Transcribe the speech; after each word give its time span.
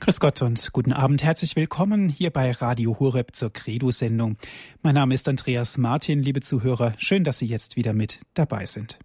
Grüß 0.00 0.20
Gott 0.20 0.42
und 0.42 0.72
guten 0.72 0.92
Abend. 0.92 1.24
Herzlich 1.24 1.56
willkommen 1.56 2.08
hier 2.08 2.30
bei 2.30 2.52
Radio 2.52 2.98
Horeb 3.00 3.34
zur 3.34 3.52
Credo-Sendung. 3.52 4.36
Mein 4.80 4.94
Name 4.94 5.12
ist 5.12 5.28
Andreas 5.28 5.76
Martin, 5.76 6.22
liebe 6.22 6.40
Zuhörer. 6.40 6.94
Schön, 6.98 7.24
dass 7.24 7.38
Sie 7.38 7.46
jetzt 7.46 7.76
wieder 7.76 7.92
mit 7.94 8.20
dabei 8.34 8.64
sind. 8.64 9.00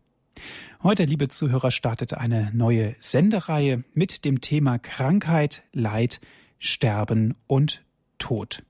Heute, 0.84 1.06
liebe 1.06 1.30
Zuhörer, 1.30 1.72
startet 1.72 2.14
eine 2.14 2.52
neue 2.54 2.96
Sendereihe 3.00 3.84
mit 3.96 4.24
dem 4.24 4.40
Thema 4.40 4.78
Krankheit, 4.78 5.64
Leid, 5.74 6.22
Sterben 6.60 7.36
und 7.48 7.84
Tod. 8.20 8.64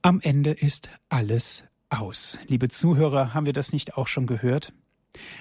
Am 0.00 0.20
Ende 0.22 0.52
ist 0.52 0.88
alles 1.10 1.64
aus. 1.90 2.38
Liebe 2.46 2.68
Zuhörer, 2.70 3.34
haben 3.34 3.44
wir 3.44 3.52
das 3.52 3.74
nicht 3.74 3.98
auch 3.98 4.06
schon 4.06 4.26
gehört? 4.26 4.72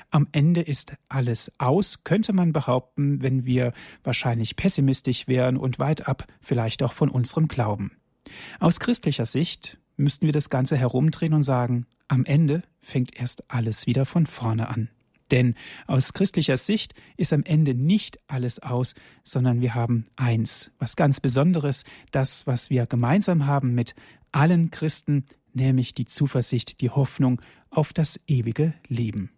Am 0.10 0.28
Ende 0.32 0.62
ist 0.62 0.94
alles 1.08 1.54
aus, 1.60 2.04
könnte 2.04 2.34
man 2.34 2.54
behaupten, 2.54 3.22
wenn 3.22 3.46
wir 3.46 3.74
wahrscheinlich 4.04 4.56
pessimistisch 4.56 5.28
wären 5.28 5.58
und 5.58 5.80
weit 5.80 6.08
ab 6.08 6.26
vielleicht 6.42 6.84
auch 6.84 6.94
von 6.94 7.10
unserem 7.10 7.48
Glauben. 7.48 7.92
Aus 8.60 8.80
christlicher 8.80 9.26
Sicht 9.26 9.78
müssten 9.98 10.26
wir 10.26 10.34
das 10.34 10.50
Ganze 10.50 10.78
herumdrehen 10.78 11.34
und 11.34 11.44
sagen, 11.44 11.86
am 12.08 12.26
Ende 12.26 12.64
fängt 12.82 13.20
erst 13.20 13.52
alles 13.52 13.86
wieder 13.86 14.06
von 14.06 14.26
vorne 14.26 14.70
an. 14.70 14.90
Denn 15.32 15.54
aus 15.86 16.14
christlicher 16.14 16.58
Sicht 16.58 16.96
ist 17.18 17.34
am 17.34 17.44
Ende 17.44 17.76
nicht 17.76 18.20
alles 18.28 18.60
aus, 18.64 18.96
sondern 19.24 19.62
wir 19.62 19.76
haben 19.76 20.06
eins, 20.16 20.72
was 20.80 20.96
ganz 20.96 21.20
Besonderes, 21.20 21.84
das, 22.12 22.48
was 22.48 22.72
wir 22.72 22.88
gemeinsam 22.88 23.46
haben 23.46 23.76
mit 23.76 23.94
allen 24.32 24.72
Christen, 24.72 25.26
nämlich 25.54 25.94
die 25.94 26.06
Zuversicht, 26.06 26.82
die 26.82 26.90
Hoffnung 26.90 27.42
auf 27.70 27.94
das 27.94 28.20
ewige 28.28 28.74
Leben. 28.88 29.30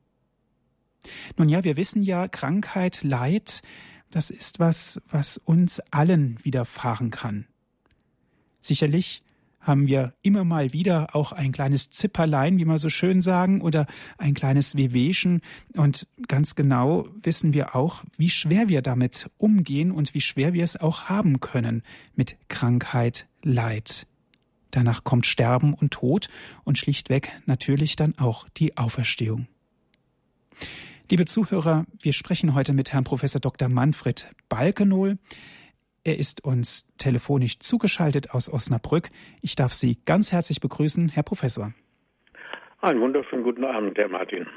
Nun 1.38 1.50
ja, 1.50 1.64
wir 1.64 1.78
wissen 1.78 2.04
ja, 2.04 2.28
Krankheit, 2.28 3.04
Leid, 3.04 3.62
das 4.12 4.30
ist 4.30 4.60
was, 4.60 5.02
was 5.10 5.38
uns 5.38 5.80
allen 5.92 6.38
widerfahren 6.44 7.12
kann. 7.12 7.48
Sicherlich 8.60 9.24
haben 9.62 9.88
wir 9.88 10.14
immer 10.22 10.44
mal 10.44 10.74
wieder 10.74 11.16
auch 11.16 11.32
ein 11.32 11.52
kleines 11.52 11.92
Zipperlein, 11.92 12.58
wie 12.58 12.66
man 12.66 12.80
so 12.80 12.90
schön 12.90 13.22
sagen, 13.22 13.62
oder 13.62 13.86
ein 14.18 14.34
kleines 14.34 14.76
Wehwehchen. 14.76 15.42
Und 15.76 16.08
ganz 16.28 16.56
genau 16.56 17.08
wissen 17.22 17.54
wir 17.54 17.76
auch, 17.76 18.04
wie 18.18 18.30
schwer 18.30 18.70
wir 18.70 18.82
damit 18.82 19.30
umgehen 19.38 19.92
und 19.92 20.14
wie 20.14 20.22
schwer 20.22 20.54
wir 20.54 20.64
es 20.64 20.78
auch 20.78 21.04
haben 21.04 21.40
können 21.40 21.84
mit 22.16 22.38
Krankheit, 22.50 23.28
Leid. 23.44 24.08
Danach 24.72 25.04
kommt 25.04 25.26
Sterben 25.26 25.74
und 25.74 25.92
Tod 25.92 26.28
und 26.64 26.78
schlichtweg 26.78 27.32
natürlich 27.46 27.96
dann 27.96 28.18
auch 28.18 28.48
die 28.50 28.78
Auferstehung. 28.78 29.48
Liebe 31.10 31.26
Zuhörer, 31.26 31.86
wir 32.02 32.14
sprechen 32.14 32.54
heute 32.54 32.74
mit 32.74 32.94
Herrn 32.94 33.04
Professor 33.04 33.42
Dr. 33.42 33.68
Manfred 33.68 34.30
Balkenohl. 34.50 35.18
Er 36.04 36.18
ist 36.18 36.44
uns 36.44 36.88
telefonisch 36.98 37.60
zugeschaltet 37.60 38.32
aus 38.32 38.52
Osnabrück. 38.52 39.10
Ich 39.42 39.56
darf 39.56 39.74
Sie 39.74 40.00
ganz 40.06 40.32
herzlich 40.32 40.62
begrüßen, 40.62 41.10
Herr 41.10 41.24
Professor. 41.24 41.74
Einen 42.80 43.02
wunderschönen 43.02 43.44
guten 43.44 43.64
Abend, 43.64 43.98
Herr 43.98 44.08
Martin. 44.08 44.48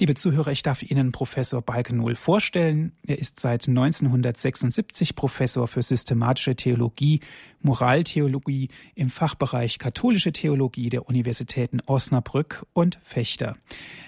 Liebe 0.00 0.14
Zuhörer, 0.14 0.50
ich 0.50 0.62
darf 0.62 0.82
Ihnen 0.82 1.12
Professor 1.12 1.60
Balkenohl 1.60 2.14
vorstellen. 2.14 2.92
Er 3.06 3.18
ist 3.18 3.38
seit 3.38 3.68
1976 3.68 5.14
Professor 5.14 5.68
für 5.68 5.82
systematische 5.82 6.56
Theologie, 6.56 7.20
Moraltheologie 7.60 8.70
im 8.94 9.10
Fachbereich 9.10 9.78
katholische 9.78 10.32
Theologie 10.32 10.88
der 10.88 11.06
Universitäten 11.06 11.82
Osnabrück 11.84 12.64
und 12.72 12.98
Fechter. 13.04 13.58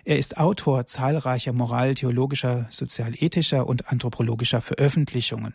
Er 0.07 0.17
ist 0.17 0.39
Autor 0.39 0.87
zahlreicher 0.87 1.53
moraltheologischer, 1.53 2.69
sozialethischer 2.71 3.67
und 3.67 3.93
anthropologischer 3.93 4.63
Veröffentlichungen. 4.63 5.53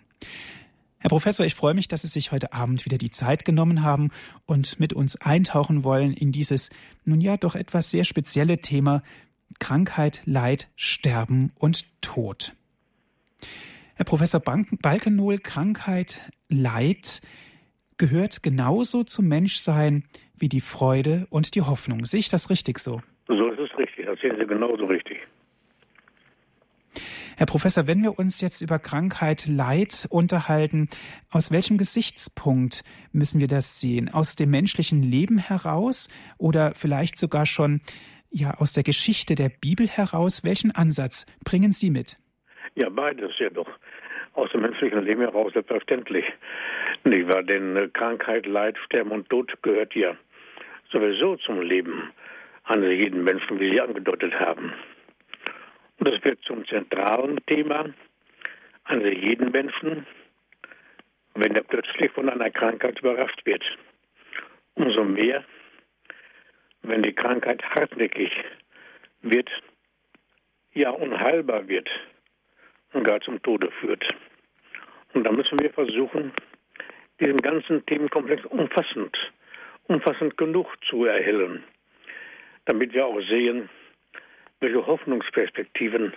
Herr 1.00 1.10
Professor, 1.10 1.46
ich 1.46 1.56
freue 1.56 1.74
mich, 1.74 1.88
dass 1.88 2.02
Sie 2.02 2.08
sich 2.08 2.32
heute 2.32 2.54
Abend 2.54 2.86
wieder 2.86 2.98
die 2.98 3.12
Zeit 3.12 3.46
genommen 3.46 3.82
haben 3.82 4.10
und 4.46 4.80
mit 4.80 4.94
uns 4.94 5.16
eintauchen 5.16 5.84
wollen 5.84 6.14
in 6.14 6.32
dieses 6.32 6.70
nun 7.06 7.22
ja 7.22 7.38
doch 7.38 7.56
etwas 7.56 7.92
sehr 7.92 8.03
spezielle 8.03 8.59
Thema 8.62 9.02
Krankheit, 9.59 10.22
Leid, 10.25 10.69
Sterben 10.75 11.52
und 11.56 11.85
Tod. 12.02 12.53
Herr 13.96 14.06
Professor 14.06 14.40
Balkenohl, 14.40 15.40
Krankheit, 15.40 16.22
Leid 16.50 17.22
gehört 17.97 18.44
genauso 18.44 19.03
zum 19.03 19.28
Menschsein 19.28 20.03
wie 20.38 20.50
die 20.50 20.62
Freude 20.62 21.25
und 21.30 21.56
die 21.56 21.62
Hoffnung. 21.62 22.06
Sehe 22.06 22.19
ich 22.19 22.30
das 22.30 22.50
richtig 22.50 22.80
so? 22.80 23.02
So 23.28 23.47
ist 23.47 23.59
es 23.59 23.78
richtig. 23.78 24.06
Das 24.06 24.19
sehen 24.19 24.35
Sie 24.40 24.46
genauso 24.46 24.85
richtig. 24.85 25.18
Herr 27.38 27.46
Professor, 27.46 27.85
wenn 27.85 28.02
wir 28.02 28.18
uns 28.18 28.41
jetzt 28.41 28.62
über 28.62 28.79
Krankheit, 28.79 29.46
Leid 29.47 30.08
unterhalten, 30.09 30.90
aus 31.29 31.52
welchem 31.52 31.78
Gesichtspunkt 31.78 32.84
müssen 33.12 33.40
wir 33.40 33.47
das 33.47 33.79
sehen? 33.79 34.09
Aus 34.09 34.35
dem 34.35 34.50
menschlichen 34.50 35.03
Leben 35.03 35.38
heraus 35.38 36.09
oder 36.40 36.74
vielleicht 36.74 37.19
sogar 37.19 37.46
schon 37.46 37.81
ja 38.30 38.56
aus 38.60 38.74
der 38.74 38.84
Geschichte 38.84 39.36
der 39.36 39.50
Bibel 39.50 39.88
heraus. 39.88 40.44
Welchen 40.44 40.72
Ansatz 40.72 41.26
bringen 41.44 41.72
Sie 41.72 41.90
mit? 41.90 42.18
Ja, 42.76 42.90
beides 42.90 43.38
ja 43.40 43.50
doch. 43.50 43.70
Aus 44.34 44.52
dem 44.52 44.62
menschlichen 44.62 45.04
Leben 45.04 45.22
heraus 45.22 45.54
selbstverständlich. 45.54 46.26
Nicht 47.04 47.28
wahr? 47.28 47.44
Denn 47.44 47.76
äh, 47.76 47.90
Krankheit, 47.92 48.46
Leid, 48.46 48.78
Sterben 48.86 49.12
und 49.12 49.30
Tod 49.30 49.52
gehört 49.64 49.96
ja 49.96 50.16
sowieso 50.92 51.36
zum 51.38 51.62
Leben 51.62 52.12
eines 52.66 52.92
jeden 52.92 53.24
Menschen, 53.24 53.60
wie 53.60 53.72
Sie 53.72 53.82
angedeutet 53.82 54.34
haben. 54.40 54.74
Und 56.00 56.08
das 56.08 56.24
wird 56.24 56.40
zum 56.44 56.66
zentralen 56.68 57.40
Thema 57.48 57.86
eines 58.84 59.14
jeden 59.20 59.52
Menschen, 59.52 60.06
wenn 61.34 61.56
er 61.56 61.64
plötzlich 61.64 62.12
von 62.12 62.30
einer 62.30 62.50
Krankheit 62.50 63.00
überrascht 63.00 63.46
wird. 63.46 63.64
Umso 64.76 65.04
mehr 65.04 65.44
wenn 66.88 67.03
die 67.03 67.14
Krankheit 67.14 67.64
hartnäckig 67.64 68.31
wird, 69.22 69.50
ja 70.74 70.92
unheilbar 70.92 71.68
wird 71.68 71.90
und 72.94 73.03
gar 73.03 73.20
zum 73.22 73.42
Tode 73.44 73.72
führt. 73.80 74.06
Und 75.14 75.24
da 75.24 75.31
müssen 75.31 75.59
wir 75.59 75.72
versuchen, 75.72 76.31
diesen 77.20 77.38
ganzen 77.38 77.86
Themenkomplex 77.86 78.46
umfassend, 78.46 79.18
umfassend 79.88 80.38
genug 80.38 80.68
zu 80.90 81.06
erhellen, 81.06 81.64
damit 82.66 82.94
wir 82.94 83.06
auch 83.06 83.20
sehen, 83.22 83.70
welche 84.59 84.86
Hoffnungsperspektiven 84.86 86.14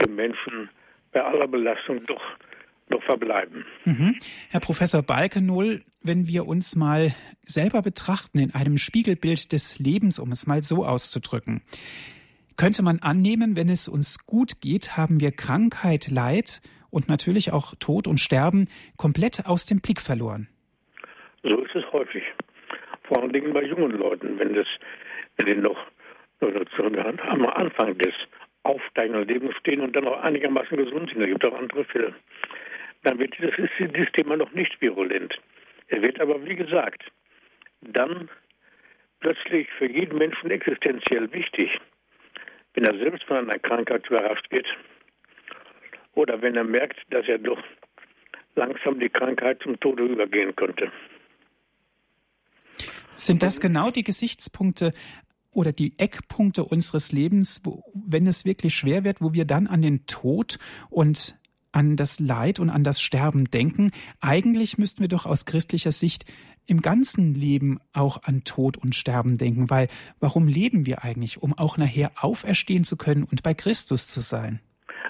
dem 0.00 0.14
Menschen 0.14 0.68
bei 1.12 1.22
aller 1.22 1.48
Belastung 1.48 2.04
doch 2.06 2.22
noch 2.88 3.02
verbleiben. 3.02 3.64
Mhm. 3.84 4.18
Herr 4.50 4.60
Professor 4.60 5.02
Balkenohl, 5.02 5.82
wenn 6.04 6.26
wir 6.26 6.46
uns 6.46 6.76
mal 6.76 7.12
selber 7.44 7.82
betrachten 7.82 8.38
in 8.38 8.54
einem 8.54 8.76
Spiegelbild 8.76 9.52
des 9.52 9.78
Lebens, 9.78 10.18
um 10.18 10.30
es 10.32 10.46
mal 10.46 10.62
so 10.62 10.84
auszudrücken, 10.84 11.62
könnte 12.56 12.82
man 12.82 13.00
annehmen, 13.00 13.56
wenn 13.56 13.68
es 13.68 13.88
uns 13.88 14.24
gut 14.26 14.60
geht, 14.60 14.96
haben 14.96 15.20
wir 15.20 15.32
Krankheit, 15.32 16.10
Leid 16.10 16.60
und 16.90 17.08
natürlich 17.08 17.52
auch 17.52 17.74
Tod 17.78 18.06
und 18.06 18.20
Sterben 18.20 18.68
komplett 18.96 19.46
aus 19.46 19.66
dem 19.66 19.80
Blick 19.80 20.00
verloren. 20.00 20.48
So 21.42 21.60
ist 21.62 21.74
es 21.74 21.84
häufig. 21.92 22.22
Vor 23.04 23.22
allen 23.22 23.32
Dingen 23.32 23.52
bei 23.52 23.64
jungen 23.64 23.92
Leuten, 23.92 24.38
wenn 24.38 24.54
das, 24.54 24.66
wenn 25.36 25.46
die 25.46 25.54
noch 25.56 25.78
am 26.40 27.46
Anfang 27.46 27.96
des 27.98 28.14
aufsteigenden 28.64 29.26
Lebens 29.26 29.54
stehen 29.60 29.80
und 29.80 29.94
dann 29.94 30.06
auch 30.06 30.20
einigermaßen 30.22 30.76
gesund 30.76 31.10
sind. 31.10 31.20
Da 31.20 31.26
gibt 31.26 31.44
es 31.44 31.50
auch 31.50 31.58
andere 31.58 31.84
Fälle 31.84 32.14
dann 33.02 33.18
wird 33.18 33.36
dieses, 33.38 33.54
dieses 33.78 34.12
Thema 34.12 34.36
noch 34.36 34.52
nicht 34.52 34.80
virulent. 34.80 35.34
Er 35.92 36.00
wird 36.00 36.18
aber, 36.22 36.42
wie 36.46 36.56
gesagt, 36.56 37.02
dann 37.82 38.30
plötzlich 39.20 39.68
für 39.76 39.86
jeden 39.86 40.16
Menschen 40.16 40.50
existenziell 40.50 41.30
wichtig, 41.34 41.70
wenn 42.72 42.84
er 42.84 42.96
selbst 42.96 43.24
von 43.24 43.36
einer 43.36 43.58
Krankheit 43.58 44.06
überrascht 44.08 44.50
wird 44.50 44.66
oder 46.14 46.40
wenn 46.40 46.56
er 46.56 46.64
merkt, 46.64 46.98
dass 47.10 47.28
er 47.28 47.36
doch 47.36 47.62
langsam 48.54 49.00
die 49.00 49.10
Krankheit 49.10 49.60
zum 49.62 49.78
Tode 49.80 50.04
übergehen 50.04 50.56
könnte. 50.56 50.90
Sind 53.14 53.42
das 53.42 53.60
genau 53.60 53.90
die 53.90 54.02
Gesichtspunkte 54.02 54.94
oder 55.52 55.72
die 55.72 55.98
Eckpunkte 55.98 56.64
unseres 56.64 57.12
Lebens, 57.12 57.60
wo, 57.64 57.84
wenn 57.92 58.26
es 58.26 58.46
wirklich 58.46 58.74
schwer 58.74 59.04
wird, 59.04 59.20
wo 59.20 59.34
wir 59.34 59.44
dann 59.44 59.66
an 59.66 59.82
den 59.82 60.06
Tod 60.06 60.58
und 60.88 61.36
an 61.72 61.96
das 61.96 62.20
Leid 62.20 62.60
und 62.60 62.70
an 62.70 62.84
das 62.84 63.00
Sterben 63.00 63.46
denken. 63.46 63.90
Eigentlich 64.20 64.78
müssten 64.78 65.00
wir 65.00 65.08
doch 65.08 65.26
aus 65.26 65.44
christlicher 65.46 65.90
Sicht 65.90 66.24
im 66.66 66.80
ganzen 66.80 67.34
Leben 67.34 67.80
auch 67.92 68.22
an 68.22 68.44
Tod 68.44 68.76
und 68.76 68.94
Sterben 68.94 69.36
denken, 69.36 69.70
weil 69.70 69.88
warum 70.20 70.46
leben 70.46 70.86
wir 70.86 71.02
eigentlich? 71.02 71.42
Um 71.42 71.56
auch 71.58 71.76
nachher 71.76 72.12
auferstehen 72.20 72.84
zu 72.84 72.96
können 72.96 73.24
und 73.24 73.42
bei 73.42 73.54
Christus 73.54 74.06
zu 74.06 74.20
sein. 74.20 74.60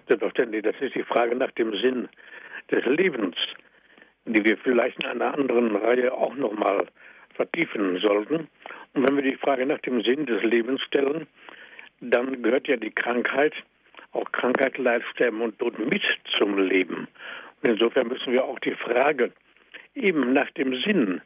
Selbstverständlich, 0.09 0.63
das 0.63 0.75
ist 0.81 0.95
die 0.95 1.05
Frage 1.05 1.37
nach 1.37 1.51
dem 1.53 1.73
Sinn 1.73 2.09
des 2.71 2.85
Lebens, 2.87 3.37
die 4.25 4.45
wir 4.45 4.57
vielleicht 4.59 4.99
in 5.01 5.07
einer 5.07 5.35
anderen 5.35 5.77
Reihe 5.77 6.13
auch 6.13 6.35
nochmal 6.35 6.87
vertiefen 7.35 7.99
sollten. 8.01 8.49
Und 8.95 9.09
wenn 9.09 9.17
wir 9.17 9.23
die 9.23 9.37
Frage 9.37 9.67
nach 9.67 9.81
dem 9.81 10.03
Sinn 10.03 10.27
des 10.27 10.43
Lebens 10.43 10.81
stellen, 10.83 11.27
dann 12.01 12.43
gehört 12.43 12.69
ja 12.69 12.77
die 12.77 12.91
Krankheit 12.91 13.55
auch 14.13 14.31
Krankheit, 14.33 14.79
Leid, 14.79 15.03
Sterben 15.13 15.41
und 15.41 15.59
Tod 15.59 15.79
mit 15.79 16.03
zum 16.39 16.59
Leben. 16.59 17.09
Insofern 17.63 18.09
müssen 18.09 18.33
wir 18.33 18.45
auch 18.45 18.59
die 18.61 18.75
Frage 18.75 19.33
eben 19.95 20.33
nach 20.33 20.51
dem 20.53 20.75
Sinn 20.83 21.21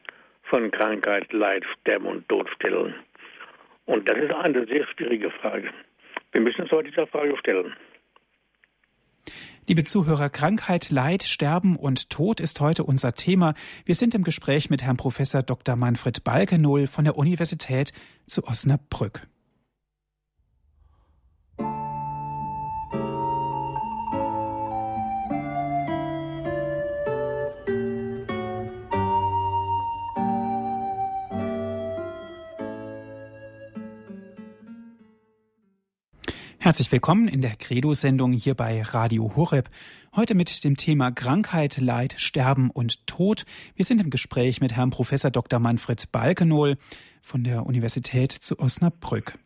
von 0.44 0.70
Krankheit, 0.70 1.32
Leid, 1.32 1.64
Sterben 1.80 2.06
und 2.06 2.28
Tod 2.28 2.48
stellen. 2.54 2.94
Und 3.86 4.08
das 4.08 4.18
ist 4.18 4.32
eine 4.32 4.66
sehr 4.66 4.86
schwierige 4.88 5.30
Frage. 5.30 5.70
Wir 6.32 6.40
müssen 6.40 6.62
uns 6.62 6.70
heute 6.70 6.90
dieser 6.90 7.06
Frage 7.06 7.36
stellen. 7.38 7.74
Liebe 9.68 9.82
Zuhörer, 9.82 10.28
Krankheit, 10.28 10.90
Leid, 10.90 11.24
Sterben 11.24 11.76
und 11.76 12.08
Tod 12.10 12.38
ist 12.40 12.60
heute 12.60 12.84
unser 12.84 13.14
Thema. 13.14 13.54
Wir 13.84 13.96
sind 13.96 14.14
im 14.14 14.22
Gespräch 14.22 14.70
mit 14.70 14.84
Herrn 14.84 14.96
Professor 14.96 15.42
Dr. 15.42 15.74
Manfred 15.74 16.22
Balkenohl 16.22 16.86
von 16.86 17.04
der 17.04 17.16
Universität 17.16 17.92
zu 18.26 18.44
Osnabrück. 18.44 19.26
Herzlich 36.66 36.90
willkommen 36.90 37.28
in 37.28 37.42
der 37.42 37.54
Credo-Sendung 37.54 38.32
hier 38.32 38.56
bei 38.56 38.82
Radio 38.82 39.36
Horeb. 39.36 39.68
Heute 40.16 40.34
mit 40.34 40.64
dem 40.64 40.76
Thema 40.76 41.12
Krankheit, 41.12 41.78
Leid, 41.80 42.16
Sterben 42.18 42.72
und 42.72 43.06
Tod. 43.06 43.44
Wir 43.76 43.84
sind 43.84 44.00
im 44.00 44.10
Gespräch 44.10 44.60
mit 44.60 44.74
Herrn 44.74 44.90
Professor 44.90 45.30
Dr. 45.30 45.60
Manfred 45.60 46.10
Balkenohl 46.10 46.76
von 47.22 47.44
der 47.44 47.66
Universität 47.66 48.32
zu 48.32 48.58
Osnabrück. 48.58 49.38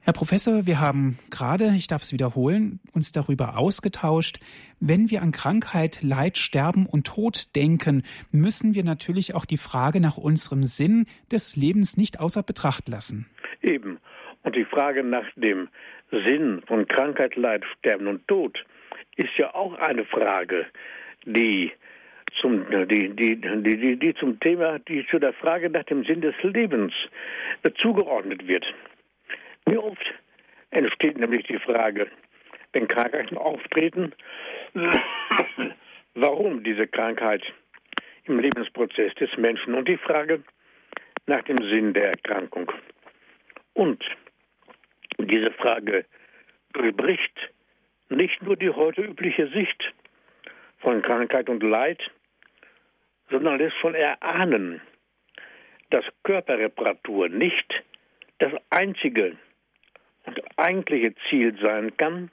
Herr 0.00 0.14
Professor, 0.14 0.66
wir 0.66 0.80
haben 0.80 1.16
gerade, 1.30 1.72
ich 1.76 1.86
darf 1.86 2.02
es 2.02 2.12
wiederholen, 2.12 2.80
uns 2.92 3.12
darüber 3.12 3.56
ausgetauscht. 3.56 4.40
Wenn 4.80 5.12
wir 5.12 5.22
an 5.22 5.30
Krankheit, 5.30 6.02
Leid, 6.02 6.38
Sterben 6.38 6.86
und 6.86 7.06
Tod 7.06 7.54
denken, 7.54 8.02
müssen 8.32 8.74
wir 8.74 8.82
natürlich 8.82 9.36
auch 9.36 9.44
die 9.44 9.58
Frage 9.58 10.00
nach 10.00 10.16
unserem 10.16 10.64
Sinn 10.64 11.06
des 11.30 11.54
Lebens 11.54 11.96
nicht 11.96 12.18
außer 12.18 12.42
Betracht 12.42 12.88
lassen. 12.88 13.30
Eben. 13.62 14.00
Und 14.42 14.54
die 14.54 14.64
Frage 14.64 15.02
nach 15.02 15.26
dem 15.34 15.68
Sinn 16.10 16.62
von 16.66 16.86
Krankheit, 16.86 17.36
Leid, 17.36 17.64
Sterben 17.78 18.06
und 18.06 18.26
Tod 18.28 18.64
ist 19.16 19.36
ja 19.36 19.54
auch 19.54 19.74
eine 19.78 20.04
Frage, 20.04 20.66
die 21.24 21.72
zum, 22.40 22.66
die, 22.88 23.08
die, 23.10 23.36
die, 23.36 23.96
die, 23.96 24.14
zum 24.14 24.38
Thema, 24.40 24.78
die 24.80 25.06
zu 25.06 25.18
der 25.18 25.32
Frage 25.32 25.70
nach 25.70 25.84
dem 25.84 26.04
Sinn 26.04 26.20
des 26.20 26.34
Lebens 26.42 26.92
zugeordnet 27.78 28.46
wird. 28.46 28.64
Wie 29.66 29.78
oft 29.78 30.04
entsteht 30.70 31.18
nämlich 31.18 31.46
die 31.46 31.58
Frage, 31.58 32.08
wenn 32.72 32.88
Krankheiten 32.88 33.38
auftreten, 33.38 34.12
warum 36.14 36.62
diese 36.62 36.86
Krankheit 36.86 37.42
im 38.24 38.38
Lebensprozess 38.38 39.14
des 39.14 39.34
Menschen 39.36 39.74
und 39.74 39.88
die 39.88 39.96
Frage 39.96 40.42
nach 41.26 41.42
dem 41.42 41.58
Sinn 41.58 41.94
der 41.94 42.08
Erkrankung. 42.08 42.70
Und 43.74 44.04
diese 45.18 45.50
Frage 45.52 46.04
durchbricht 46.72 47.50
nicht 48.08 48.42
nur 48.42 48.56
die 48.56 48.70
heute 48.70 49.02
übliche 49.02 49.48
Sicht 49.48 49.94
von 50.78 51.02
Krankheit 51.02 51.48
und 51.48 51.62
Leid, 51.62 52.00
sondern 53.30 53.58
lässt 53.58 53.76
schon 53.78 53.94
erahnen, 53.94 54.80
dass 55.90 56.04
Körperreparatur 56.22 57.28
nicht 57.28 57.84
das 58.38 58.52
einzige 58.70 59.36
und 60.24 60.40
eigentliche 60.58 61.14
Ziel 61.28 61.56
sein 61.60 61.96
kann, 61.96 62.30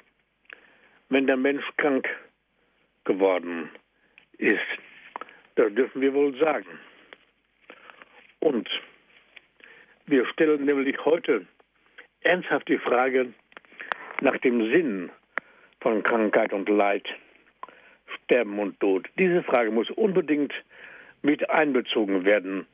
wenn 1.10 1.28
der 1.28 1.38
Mensch 1.38 1.66
krank 1.78 2.08
geworden 3.06 3.70
ist. 4.38 4.60
Das 5.56 5.74
dürfen 5.74 6.02
wir 6.02 6.14
wohl 6.14 6.38
sagen. 6.40 6.80
Und 8.40 8.70
wir 10.08 10.26
stellen 10.28 10.66
nämlich 10.66 10.98
heute 11.06 11.46
ernsthaft 12.24 12.68
die 12.68 12.78
Frage 12.78 13.34
nach 14.22 14.38
dem 14.38 14.72
Sinn 14.72 15.10
von 15.82 16.04
Krankheit 16.04 16.54
und 16.54 16.70
Leid, 16.70 17.06
Sterben 18.16 18.60
und 18.60 18.80
Tod. 18.80 19.08
Diese 19.20 19.44
Frage 19.44 19.72
muss 19.72 19.90
unbedingt 19.92 20.54
mit 21.22 21.50
einbezogen 21.50 22.26
werden 22.26 22.66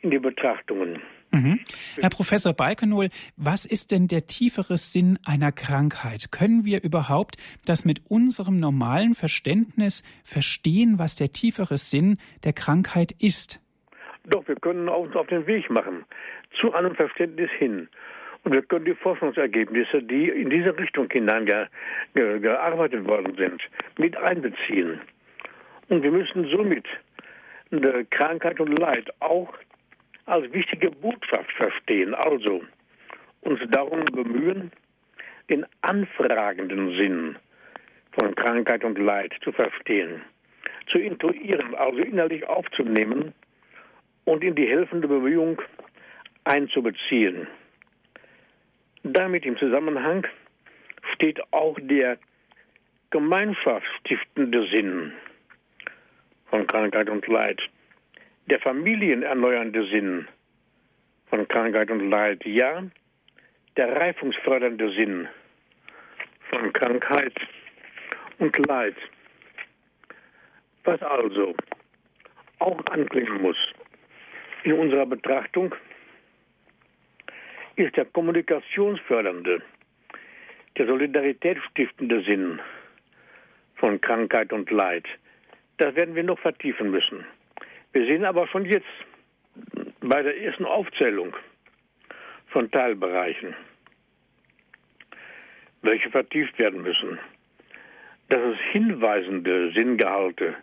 in 0.00 0.10
die 0.10 0.18
Betrachtungen. 0.18 1.00
Mhm. 1.30 1.58
Herr 2.00 2.10
Professor 2.10 2.52
Balkenohl, 2.52 3.08
was 3.36 3.66
ist 3.66 3.90
denn 3.90 4.06
der 4.06 4.26
tiefere 4.26 4.76
Sinn 4.76 5.18
einer 5.24 5.50
Krankheit? 5.50 6.30
Können 6.30 6.64
wir 6.64 6.84
überhaupt 6.84 7.36
das 7.66 7.84
mit 7.84 8.02
unserem 8.08 8.60
normalen 8.60 9.14
Verständnis 9.14 10.04
verstehen, 10.24 10.98
was 10.98 11.16
der 11.16 11.32
tiefere 11.32 11.76
Sinn 11.76 12.18
der 12.44 12.52
Krankheit 12.52 13.12
ist? 13.18 13.60
Doch, 14.26 14.46
wir 14.46 14.56
können 14.56 14.88
uns 14.88 15.16
auf 15.16 15.26
den 15.26 15.46
Weg 15.46 15.68
machen 15.70 16.04
zu 16.60 16.72
einem 16.72 16.94
Verständnis 16.94 17.50
hin. 17.58 17.88
Wir 18.44 18.60
können 18.62 18.84
die 18.84 18.94
Forschungsergebnisse, 18.94 20.02
die 20.02 20.28
in 20.28 20.50
diese 20.50 20.76
Richtung 20.76 21.08
hineingearbeitet 21.10 23.06
worden 23.06 23.34
sind, 23.36 23.62
mit 23.98 24.16
einbeziehen. 24.18 25.00
Und 25.88 26.02
wir 26.02 26.10
müssen 26.10 26.44
somit 26.50 26.86
Krankheit 28.10 28.60
und 28.60 28.78
Leid 28.78 29.10
auch 29.20 29.52
als 30.26 30.52
wichtige 30.52 30.90
Botschaft 30.90 31.50
verstehen. 31.52 32.14
Also 32.14 32.62
uns 33.40 33.60
darum 33.70 34.04
bemühen, 34.06 34.70
den 35.48 35.64
anfragenden 35.82 36.96
Sinn 36.96 37.36
von 38.12 38.34
Krankheit 38.34 38.84
und 38.84 38.98
Leid 38.98 39.32
zu 39.42 39.52
verstehen, 39.52 40.22
zu 40.90 40.98
intuieren, 40.98 41.74
also 41.74 41.98
innerlich 41.98 42.46
aufzunehmen 42.46 43.32
und 44.24 44.44
in 44.44 44.54
die 44.54 44.66
helfende 44.66 45.08
Bemühung 45.08 45.60
einzubeziehen. 46.44 47.46
Damit 49.06 49.44
im 49.44 49.58
Zusammenhang 49.58 50.26
steht 51.12 51.38
auch 51.52 51.78
der 51.78 52.16
gemeinschaftsstiftende 53.10 54.66
Sinn 54.68 55.12
von 56.46 56.66
Krankheit 56.66 57.10
und 57.10 57.26
Leid, 57.26 57.60
der 58.46 58.60
familienerneuernde 58.60 59.86
Sinn 59.88 60.26
von 61.28 61.46
Krankheit 61.48 61.90
und 61.90 62.08
Leid, 62.08 62.46
ja, 62.46 62.82
der 63.76 63.94
reifungsfördernde 63.94 64.90
Sinn 64.94 65.28
von 66.48 66.72
Krankheit 66.72 67.34
und 68.38 68.56
Leid. 68.66 68.96
Was 70.84 71.02
also 71.02 71.54
auch 72.58 72.80
anklingen 72.90 73.42
muss 73.42 73.58
in 74.62 74.72
unserer 74.72 75.04
Betrachtung 75.04 75.74
ist 77.76 77.96
der 77.96 78.04
kommunikationsfördernde, 78.04 79.62
der 80.76 80.86
solidaritätsstiftende 80.86 82.22
Sinn 82.22 82.60
von 83.76 84.00
Krankheit 84.00 84.52
und 84.52 84.70
Leid. 84.70 85.06
Das 85.78 85.94
werden 85.94 86.14
wir 86.14 86.22
noch 86.22 86.38
vertiefen 86.38 86.90
müssen. 86.90 87.24
Wir 87.92 88.06
sehen 88.06 88.24
aber 88.24 88.46
schon 88.46 88.64
jetzt 88.64 88.86
bei 90.00 90.22
der 90.22 90.40
ersten 90.40 90.64
Aufzählung 90.64 91.36
von 92.48 92.70
Teilbereichen, 92.70 93.54
welche 95.82 96.10
vertieft 96.10 96.58
werden 96.58 96.82
müssen, 96.82 97.18
dass 98.28 98.40
es 98.40 98.58
hinweisende 98.72 99.72
Sinngehalte 99.72 100.54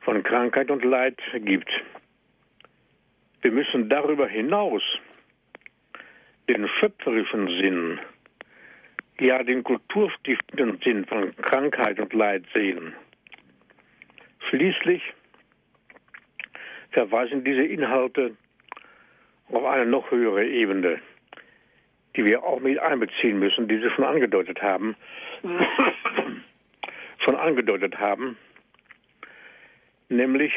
von 0.00 0.22
Krankheit 0.22 0.70
und 0.70 0.84
Leid 0.84 1.18
gibt. 1.34 1.70
Wir 3.42 3.52
müssen 3.52 3.88
darüber 3.88 4.26
hinaus 4.26 4.82
den 6.48 6.68
schöpferischen 6.80 7.46
Sinn, 7.60 8.00
ja 9.20 9.42
den 9.42 9.62
kulturstiftenden 9.62 10.80
Sinn 10.82 11.04
von 11.04 11.34
Krankheit 11.36 12.00
und 12.00 12.12
Leid 12.12 12.44
sehen. 12.54 12.94
Schließlich 14.48 15.02
verweisen 16.90 17.44
diese 17.44 17.64
Inhalte 17.64 18.36
auf 19.50 19.64
eine 19.64 19.86
noch 19.86 20.10
höhere 20.10 20.46
Ebene, 20.46 21.00
die 22.16 22.24
wir 22.24 22.42
auch 22.42 22.60
mit 22.60 22.78
einbeziehen 22.78 23.38
müssen, 23.38 23.68
die 23.68 23.78
Sie 23.78 23.90
schon 23.90 24.04
angedeutet 24.04 24.62
haben, 24.62 24.96
schon 27.24 27.36
angedeutet 27.36 27.98
haben, 27.98 28.36
nämlich 30.08 30.52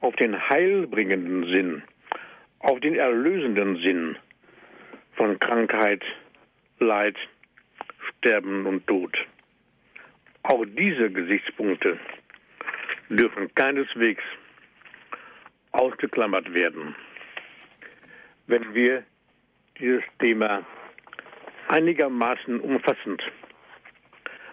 auf 0.00 0.14
den 0.16 0.48
heilbringenden 0.48 1.44
Sinn, 1.46 1.82
auf 2.60 2.80
den 2.80 2.94
erlösenden 2.94 3.76
Sinn 3.76 4.16
von 5.18 5.38
Krankheit, 5.40 6.02
Leid, 6.78 7.16
Sterben 8.08 8.66
und 8.66 8.86
Tod. 8.86 9.18
Auch 10.44 10.64
diese 10.64 11.10
Gesichtspunkte 11.10 11.98
dürfen 13.10 13.52
keineswegs 13.56 14.22
ausgeklammert 15.72 16.54
werden, 16.54 16.94
wenn 18.46 18.72
wir 18.74 19.02
dieses 19.80 20.04
Thema 20.20 20.64
einigermaßen 21.66 22.60
umfassend 22.60 23.20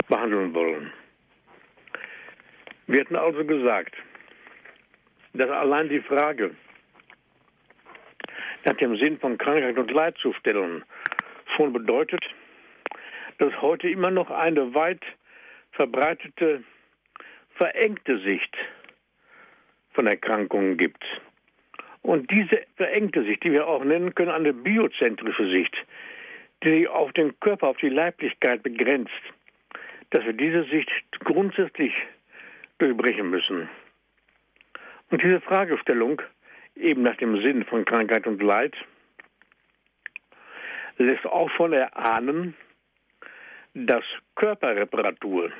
behandeln 0.09 0.53
wollen. 0.55 0.91
Wir 2.87 3.01
hatten 3.01 3.15
also 3.15 3.45
gesagt, 3.45 3.95
dass 5.33 5.49
allein 5.49 5.89
die 5.89 6.01
Frage 6.01 6.55
nach 8.65 8.75
dem 8.77 8.97
Sinn 8.97 9.19
von 9.19 9.37
Krankheit 9.37 9.77
und 9.77 9.91
Leid 9.91 10.17
zu 10.17 10.33
stellen 10.33 10.83
schon 11.55 11.71
bedeutet, 11.71 12.23
dass 13.37 13.61
heute 13.61 13.89
immer 13.89 14.11
noch 14.11 14.31
eine 14.31 14.73
weit 14.73 15.03
verbreitete, 15.71 16.63
verengte 17.55 18.19
Sicht 18.19 18.55
von 19.93 20.07
Erkrankungen 20.07 20.77
gibt. 20.77 21.03
Und 22.01 22.29
diese 22.29 22.61
verengte 22.75 23.23
Sicht, 23.23 23.43
die 23.43 23.51
wir 23.51 23.67
auch 23.67 23.83
nennen 23.83 24.13
können, 24.13 24.31
eine 24.31 24.53
biozentrische 24.53 25.49
Sicht, 25.49 25.75
die 26.63 26.79
sich 26.79 26.87
auf 26.87 27.11
den 27.13 27.39
Körper, 27.39 27.69
auf 27.69 27.77
die 27.77 27.89
Leiblichkeit 27.89 28.63
begrenzt, 28.63 29.11
dass 30.11 30.23
wir 30.25 30.33
diese 30.33 30.63
Sicht 30.65 30.89
grundsätzlich 31.23 31.93
durchbrechen 32.77 33.29
müssen. 33.29 33.69
Und 35.09 35.23
diese 35.23 35.41
Fragestellung, 35.41 36.21
eben 36.75 37.03
nach 37.03 37.17
dem 37.17 37.41
Sinn 37.41 37.65
von 37.65 37.85
Krankheit 37.85 38.27
und 38.27 38.41
Leid, 38.41 38.75
lässt 40.97 41.25
auch 41.25 41.49
schon 41.51 41.73
erahnen, 41.73 42.55
dass 43.73 44.03
Körperreparatur 44.35 45.51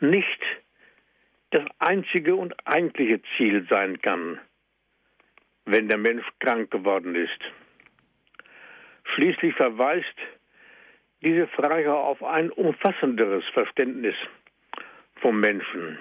nicht 0.00 0.40
das 1.50 1.64
einzige 1.78 2.36
und 2.36 2.54
eigentliche 2.66 3.20
Ziel 3.36 3.66
sein 3.68 4.00
kann, 4.00 4.38
wenn 5.64 5.88
der 5.88 5.98
Mensch 5.98 6.26
krank 6.38 6.70
geworden 6.70 7.14
ist. 7.14 7.40
Schließlich 9.14 9.54
verweist 9.54 10.06
diese 11.22 11.48
Frage 11.48 11.92
auf 11.92 12.22
ein 12.22 12.50
umfassenderes 12.50 13.44
Verständnis 13.52 14.14
vom 15.16 15.40
Menschen, 15.40 15.98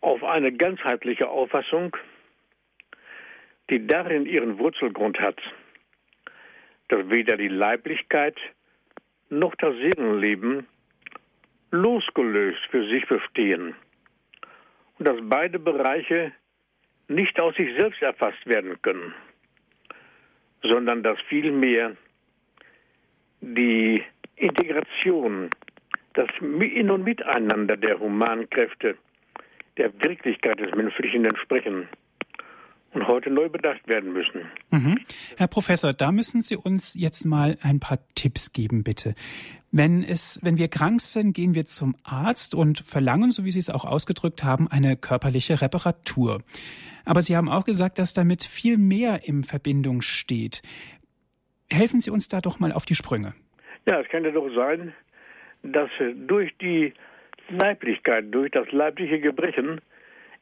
auf 0.00 0.22
eine 0.24 0.52
ganzheitliche 0.52 1.28
Auffassung, 1.28 1.96
die 3.70 3.86
darin 3.86 4.26
ihren 4.26 4.58
Wurzelgrund 4.58 5.20
hat, 5.20 5.40
dass 6.88 7.08
weder 7.10 7.36
die 7.36 7.48
Leiblichkeit 7.48 8.36
noch 9.30 9.54
das 9.56 9.74
Seelenleben 9.76 10.66
losgelöst 11.70 12.60
für 12.70 12.86
sich 12.88 13.06
bestehen 13.06 13.74
und 14.98 15.06
dass 15.06 15.18
beide 15.22 15.58
Bereiche 15.58 16.32
nicht 17.08 17.38
aus 17.40 17.54
sich 17.56 17.76
selbst 17.76 18.00
erfasst 18.02 18.46
werden 18.46 18.80
können, 18.82 19.14
sondern 20.62 21.02
dass 21.02 21.20
vielmehr 21.28 21.96
die 23.40 24.02
Integration, 24.36 25.50
das 26.14 26.28
In- 26.40 26.90
und 26.90 27.04
Miteinander 27.04 27.76
der 27.76 27.98
Humankräfte 27.98 28.96
der 29.78 29.92
Wirklichkeit 30.02 30.60
des 30.60 30.74
Menschlichen 30.74 31.24
entsprechen 31.24 31.88
und 32.92 33.06
heute 33.06 33.30
neu 33.30 33.48
bedacht 33.48 33.86
werden 33.86 34.12
müssen. 34.12 34.46
Mhm. 34.70 34.98
Herr 35.36 35.46
Professor, 35.46 35.92
da 35.92 36.10
müssen 36.12 36.40
Sie 36.40 36.56
uns 36.56 36.94
jetzt 36.94 37.24
mal 37.24 37.58
ein 37.62 37.80
paar 37.80 37.98
Tipps 38.14 38.52
geben, 38.52 38.82
bitte. 38.82 39.14
Wenn 39.70 40.02
es, 40.02 40.40
wenn 40.42 40.56
wir 40.56 40.68
krank 40.68 41.00
sind, 41.00 41.34
gehen 41.34 41.54
wir 41.54 41.66
zum 41.66 41.94
Arzt 42.02 42.54
und 42.54 42.78
verlangen, 42.78 43.30
so 43.30 43.44
wie 43.44 43.50
Sie 43.50 43.58
es 43.58 43.68
auch 43.68 43.84
ausgedrückt 43.84 44.42
haben, 44.42 44.68
eine 44.68 44.96
körperliche 44.96 45.60
Reparatur. 45.60 46.42
Aber 47.04 47.20
Sie 47.20 47.36
haben 47.36 47.48
auch 47.48 47.64
gesagt, 47.64 47.98
dass 47.98 48.14
damit 48.14 48.44
viel 48.44 48.78
mehr 48.78 49.28
in 49.28 49.44
Verbindung 49.44 50.00
steht. 50.00 50.62
Helfen 51.70 52.00
Sie 52.00 52.10
uns 52.10 52.28
da 52.28 52.40
doch 52.40 52.58
mal 52.58 52.72
auf 52.72 52.86
die 52.86 52.94
Sprünge. 52.94 53.34
Ja, 53.86 54.00
es 54.00 54.08
kann 54.08 54.24
ja 54.24 54.30
doch 54.30 54.48
sein, 54.54 54.94
dass 55.62 55.90
durch 56.26 56.56
die 56.58 56.94
Leiblichkeit, 57.50 58.26
durch 58.30 58.50
das 58.50 58.70
leibliche 58.72 59.20
Gebrechen 59.20 59.80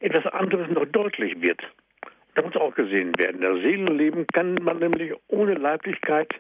etwas 0.00 0.26
anderes 0.32 0.68
noch 0.70 0.86
deutlich 0.86 1.40
wird. 1.40 1.60
Das 2.34 2.44
muss 2.44 2.56
auch 2.56 2.75
gesehen 2.75 3.12
werden. 3.18 3.40
Das 3.40 3.60
Seelenleben 3.62 4.26
kann 4.28 4.54
man 4.62 4.78
nämlich 4.78 5.12
ohne 5.28 5.54
Leiblichkeit 5.54 6.34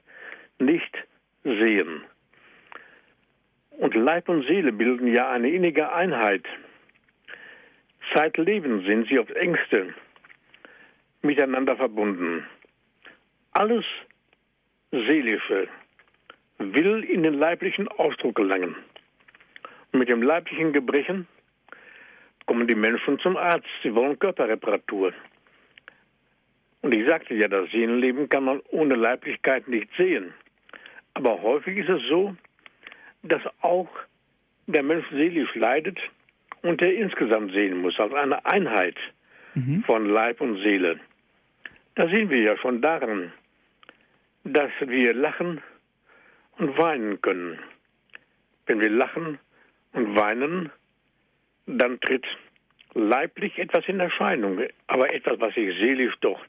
nicht 0.58 0.96
sehen. 1.44 2.02
Und 3.70 3.94
Leib 3.94 4.28
und 4.28 4.46
Seele 4.46 4.72
bilden 4.72 5.06
ja 5.06 5.30
eine 5.30 5.50
innige 5.50 5.92
Einheit. 5.92 6.44
Zeitleben 8.12 8.84
sind 8.84 9.08
sie 9.08 9.18
aufs 9.18 9.32
engste 9.32 9.94
miteinander 11.22 11.76
verbunden. 11.76 12.46
Alles 13.52 13.84
Seelische 14.90 15.68
will 16.58 17.04
in 17.04 17.22
den 17.22 17.34
leiblichen 17.34 17.88
Ausdruck 17.88 18.36
gelangen. 18.36 18.76
Mit 19.96 20.10
dem 20.10 20.22
leiblichen 20.22 20.74
Gebrechen 20.74 21.26
kommen 22.44 22.68
die 22.68 22.74
Menschen 22.74 23.18
zum 23.18 23.36
Arzt. 23.38 23.66
Sie 23.82 23.94
wollen 23.94 24.18
Körperreparatur. 24.18 25.14
Und 26.82 26.92
ich 26.92 27.06
sagte 27.06 27.34
ja, 27.34 27.48
das 27.48 27.70
Seelenleben 27.70 28.28
kann 28.28 28.44
man 28.44 28.60
ohne 28.68 28.94
Leiblichkeit 28.94 29.66
nicht 29.68 29.88
sehen. 29.96 30.34
Aber 31.14 31.40
häufig 31.40 31.78
ist 31.78 31.88
es 31.88 32.02
so, 32.10 32.36
dass 33.22 33.40
auch 33.62 33.88
der 34.66 34.82
Mensch 34.82 35.06
seelisch 35.10 35.54
leidet 35.54 35.98
und 36.60 36.82
er 36.82 36.92
insgesamt 36.92 37.52
sehen 37.52 37.78
muss, 37.78 37.98
als 37.98 38.12
eine 38.12 38.44
Einheit 38.44 38.96
mhm. 39.54 39.82
von 39.84 40.06
Leib 40.06 40.42
und 40.42 40.58
Seele. 40.58 41.00
Da 41.94 42.06
sehen 42.08 42.28
wir 42.28 42.40
ja 42.40 42.58
schon 42.58 42.82
daran, 42.82 43.32
dass 44.44 44.70
wir 44.80 45.14
lachen 45.14 45.62
und 46.58 46.76
weinen 46.76 47.20
können. 47.22 47.58
Wenn 48.66 48.80
wir 48.80 48.90
lachen 48.90 49.38
und 49.92 50.16
weinen, 50.16 50.70
dann 51.66 52.00
tritt 52.00 52.26
leiblich 52.94 53.58
etwas 53.58 53.86
in 53.88 54.00
Erscheinung, 54.00 54.60
aber 54.86 55.12
etwas, 55.12 55.38
was 55.40 55.54
sich 55.54 55.76
seelisch 55.78 56.14
doch 56.20 56.40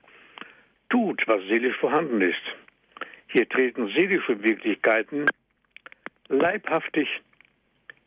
tut, 0.89 1.21
was 1.27 1.41
seelisch 1.43 1.75
vorhanden 1.77 2.21
ist. 2.21 2.41
Hier 3.27 3.47
treten 3.49 3.87
seelische 3.87 4.41
Wirklichkeiten 4.41 5.25
leibhaftig 6.29 7.07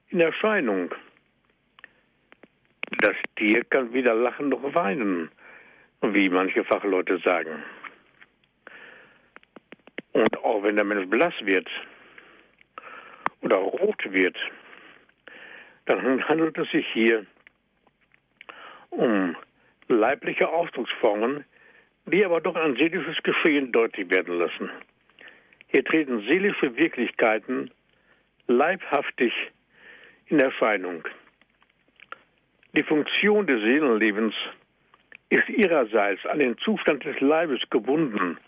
in 0.09 0.21
Erscheinung. 0.21 0.95
Das 2.99 3.15
Tier 3.37 3.65
kann 3.65 3.93
weder 3.93 4.15
lachen 4.15 4.49
noch 4.49 4.75
weinen, 4.75 5.31
wie 6.03 6.29
manche 6.29 6.65
Fachleute 6.65 7.19
sagen. 7.19 7.63
Und 10.13 10.37
auch 10.39 10.63
wenn 10.63 10.77
der 10.77 10.85
Mensch 10.85 11.09
blass 11.09 11.35
wird 11.43 11.69
oder 13.43 13.57
rot 13.57 14.03
wird, 14.11 14.37
dann 15.87 16.29
handelt 16.29 16.59
es 16.59 16.71
sich 16.71 16.87
hier 16.93 17.27
um 18.91 19.37
leibliche 19.89 20.49
Ausdrucksformen, 20.49 21.45
die 22.07 22.25
aber 22.25 22.41
doch 22.41 22.57
ein 22.57 22.77
seelisches 22.77 23.23
Geschehen 23.23 23.73
deutlich 23.73 24.11
werden 24.11 24.39
lassen. 24.39 24.71
Hier 25.69 25.85
treten 25.85 26.21
seelische 26.29 26.77
Wirklichkeiten 26.77 27.71
leibhaftig 28.47 29.33
in 30.27 30.41
Erscheinung. 30.41 31.07
Die 32.73 32.83
Funktion 32.83 33.47
des 33.47 33.61
Seelenlebens 33.63 34.35
ist 35.29 35.49
ihrerseits 35.49 36.25
an 36.27 36.41
den 36.41 36.59
Zustand 36.59 37.05
des 37.05 37.19
Leibes 37.21 37.61
gebunden 37.71 38.39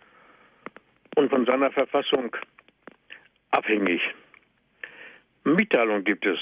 und 1.17 1.31
von 1.31 1.47
seiner 1.47 1.71
Verfassung 1.71 2.37
abhängig. 3.53 4.01
Mitteilung 5.45 6.05
gibt 6.05 6.27
es. 6.27 6.39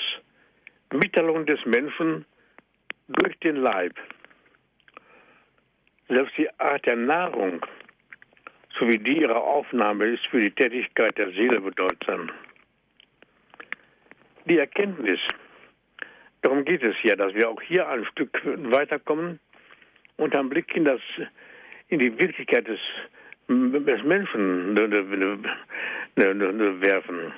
Mitteilung 0.92 1.47
des 1.47 1.64
Menschen 1.66 2.25
durch 3.09 3.38
den 3.40 3.56
Leib. 3.56 3.94
Selbst 6.09 6.37
die 6.37 6.49
Art 6.59 6.85
der 6.87 6.97
Nahrung 6.97 7.64
sowie 8.78 8.99
die 8.99 9.20
ihrer 9.20 9.42
Aufnahme 9.42 10.06
ist 10.06 10.26
für 10.26 10.40
die 10.40 10.50
Tätigkeit 10.50 11.16
der 11.18 11.30
Seele 11.32 11.61
bedeutsam. 11.61 12.30
Die 14.47 14.59
Erkenntnis, 14.59 15.20
darum 16.42 16.64
geht 16.64 16.82
es 16.82 16.97
ja, 17.02 17.14
dass 17.14 17.35
wir 17.35 17.49
auch 17.49 17.61
hier 17.61 17.88
ein 17.88 18.04
Stück 18.06 18.40
weiterkommen 18.44 19.38
und 20.16 20.35
einen 20.35 20.49
Blick 20.49 20.75
in, 20.75 20.85
das, 20.85 21.00
in 21.88 21.99
die 21.99 22.18
Wirklichkeit 22.18 22.66
des, 22.66 22.80
des 23.49 24.02
Menschen 24.02 24.76
werfen. 26.80 27.32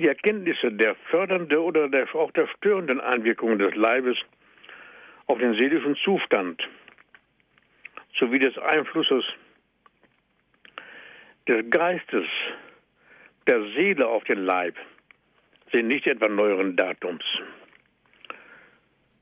Die 0.00 0.08
Erkenntnisse 0.08 0.72
der 0.72 0.94
fördernden 1.10 1.58
oder 1.58 1.86
der, 1.86 2.08
auch 2.14 2.30
der 2.30 2.46
störenden 2.56 3.02
Einwirkungen 3.02 3.58
des 3.58 3.74
Leibes 3.74 4.16
auf 5.26 5.38
den 5.38 5.52
seelischen 5.52 5.94
Zustand 5.96 6.66
sowie 8.18 8.38
des 8.38 8.56
Einflusses 8.56 9.26
des 11.46 11.68
Geistes, 11.68 12.24
der 13.46 13.60
Seele 13.74 14.06
auf 14.08 14.24
den 14.24 14.38
Leib 14.38 14.74
sind 15.70 15.88
nicht 15.88 16.06
etwa 16.06 16.28
neueren 16.28 16.76
Datums. 16.76 17.24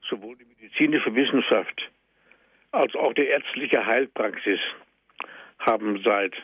Sowohl 0.08 0.36
die 0.36 0.44
medizinische 0.44 1.12
Wissenschaft 1.12 1.90
als 2.70 2.94
auch 2.94 3.14
die 3.14 3.26
ärztliche 3.26 3.84
Heilpraxis 3.84 4.60
haben 5.58 6.00
seit 6.04 6.36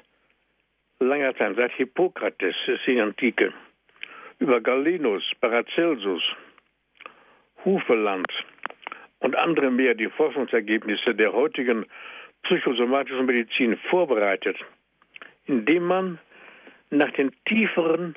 langer 0.99 1.37
Zeit, 1.37 1.55
seit 1.55 1.73
Hippokrates, 1.75 2.57
ist 2.67 2.85
die 2.85 3.00
Antike, 3.00 3.53
über 4.38 4.61
Galenus, 4.61 5.23
Paracelsus, 5.41 6.23
Hufeland 7.64 8.26
und 9.21 9.37
andere 9.37 9.71
mehr 9.71 9.95
die 9.95 10.09
Forschungsergebnisse 10.09 11.14
der 11.14 11.33
heutigen 11.33 11.87
psychosomatischen 12.43 13.26
Medizin 13.26 13.76
vorbereitet, 13.91 14.57
indem 15.47 15.85
man 15.85 16.19
nach 16.91 17.11
den 17.12 17.33
tieferen 17.47 18.14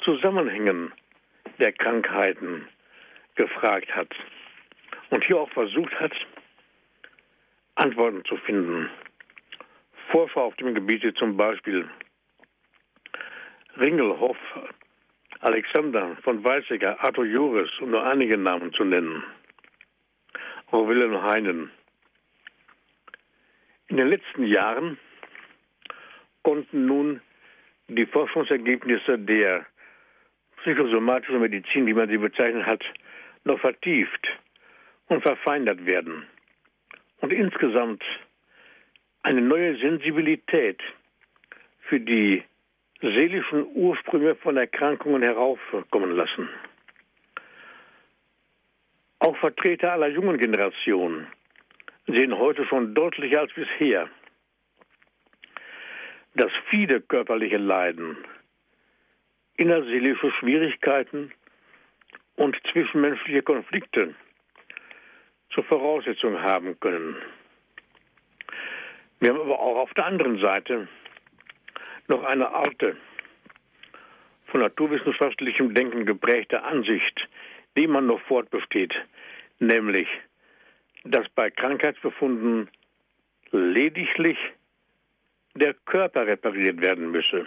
Zusammenhängen 0.00 0.92
der 1.58 1.72
Krankheiten 1.72 2.68
gefragt 3.36 3.94
hat 3.94 4.14
und 5.10 5.24
hier 5.24 5.38
auch 5.38 5.50
versucht 5.50 5.98
hat, 5.98 6.12
Antworten 7.76 8.24
zu 8.24 8.36
finden. 8.36 8.90
Forscher 10.10 10.42
auf 10.42 10.54
dem 10.56 10.74
Gebiet 10.74 11.16
zum 11.16 11.36
Beispiel 11.36 11.88
Ringelhoff, 13.76 14.36
Alexander 15.44 16.16
von 16.22 16.42
Weizsäcker, 16.42 16.98
Arthur 17.04 17.26
Joris, 17.26 17.68
um 17.80 17.90
nur 17.90 18.02
einige 18.02 18.38
Namen 18.38 18.72
zu 18.72 18.82
nennen. 18.82 19.22
Auch 20.70 20.88
Wilhelm 20.88 21.20
Heinen. 21.20 21.70
In 23.88 23.98
den 23.98 24.08
letzten 24.08 24.46
Jahren 24.46 24.96
konnten 26.42 26.86
nun 26.86 27.20
die 27.88 28.06
Forschungsergebnisse 28.06 29.18
der 29.18 29.66
psychosomatischen 30.62 31.40
Medizin, 31.40 31.86
wie 31.86 31.92
man 31.92 32.08
sie 32.08 32.16
bezeichnet 32.16 32.64
hat, 32.64 32.82
noch 33.44 33.60
vertieft 33.60 34.26
und 35.08 35.20
verfeinert 35.20 35.84
werden. 35.84 36.26
Und 37.20 37.34
insgesamt 37.34 38.02
eine 39.22 39.42
neue 39.42 39.76
Sensibilität 39.76 40.80
für 41.82 42.00
die 42.00 42.42
seelischen 43.12 43.66
Ursprünge 43.74 44.34
von 44.36 44.56
Erkrankungen 44.56 45.22
heraufkommen 45.22 46.12
lassen. 46.12 46.48
Auch 49.18 49.36
Vertreter 49.36 49.92
aller 49.92 50.08
jungen 50.08 50.38
Generationen 50.38 51.26
sehen 52.06 52.36
heute 52.38 52.66
schon 52.66 52.94
deutlicher 52.94 53.40
als 53.40 53.52
bisher, 53.52 54.08
dass 56.34 56.50
viele 56.68 57.00
körperliche 57.00 57.58
Leiden, 57.58 58.16
innerseelische 59.56 60.30
Schwierigkeiten 60.32 61.32
und 62.36 62.56
zwischenmenschliche 62.72 63.42
Konflikte 63.42 64.14
zur 65.50 65.64
Voraussetzung 65.64 66.40
haben 66.42 66.78
können. 66.80 67.16
Wir 69.20 69.30
haben 69.30 69.40
aber 69.40 69.60
auch 69.60 69.76
auf 69.76 69.94
der 69.94 70.06
anderen 70.06 70.38
Seite 70.40 70.88
noch 72.08 72.22
eine 72.24 72.52
alte, 72.52 72.96
von 74.46 74.60
naturwissenschaftlichem 74.60 75.74
Denken 75.74 76.06
geprägte 76.06 76.62
Ansicht, 76.62 77.28
die 77.76 77.86
man 77.86 78.06
noch 78.06 78.20
fortbesteht, 78.22 78.94
nämlich, 79.58 80.08
dass 81.04 81.28
bei 81.30 81.50
Krankheitsbefunden 81.50 82.70
lediglich 83.50 84.38
der 85.54 85.74
Körper 85.74 86.26
repariert 86.26 86.80
werden 86.80 87.10
müsse. 87.10 87.46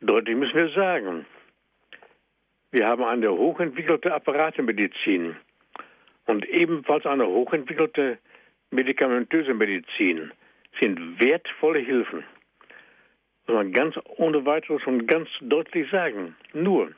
Deutlich 0.00 0.36
müssen 0.36 0.56
wir 0.56 0.68
sagen, 0.70 1.26
wir 2.70 2.86
haben 2.86 3.02
eine 3.02 3.32
hochentwickelte 3.32 4.12
Apparatemedizin 4.12 5.36
und 6.26 6.46
ebenfalls 6.46 7.06
eine 7.06 7.26
hochentwickelte 7.26 8.18
medikamentöse 8.70 9.54
Medizin 9.54 10.30
sind 10.80 11.20
wertvolle 11.20 11.80
Hilfen. 11.80 12.24
Muss 13.46 13.56
man 13.56 13.72
ganz 13.72 13.96
ohne 14.16 14.44
weiteres 14.44 14.84
und 14.86 15.06
ganz 15.06 15.28
deutlich 15.40 15.90
sagen. 15.90 16.36
Nur, 16.52 16.92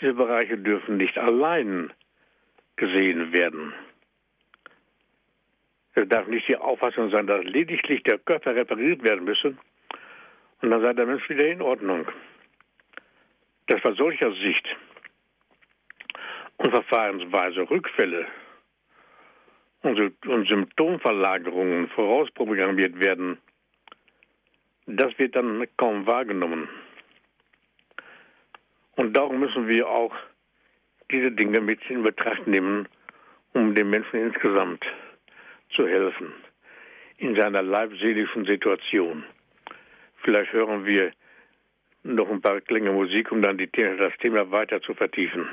diese 0.00 0.14
Bereiche 0.14 0.56
dürfen 0.56 0.96
nicht 0.96 1.18
allein 1.18 1.92
gesehen 2.76 3.32
werden. 3.32 3.74
Es 5.94 6.08
darf 6.08 6.26
nicht 6.28 6.48
die 6.48 6.56
Auffassung 6.56 7.10
sein, 7.10 7.26
dass 7.26 7.44
lediglich 7.44 8.02
der 8.04 8.18
Körper 8.18 8.54
repariert 8.54 9.02
werden 9.02 9.24
müsse 9.24 9.56
und 10.62 10.70
dann 10.70 10.80
sei 10.80 10.92
der 10.92 11.06
Mensch 11.06 11.28
wieder 11.28 11.46
in 11.46 11.60
Ordnung. 11.60 12.06
Dass 13.66 13.80
bei 13.82 13.92
solcher 13.92 14.32
Sicht 14.32 14.66
und 16.56 16.70
Verfahrensweise 16.70 17.68
Rückfälle 17.68 18.26
und 19.82 20.48
Symptomverlagerungen 20.48 21.88
vorausprogrammiert 21.88 23.00
werden, 23.00 23.38
das 24.86 25.18
wird 25.18 25.36
dann 25.36 25.66
kaum 25.76 26.06
wahrgenommen. 26.06 26.68
Und 28.96 29.16
darum 29.16 29.40
müssen 29.40 29.68
wir 29.68 29.88
auch 29.88 30.14
diese 31.10 31.32
Dinge 31.32 31.60
mit 31.60 31.80
in 31.88 32.02
Betracht 32.02 32.46
nehmen, 32.46 32.88
um 33.54 33.74
dem 33.74 33.90
Menschen 33.90 34.20
insgesamt 34.20 34.84
zu 35.70 35.86
helfen 35.86 36.32
in 37.16 37.34
seiner 37.36 37.62
leibseelischen 37.62 38.44
Situation. 38.44 39.24
Vielleicht 40.22 40.52
hören 40.52 40.84
wir 40.86 41.12
noch 42.02 42.30
ein 42.30 42.40
paar 42.40 42.60
Klänge 42.60 42.92
Musik, 42.92 43.30
um 43.30 43.42
dann 43.42 43.58
die, 43.58 43.70
das 43.70 44.16
Thema 44.20 44.50
weiter 44.50 44.80
zu 44.80 44.94
vertiefen. 44.94 45.48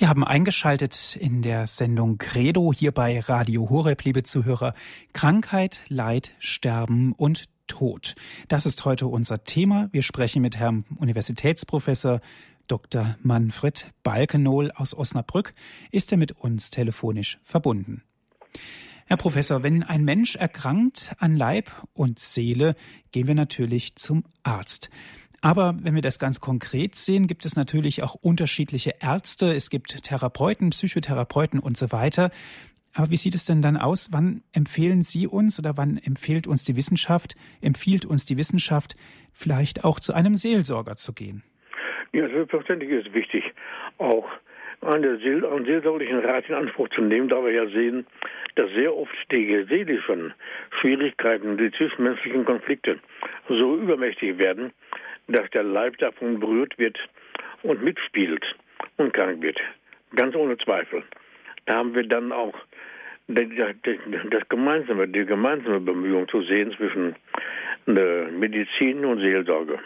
Sie 0.00 0.08
haben 0.08 0.24
eingeschaltet 0.24 1.14
in 1.16 1.42
der 1.42 1.66
Sendung 1.66 2.16
Credo 2.16 2.72
hier 2.72 2.90
bei 2.90 3.20
Radio 3.20 3.68
Horeb, 3.68 4.02
liebe 4.04 4.22
Zuhörer. 4.22 4.72
Krankheit, 5.12 5.82
Leid, 5.88 6.32
Sterben 6.38 7.12
und 7.12 7.50
Tod. 7.66 8.14
Das 8.48 8.64
ist 8.64 8.86
heute 8.86 9.08
unser 9.08 9.44
Thema. 9.44 9.90
Wir 9.92 10.00
sprechen 10.00 10.40
mit 10.40 10.56
Herrn 10.56 10.86
Universitätsprofessor 10.96 12.20
Dr. 12.66 13.14
Manfred 13.22 13.92
Balkenohl 14.02 14.70
aus 14.70 14.96
Osnabrück. 14.96 15.52
Ist 15.90 16.12
er 16.12 16.16
mit 16.16 16.32
uns 16.32 16.70
telefonisch 16.70 17.38
verbunden? 17.44 18.02
Herr 19.04 19.18
Professor, 19.18 19.62
wenn 19.62 19.82
ein 19.82 20.04
Mensch 20.04 20.34
erkrankt 20.34 21.14
an 21.18 21.36
Leib 21.36 21.72
und 21.92 22.18
Seele, 22.20 22.74
gehen 23.12 23.26
wir 23.26 23.34
natürlich 23.34 23.96
zum 23.96 24.24
Arzt. 24.44 24.88
Aber 25.42 25.74
wenn 25.82 25.94
wir 25.94 26.02
das 26.02 26.18
ganz 26.18 26.40
konkret 26.40 26.94
sehen, 26.94 27.26
gibt 27.26 27.46
es 27.46 27.56
natürlich 27.56 28.02
auch 28.02 28.14
unterschiedliche 28.14 28.94
Ärzte, 29.00 29.52
es 29.52 29.70
gibt 29.70 30.02
Therapeuten, 30.02 30.70
Psychotherapeuten 30.70 31.60
und 31.60 31.78
so 31.78 31.92
weiter. 31.92 32.30
Aber 32.94 33.10
wie 33.10 33.16
sieht 33.16 33.34
es 33.34 33.46
denn 33.46 33.62
dann 33.62 33.76
aus? 33.76 34.10
Wann 34.12 34.42
empfehlen 34.52 35.02
Sie 35.02 35.26
uns 35.26 35.58
oder 35.58 35.76
wann 35.76 35.96
empfiehlt 35.96 36.46
uns 36.46 36.64
die 36.64 36.76
Wissenschaft, 36.76 37.36
empfiehlt 37.62 38.04
uns 38.04 38.26
die 38.26 38.36
Wissenschaft, 38.36 38.96
vielleicht 39.32 39.84
auch 39.84 40.00
zu 40.00 40.12
einem 40.12 40.34
Seelsorger 40.34 40.96
zu 40.96 41.14
gehen? 41.14 41.42
Ja, 42.12 42.28
selbstverständlich 42.28 42.90
ist 42.90 43.14
wichtig, 43.14 43.44
auch 43.98 44.28
einen, 44.80 45.20
Seel 45.20 45.46
einen 45.46 45.64
seelsorglichen 45.64 46.18
Rat 46.18 46.48
in 46.48 46.54
Anspruch 46.54 46.88
zu 46.88 47.02
nehmen, 47.02 47.28
da 47.28 47.42
wir 47.44 47.52
ja 47.52 47.66
sehen, 47.66 48.06
dass 48.56 48.70
sehr 48.72 48.94
oft 48.96 49.14
die 49.30 49.64
seelischen 49.68 50.34
Schwierigkeiten, 50.80 51.56
die 51.56 51.70
zwischenmenschlichen 51.70 52.44
Konflikte 52.44 52.98
so 53.48 53.76
übermächtig 53.76 54.38
werden, 54.38 54.72
dass 55.32 55.48
der 55.50 55.62
Leib 55.62 55.98
davon 55.98 56.40
berührt 56.40 56.78
wird 56.78 56.98
und 57.62 57.82
mitspielt 57.82 58.44
und 58.96 59.12
krank 59.12 59.42
wird. 59.42 59.58
Ganz 60.14 60.34
ohne 60.34 60.58
Zweifel. 60.58 61.02
Da 61.66 61.76
haben 61.76 61.94
wir 61.94 62.06
dann 62.06 62.32
auch 62.32 62.54
das 63.28 64.48
gemeinsame, 64.48 65.06
die 65.08 65.24
gemeinsame 65.24 65.80
Bemühung 65.80 66.28
zu 66.28 66.42
sehen 66.42 66.72
zwischen 66.76 67.14
äh, 67.86 68.30
Medizin 68.30 69.04
und 69.04 69.20
Seelsorge. 69.20 69.78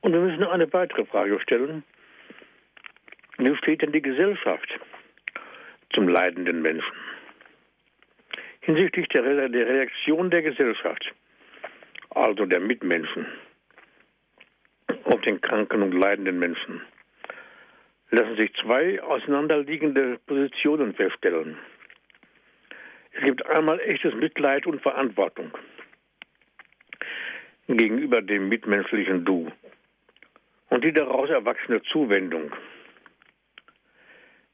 Und 0.00 0.12
wir 0.12 0.20
müssen 0.20 0.44
eine 0.44 0.72
weitere 0.72 1.04
Frage 1.04 1.38
stellen. 1.40 1.82
Wie 3.38 3.54
steht 3.56 3.82
denn 3.82 3.92
die 3.92 4.00
Gesellschaft 4.00 4.68
zum 5.92 6.08
leidenden 6.08 6.62
Menschen? 6.62 6.92
Hinsichtlich 8.60 9.08
der, 9.08 9.24
Reaktion 9.24 10.30
der 10.30 10.42
Gesellschaft, 10.42 11.12
also 12.10 12.46
der 12.46 12.60
Mitmenschen, 12.60 13.26
auf 15.04 15.20
den 15.22 15.40
kranken 15.40 15.82
und 15.82 15.92
leidenden 15.92 16.38
Menschen 16.38 16.82
lassen 18.10 18.36
sich 18.36 18.52
zwei 18.62 19.02
auseinanderliegende 19.02 20.18
Positionen 20.26 20.94
feststellen. 20.94 21.58
Es 23.12 23.24
gibt 23.24 23.44
einmal 23.46 23.80
echtes 23.80 24.14
Mitleid 24.14 24.66
und 24.66 24.82
Verantwortung 24.82 25.50
gegenüber 27.68 28.22
dem 28.22 28.48
mitmenschlichen 28.48 29.24
Du 29.24 29.50
und 30.68 30.84
die 30.84 30.92
daraus 30.92 31.30
erwachsene 31.30 31.82
Zuwendung 31.82 32.52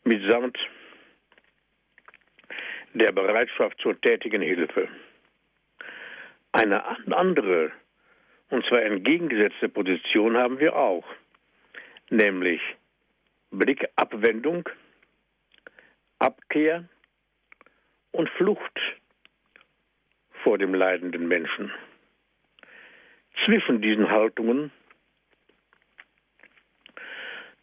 mitsamt 0.05 0.59
der 2.95 3.13
Bereitschaft 3.13 3.79
zur 3.81 4.01
tätigen 4.01 4.43
Hilfe. 4.43 4.89
Eine 6.53 6.85
andere 7.17 7.73
Und 8.53 8.67
zwar 8.67 8.83
entgegengesetzte 8.83 9.71
Position 9.71 10.37
haben 10.37 10.61
wir 10.61 10.77
auch, 10.77 11.07
nämlich 12.11 12.61
Blickabwendung, 13.51 14.69
Abkehr 16.19 16.87
und 18.11 18.29
Flucht 18.29 18.79
vor 20.43 20.59
dem 20.59 20.75
leidenden 20.75 21.29
Menschen. 21.29 21.73
Zwischen 23.43 23.81
diesen 23.81 24.11
Haltungen, 24.11 24.71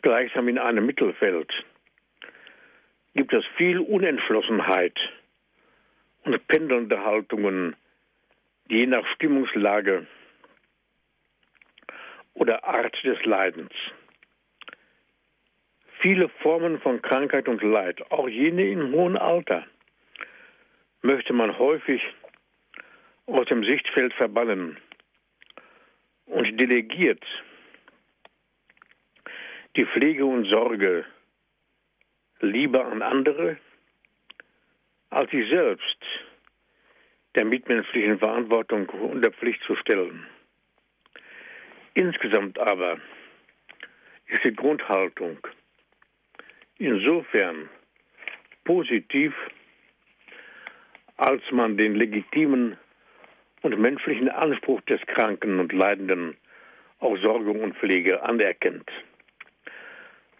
gleichsam 0.01 0.47
in 0.47 0.57
einem 0.57 0.87
Mittelfeld, 0.87 1.53
gibt 3.13 3.31
es 3.31 3.45
viel 3.57 3.77
Unentschlossenheit 3.77 4.97
und 6.23 6.47
pendelnde 6.47 7.05
Haltungen, 7.05 7.75
die 8.71 8.77
je 8.77 8.87
nach 8.87 9.05
Stimmungslage 9.13 10.07
oder 12.33 12.63
Art 12.63 12.95
des 13.03 13.23
Leidens 13.25 13.73
viele 15.99 16.29
Formen 16.41 16.79
von 16.79 17.01
Krankheit 17.01 17.47
und 17.47 17.61
Leid, 17.61 18.11
auch 18.11 18.27
jene 18.27 18.69
im 18.69 18.91
hohen 18.91 19.17
Alter, 19.17 19.65
möchte 21.01 21.33
man 21.33 21.57
häufig 21.57 22.01
aus 23.25 23.45
dem 23.47 23.63
Sichtfeld 23.63 24.13
verbannen 24.13 24.77
und 26.25 26.59
delegiert 26.59 27.23
die 29.75 29.85
Pflege 29.85 30.25
und 30.25 30.45
Sorge 30.45 31.05
lieber 32.39 32.85
an 32.85 33.01
andere, 33.01 33.57
als 35.09 35.29
sich 35.31 35.47
selbst 35.49 35.97
der 37.35 37.45
mitmenschlichen 37.45 38.19
Verantwortung 38.19 38.89
und 38.89 39.21
der 39.21 39.31
Pflicht 39.31 39.61
zu 39.63 39.75
stellen. 39.75 40.25
Insgesamt 41.93 42.57
aber 42.59 42.99
ist 44.27 44.43
die 44.43 44.53
Grundhaltung 44.53 45.39
insofern 46.77 47.69
positiv, 48.63 49.33
als 51.17 51.41
man 51.51 51.77
den 51.77 51.95
legitimen 51.95 52.77
und 53.61 53.77
menschlichen 53.77 54.29
Anspruch 54.29 54.81
des 54.81 55.01
Kranken 55.07 55.59
und 55.59 55.73
Leidenden 55.73 56.37
auf 56.99 57.19
Sorgung 57.19 57.61
und 57.61 57.75
Pflege 57.77 58.23
anerkennt. 58.23 58.89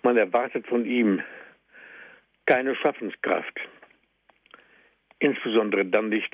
Man 0.03 0.17
erwartet 0.17 0.65
von 0.67 0.85
ihm 0.85 1.21
keine 2.45 2.75
Schaffenskraft, 2.75 3.59
insbesondere 5.19 5.85
dann 5.85 6.09
nicht, 6.09 6.33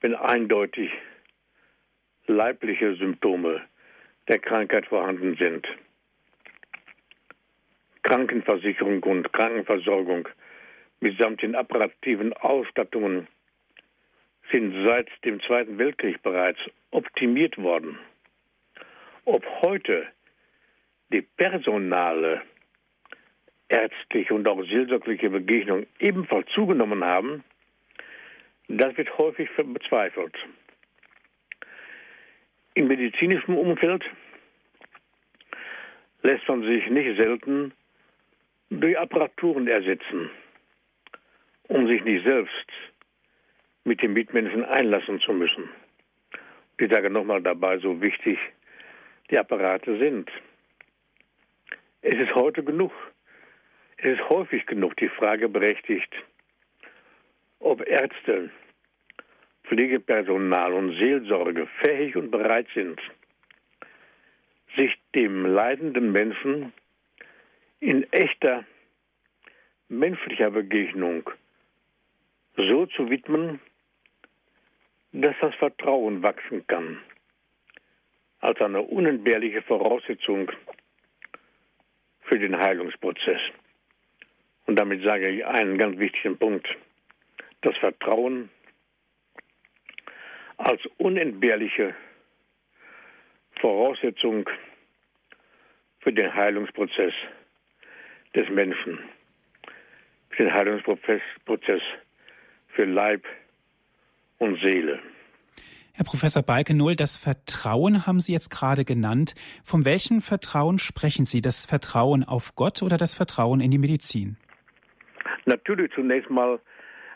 wenn 0.00 0.14
eindeutig 0.14 0.90
leibliche 2.26 2.94
Symptome 2.96 3.62
der 4.28 4.38
Krankheit 4.38 4.86
vorhanden 4.86 5.36
sind. 5.36 5.66
Krankenversicherung 8.02 9.02
und 9.02 9.32
Krankenversorgung 9.32 10.28
mitsamt 11.00 11.42
den 11.42 11.54
apparativen 11.54 12.32
Ausstattungen 12.34 13.26
sind 14.52 14.86
seit 14.86 15.08
dem 15.24 15.40
Zweiten 15.40 15.78
Weltkrieg 15.78 16.22
bereits 16.22 16.58
optimiert 16.90 17.56
worden. 17.58 17.98
Ob 19.24 19.44
heute 19.62 20.06
die 21.12 21.22
personale 21.22 22.42
ärztliche 23.68 24.34
und 24.34 24.46
auch 24.46 24.62
seelsorgliche 24.64 25.30
Begegnung 25.30 25.86
ebenfalls 25.98 26.46
zugenommen 26.54 27.02
haben, 27.04 27.42
das 28.68 28.96
wird 28.96 29.16
häufig 29.18 29.48
bezweifelt. 29.56 30.34
Im 32.74 32.88
medizinischen 32.88 33.56
Umfeld 33.56 34.04
lässt 36.22 36.48
man 36.48 36.62
sich 36.62 36.88
nicht 36.88 37.16
selten 37.16 37.72
durch 38.70 38.98
Apparaturen 38.98 39.68
ersetzen, 39.68 40.30
um 41.68 41.86
sich 41.86 42.02
nicht 42.02 42.24
selbst 42.24 42.66
mit 43.84 44.02
den 44.02 44.12
Mitmenschen 44.12 44.64
einlassen 44.64 45.20
zu 45.20 45.32
müssen. 45.32 45.68
Ich 46.78 46.90
sage 46.90 47.10
nochmal 47.10 47.40
dabei, 47.42 47.78
so 47.78 48.00
wichtig 48.00 48.38
die 49.30 49.38
Apparate 49.38 49.96
sind. 49.98 50.30
Es 52.02 52.16
ist 52.16 52.34
heute 52.34 52.64
genug, 52.64 52.92
es 53.98 54.18
ist 54.18 54.28
häufig 54.28 54.66
genug 54.66 54.96
die 54.96 55.08
Frage 55.08 55.48
berechtigt, 55.48 56.12
ob 57.60 57.86
Ärzte, 57.86 58.50
Pflegepersonal 59.64 60.72
und 60.72 60.96
Seelsorge 60.98 61.66
fähig 61.80 62.16
und 62.16 62.30
bereit 62.30 62.66
sind, 62.74 63.00
sich 64.76 64.94
dem 65.14 65.46
leidenden 65.46 66.12
Menschen 66.12 66.72
in 67.80 68.10
echter 68.12 68.64
menschlicher 69.88 70.50
Begegnung 70.50 71.30
so 72.56 72.86
zu 72.86 73.10
widmen, 73.10 73.60
dass 75.12 75.34
das 75.40 75.54
Vertrauen 75.56 76.22
wachsen 76.22 76.66
kann, 76.66 77.00
als 78.40 78.60
eine 78.60 78.82
unentbehrliche 78.82 79.62
Voraussetzung 79.62 80.50
für 82.22 82.38
den 82.38 82.56
Heilungsprozess. 82.58 83.40
Und 84.66 84.76
damit 84.76 85.02
sage 85.02 85.28
ich 85.28 85.46
einen 85.46 85.78
ganz 85.78 85.98
wichtigen 85.98 86.38
Punkt. 86.38 86.66
Das 87.60 87.76
Vertrauen 87.76 88.50
als 90.56 90.80
unentbehrliche 90.98 91.94
Voraussetzung 93.60 94.48
für 96.00 96.12
den 96.12 96.34
Heilungsprozess 96.34 97.12
des 98.34 98.48
Menschen, 98.50 98.98
für 100.30 100.44
den 100.44 100.52
Heilungsprozess 100.52 101.82
für 102.68 102.84
Leib 102.84 103.24
und 104.38 104.60
Seele. 104.60 105.00
Herr 105.96 106.04
Professor 106.04 106.42
Balkenohl, 106.42 106.96
das 106.96 107.16
Vertrauen 107.16 108.04
haben 108.04 108.18
Sie 108.18 108.32
jetzt 108.32 108.50
gerade 108.50 108.84
genannt. 108.84 109.36
Von 109.62 109.84
welchem 109.84 110.20
Vertrauen 110.20 110.80
sprechen 110.80 111.24
Sie? 111.24 111.40
Das 111.40 111.66
Vertrauen 111.66 112.24
auf 112.24 112.56
Gott 112.56 112.82
oder 112.82 112.96
das 112.96 113.14
Vertrauen 113.14 113.60
in 113.60 113.70
die 113.70 113.78
Medizin? 113.78 114.36
Natürlich 115.44 115.92
zunächst 115.94 116.30
mal 116.30 116.58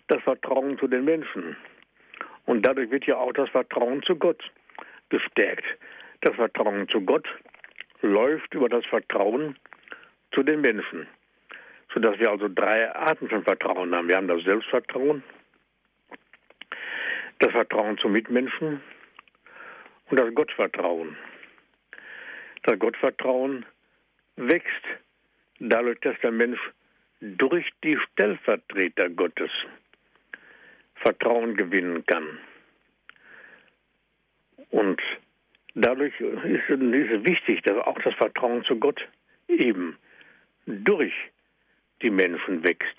das 0.06 0.22
Vertrauen 0.22 0.78
zu 0.78 0.86
den 0.86 1.04
Menschen. 1.04 1.56
Und 2.48 2.62
dadurch 2.62 2.90
wird 2.90 3.04
ja 3.04 3.18
auch 3.18 3.34
das 3.34 3.50
Vertrauen 3.50 4.02
zu 4.04 4.16
Gott 4.16 4.42
gestärkt. 5.10 5.66
Das 6.22 6.34
Vertrauen 6.34 6.88
zu 6.88 7.02
Gott 7.02 7.28
läuft 8.00 8.54
über 8.54 8.70
das 8.70 8.86
Vertrauen 8.86 9.54
zu 10.32 10.42
den 10.42 10.62
Menschen. 10.62 11.06
Sodass 11.92 12.18
wir 12.18 12.30
also 12.30 12.48
drei 12.48 12.90
Arten 12.96 13.28
von 13.28 13.44
Vertrauen 13.44 13.94
haben. 13.94 14.08
Wir 14.08 14.16
haben 14.16 14.28
das 14.28 14.42
Selbstvertrauen, 14.44 15.22
das 17.40 17.52
Vertrauen 17.52 17.98
zu 17.98 18.08
Mitmenschen 18.08 18.80
und 20.08 20.18
das 20.18 20.34
Gottvertrauen. 20.34 21.18
Das 22.62 22.78
Gottvertrauen 22.78 23.66
wächst 24.36 24.84
dadurch, 25.58 26.00
dass 26.00 26.18
der 26.22 26.32
Mensch 26.32 26.60
durch 27.20 27.68
die 27.84 27.98
Stellvertreter 27.98 29.10
Gottes 29.10 29.50
Vertrauen 31.00 31.56
gewinnen 31.56 32.04
kann. 32.06 32.38
Und 34.70 35.00
dadurch 35.74 36.18
ist 36.20 36.68
es 36.68 36.80
wichtig, 37.24 37.62
dass 37.62 37.78
auch 37.86 37.98
das 38.02 38.14
Vertrauen 38.14 38.64
zu 38.64 38.76
Gott 38.76 39.00
eben 39.48 39.98
durch 40.66 41.14
die 42.02 42.10
Menschen 42.10 42.62
wächst. 42.64 42.96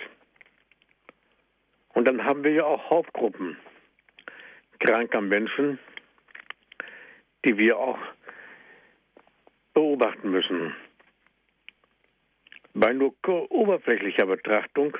Und 1.93 2.07
dann 2.07 2.23
haben 2.23 2.43
wir 2.43 2.51
ja 2.51 2.63
auch 2.63 2.89
Hauptgruppen 2.89 3.57
kranker 4.79 5.21
Menschen, 5.21 5.79
die 7.45 7.57
wir 7.57 7.77
auch 7.77 7.99
beobachten 9.73 10.31
müssen. 10.31 10.75
Bei 12.73 12.93
nur 12.93 13.13
oberflächlicher 13.49 14.25
Betrachtung, 14.25 14.97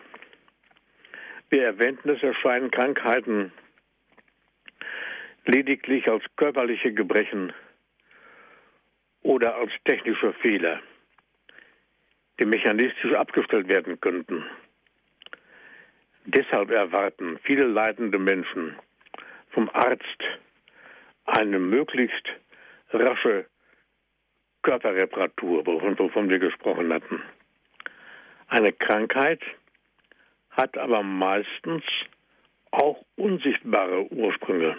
wir 1.49 1.63
erwähnten 1.63 2.09
es, 2.09 2.21
erscheinen 2.21 2.71
Krankheiten 2.71 3.51
lediglich 5.45 6.07
als 6.07 6.23
körperliche 6.35 6.93
Gebrechen 6.93 7.53
oder 9.21 9.55
als 9.55 9.71
technische 9.85 10.33
Fehler, 10.33 10.79
die 12.39 12.45
mechanistisch 12.45 13.13
abgestellt 13.13 13.67
werden 13.67 13.99
könnten. 13.99 14.45
Deshalb 16.25 16.69
erwarten 16.69 17.39
viele 17.43 17.65
leidende 17.65 18.19
Menschen 18.19 18.75
vom 19.49 19.69
Arzt 19.73 20.23
eine 21.25 21.59
möglichst 21.59 22.27
rasche 22.91 23.45
Körperreparatur, 24.61 25.65
wovon 25.65 26.29
wir 26.29 26.39
gesprochen 26.39 26.93
hatten. 26.93 27.21
Eine 28.47 28.73
Krankheit 28.73 29.41
hat 30.51 30.77
aber 30.77 31.03
meistens 31.03 31.83
auch 32.71 33.03
unsichtbare 33.15 34.11
Ursprünge. 34.11 34.77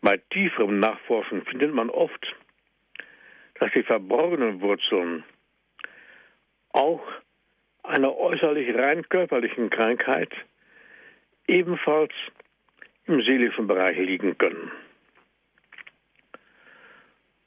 Bei 0.00 0.16
tieferem 0.30 0.80
Nachforschen 0.80 1.44
findet 1.44 1.72
man 1.72 1.90
oft, 1.90 2.34
dass 3.54 3.72
die 3.72 3.82
verborgenen 3.82 4.60
Wurzeln 4.60 5.24
auch 6.72 7.02
einer 7.82 8.16
äußerlich 8.16 8.74
rein 8.74 9.08
körperlichen 9.08 9.70
Krankheit 9.70 10.32
ebenfalls 11.46 12.12
im 13.06 13.22
seelischen 13.22 13.66
Bereich 13.66 13.96
liegen 13.98 14.36
können. 14.38 14.70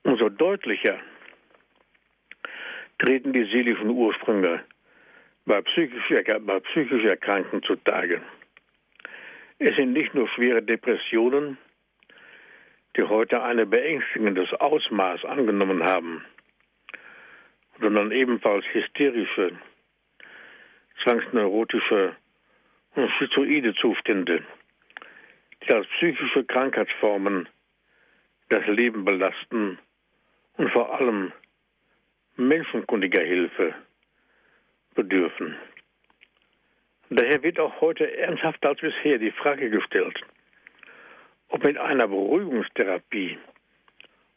Umso 0.04 0.30
deutlicher 0.30 1.00
treten 3.00 3.34
die 3.34 3.46
seelischen 3.46 3.89
Ursprünge 3.89 4.63
bei 5.45 5.62
psychisch, 5.62 6.10
bei 6.41 6.60
psychisch 6.60 7.03
Erkrankten 7.03 7.62
zutage. 7.63 8.21
Es 9.60 9.75
sind 9.75 9.93
nicht 9.93 10.13
nur 10.13 10.27
schwere 10.29 10.62
Depressionen, 10.62 11.58
die 12.97 13.03
heute 13.03 13.41
ein 13.41 13.69
beängstigendes 13.69 14.51
Ausmaß 14.53 15.23
angenommen 15.25 15.84
haben, 15.84 16.25
sondern 17.79 18.12
ebenfalls 18.12 18.65
hysterische, 18.73 19.58
zwangsneurotische 21.03 22.15
und 22.95 23.12
schizoide 23.12 23.73
Zustände, 23.75 24.43
die 25.63 25.73
als 25.73 25.88
psychische 25.97 26.43
Krankheitsformen 26.45 27.47
das 28.49 28.65
Leben 28.67 29.05
belasten 29.05 29.77
und 30.58 30.71
vor 30.71 30.99
allem 30.99 31.31
menschenkundiger 32.38 33.21
Hilfe 33.21 33.73
bedürfen. 34.95 35.55
Daher 37.10 37.43
wird 37.43 37.60
auch 37.60 37.81
heute 37.81 38.17
ernsthafter 38.17 38.69
als 38.69 38.81
bisher 38.81 39.19
die 39.19 39.31
Frage 39.31 39.69
gestellt, 39.69 40.19
ob 41.49 41.63
mit 41.63 41.77
einer 41.77 42.08
Beruhigungstherapie 42.08 43.38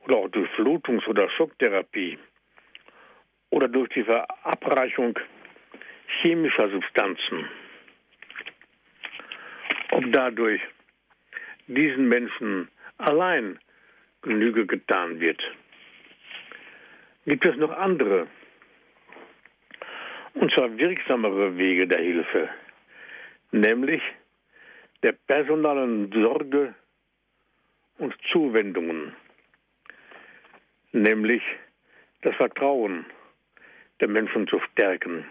oder 0.01 0.17
auch 0.17 0.29
durch 0.29 0.49
Flutungs- 0.51 1.07
oder 1.07 1.31
Schocktherapie 1.31 2.19
oder 3.51 3.69
durch 3.69 3.89
die 3.91 4.05
Verabreichung 4.05 5.19
chemischer 6.21 6.69
Substanzen, 6.71 7.49
ob 9.91 10.05
dadurch 10.13 10.61
diesen 11.67 12.09
Menschen 12.09 12.69
allein 12.99 13.59
Genüge 14.23 14.67
getan 14.67 15.21
wird. 15.21 15.41
Gibt 17.27 17.45
es 17.45 17.57
noch 17.57 17.71
andere, 17.71 18.27
und 20.41 20.53
zwar 20.53 20.77
wirksamere 20.79 21.57
Wege 21.57 21.87
der 21.87 21.99
Hilfe, 21.99 22.49
nämlich 23.51 24.03
der 25.03 25.13
personalen 25.13 26.11
Sorge 26.13 26.75
und 27.99 28.15
Zuwendungen, 28.31 29.15
nämlich 30.93 31.43
das 32.23 32.35
Vertrauen 32.37 33.05
der 34.01 34.09
Menschen 34.09 34.47
zu 34.47 34.61
stärken, 34.61 35.25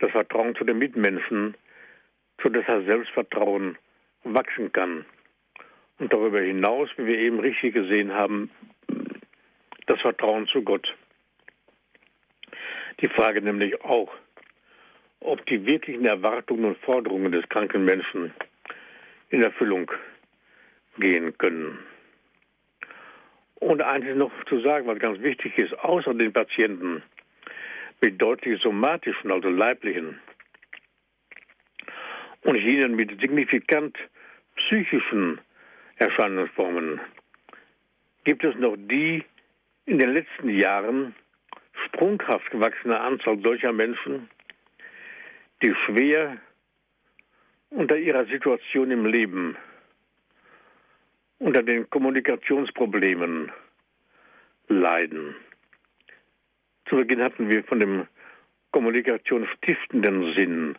das 0.00 0.10
Vertrauen 0.10 0.56
zu 0.56 0.64
den 0.64 0.78
Mitmenschen, 0.78 1.56
sodass 2.42 2.66
das 2.66 2.84
Selbstvertrauen 2.84 3.78
wachsen 4.24 4.72
kann. 4.72 5.04
Und 5.98 6.12
darüber 6.12 6.40
hinaus, 6.40 6.88
wie 6.96 7.06
wir 7.06 7.18
eben 7.18 7.40
richtig 7.40 7.74
gesehen 7.74 8.12
haben, 8.12 8.50
das 9.86 10.00
Vertrauen 10.00 10.46
zu 10.46 10.62
Gott. 10.62 10.94
Die 13.00 13.08
Frage 13.08 13.40
nämlich 13.42 13.80
auch, 13.82 14.12
ob 15.20 15.44
die 15.46 15.64
wirklichen 15.66 16.04
Erwartungen 16.04 16.64
und 16.64 16.78
Forderungen 16.78 17.32
des 17.32 17.48
kranken 17.48 17.84
Menschen 17.84 18.32
in 19.30 19.42
Erfüllung 19.42 19.90
gehen 20.98 21.36
können. 21.38 21.78
Und 23.56 23.82
eins 23.82 24.06
ist 24.06 24.16
noch 24.16 24.32
zu 24.48 24.60
sagen, 24.60 24.86
was 24.86 24.98
ganz 24.98 25.20
wichtig 25.20 25.58
ist, 25.58 25.76
außer 25.80 26.14
den 26.14 26.32
Patienten 26.32 27.02
mit 28.00 28.20
deutlich 28.20 28.60
somatischen, 28.62 29.32
also 29.32 29.48
leiblichen 29.48 30.20
und 32.42 32.56
jenen 32.56 32.94
mit 32.94 33.20
signifikant 33.20 33.96
psychischen 34.56 35.40
Erscheinungsformen 35.96 37.00
gibt 38.24 38.44
es 38.44 38.54
noch 38.56 38.76
die 38.76 39.24
in 39.86 39.98
den 39.98 40.12
letzten 40.12 40.48
Jahren 40.50 41.14
sprunghaft 41.88 42.50
gewachsene 42.50 43.00
Anzahl 43.00 43.38
solcher 43.40 43.72
Menschen, 43.72 44.28
die 45.62 45.74
schwer 45.84 46.38
unter 47.70 47.96
ihrer 47.96 48.24
Situation 48.26 48.90
im 48.90 49.06
Leben 49.06 49.56
unter 51.38 51.62
den 51.62 51.88
Kommunikationsproblemen 51.90 53.52
leiden. 54.68 55.36
Zu 56.88 56.96
Beginn 56.96 57.22
hatten 57.22 57.48
wir 57.48 57.62
von 57.64 57.80
dem 57.80 58.06
kommunikationsstiftenden 58.72 60.34
Sinn 60.34 60.78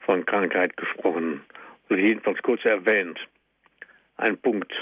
von 0.00 0.26
Krankheit 0.26 0.76
gesprochen, 0.76 1.42
oder 1.88 1.98
jedenfalls 1.98 2.40
kurz 2.42 2.64
erwähnt. 2.64 3.18
Ein 4.16 4.38
Punkt, 4.38 4.72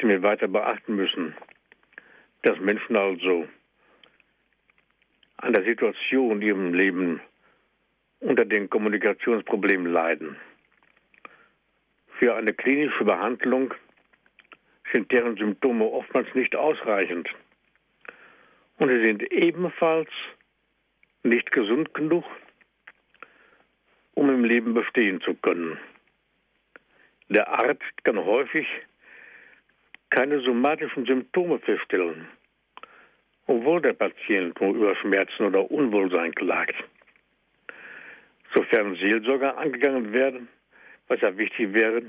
den 0.00 0.08
wir 0.08 0.22
weiter 0.22 0.48
beachten 0.48 0.96
müssen, 0.96 1.34
dass 2.42 2.58
Menschen 2.60 2.96
also 2.96 3.48
an 5.42 5.52
der 5.52 5.64
Situation 5.64 6.40
in 6.40 6.42
ihrem 6.42 6.74
Leben 6.74 7.20
unter 8.20 8.44
den 8.44 8.70
Kommunikationsproblemen 8.70 9.92
leiden. 9.92 10.36
Für 12.18 12.36
eine 12.36 12.54
klinische 12.54 13.04
Behandlung 13.04 13.74
sind 14.92 15.10
deren 15.10 15.36
Symptome 15.36 15.84
oftmals 15.84 16.32
nicht 16.34 16.54
ausreichend. 16.54 17.28
Und 18.78 18.88
sie 18.88 19.02
sind 19.02 19.22
ebenfalls 19.32 20.08
nicht 21.24 21.50
gesund 21.50 21.92
genug, 21.92 22.24
um 24.14 24.30
im 24.30 24.44
Leben 24.44 24.74
bestehen 24.74 25.20
zu 25.22 25.34
können. 25.34 25.76
Der 27.28 27.48
Arzt 27.48 28.04
kann 28.04 28.18
häufig 28.18 28.66
keine 30.10 30.40
somatischen 30.40 31.04
Symptome 31.06 31.58
feststellen, 31.58 32.28
obwohl 33.46 33.80
der 33.80 33.92
Patient 33.92 34.60
nur 34.60 34.74
über 34.74 34.96
Schmerzen 34.96 35.46
oder 35.46 35.70
Unwohlsein 35.70 36.34
klagt. 36.34 36.76
Sofern 38.54 38.96
Seelsorger 38.96 39.56
angegangen 39.56 40.12
werden, 40.12 40.48
was 41.08 41.20
ja 41.20 41.36
wichtig 41.36 41.72
wäre, 41.72 42.02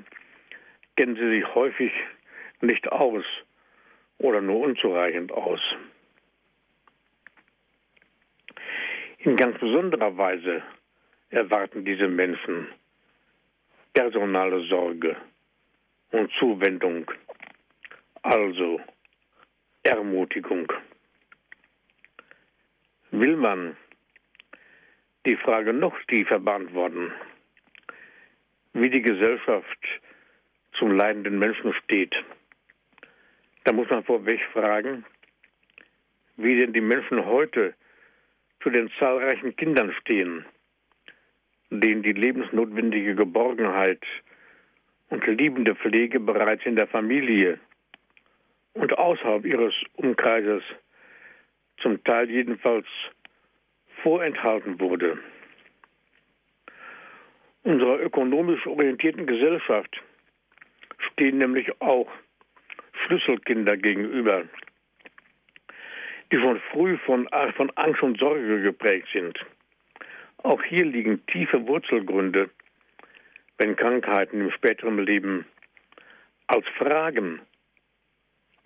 kennen 0.96 1.16
sie 1.16 1.30
sich 1.30 1.56
häufig 1.56 1.92
nicht 2.62 2.92
aus 2.92 3.26
oder 4.18 4.42
nur 4.42 4.60
unzureichend 4.60 5.32
aus. 5.32 5.62
In 9.20 9.36
ganz 9.36 9.58
besonderer 9.58 10.18
Weise 10.18 10.62
erwarten 11.30 11.86
diese 11.86 12.08
Menschen 12.08 12.68
personale 13.94 14.62
Sorge 14.68 15.16
und 16.12 16.32
Zuwendung, 16.34 17.10
also 18.22 18.82
Ermutigung. 19.84 20.72
Will 23.16 23.36
man 23.36 23.78
die 25.28 25.36
Frage 25.36 25.72
noch 25.72 25.96
tiefer 26.08 26.40
beantworten, 26.40 27.12
wie 28.74 28.90
die 28.90 29.04
Gesellschaft 29.04 29.78
zum 30.80 30.98
leidenden 30.98 31.38
Menschen 31.38 31.76
steht, 31.84 32.16
da 33.66 33.72
muss 33.72 33.88
man 33.92 34.04
vorweg 34.04 34.42
fragen, 34.52 35.06
wie 36.38 36.60
denn 36.60 36.74
die 36.74 36.82
Menschen 36.82 37.24
heute 37.24 37.76
zu 38.64 38.72
den 38.72 38.90
zahlreichen 38.98 39.56
Kindern 39.58 39.94
stehen, 40.02 40.44
denen 41.70 42.02
die 42.02 42.14
lebensnotwendige 42.14 43.14
Geborgenheit 43.14 44.02
und 45.10 45.24
liebende 45.28 45.76
Pflege 45.76 46.20
bereits 46.20 46.66
in 46.66 46.76
der 46.76 46.88
Familie 46.88 47.60
und 48.74 48.98
außerhalb 48.98 49.46
ihres 49.46 49.76
Umkreises 49.98 50.64
zum 51.84 52.04
Teil 52.04 52.30
jedenfalls 52.32 52.88
vorenthalten 54.02 54.80
wurde. 54.80 55.20
Unserer 57.64 58.00
ökonomisch 58.00 58.66
orientierten 58.66 59.28
Gesellschaft 59.28 60.02
stehen 61.12 61.38
nämlich 61.38 61.70
auch 61.82 62.10
Schlüsselkinder 63.06 63.78
gegenüber, 63.78 64.44
die 66.32 66.38
schon 66.38 66.60
früh 66.72 66.98
von, 67.06 67.30
von 67.56 67.70
Angst 67.76 68.02
und 68.02 68.20
Sorge 68.20 68.62
geprägt 68.62 69.08
sind. 69.14 69.38
Auch 70.38 70.62
hier 70.64 70.86
liegen 70.86 71.26
tiefe 71.28 71.68
Wurzelgründe, 71.68 72.50
wenn 73.58 73.76
Krankheiten 73.76 74.42
im 74.42 74.52
späteren 74.52 74.98
Leben 74.98 75.46
als 76.48 76.66
Fragen 76.78 77.40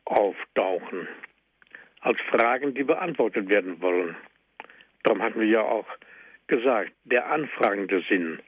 auftauchen, 0.06 1.08
als 2.01 2.19
Fragen, 2.29 2.73
die 2.73 2.83
beantwortet 2.83 3.49
werden 3.49 3.81
wollen. 3.81 4.15
Darum 5.03 5.21
hatten 5.21 5.39
wir 5.39 5.47
ja 5.47 5.62
auch 5.62 5.88
gesagt, 6.47 6.91
der 7.05 7.29
anfragende 7.29 8.03
Sinn 8.10 8.39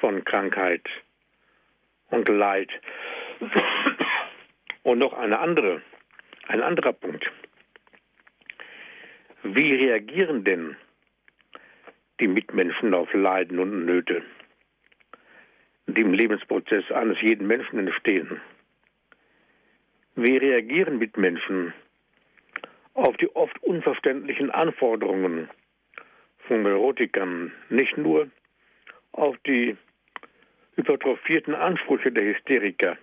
von 0.00 0.24
Krankheit 0.24 0.82
und 2.10 2.28
Leid 2.28 2.70
Und 4.86 5.00
noch 5.00 5.14
eine 5.14 5.40
andere, 5.40 5.82
ein 6.46 6.62
anderer 6.62 6.92
Punkt. 6.92 7.28
Wie 9.42 9.74
reagieren 9.74 10.44
denn 10.44 10.76
die 12.20 12.28
Mitmenschen 12.28 12.94
auf 12.94 13.12
Leiden 13.12 13.58
und 13.58 13.84
Nöte, 13.84 14.22
die 15.88 16.02
im 16.02 16.14
Lebensprozess 16.14 16.90
eines 16.92 17.20
jeden 17.20 17.48
Menschen 17.48 17.80
entstehen? 17.80 18.40
Wie 20.14 20.36
reagieren 20.36 20.98
Mitmenschen 20.98 21.74
auf 22.96 23.16
die 23.18 23.34
oft 23.36 23.62
unverständlichen 23.62 24.50
Anforderungen 24.50 25.50
von 26.48 26.62
Neurotikern, 26.62 27.52
nicht 27.68 27.96
nur 27.98 28.30
auf 29.12 29.36
die 29.46 29.76
hypertrophierten 30.76 31.54
Ansprüche 31.54 32.10
der 32.10 32.24
Hysteriker 32.24 32.96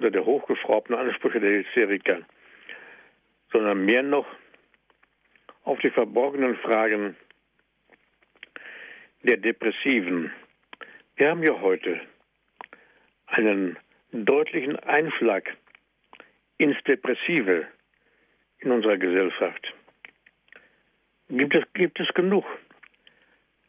oder 0.00 0.10
der 0.10 0.24
hochgeschraubten 0.24 0.96
Ansprüche 0.96 1.38
der 1.38 1.60
Hysteriker, 1.60 2.22
sondern 3.52 3.84
mehr 3.84 4.02
noch 4.02 4.26
auf 5.64 5.78
die 5.80 5.90
verborgenen 5.90 6.56
Fragen 6.56 7.16
der 9.22 9.36
Depressiven. 9.36 10.32
Wir 11.14 11.30
haben 11.30 11.44
ja 11.44 11.60
heute 11.60 12.00
einen 13.26 13.78
deutlichen 14.10 14.76
Einschlag 14.80 15.56
ins 16.58 16.76
Depressive 16.84 17.68
in 18.62 18.70
unserer 18.70 18.96
Gesellschaft. 18.96 19.72
Gibt 21.28 21.54
es, 21.54 21.64
gibt 21.74 21.98
es 22.00 22.08
genug 22.14 22.44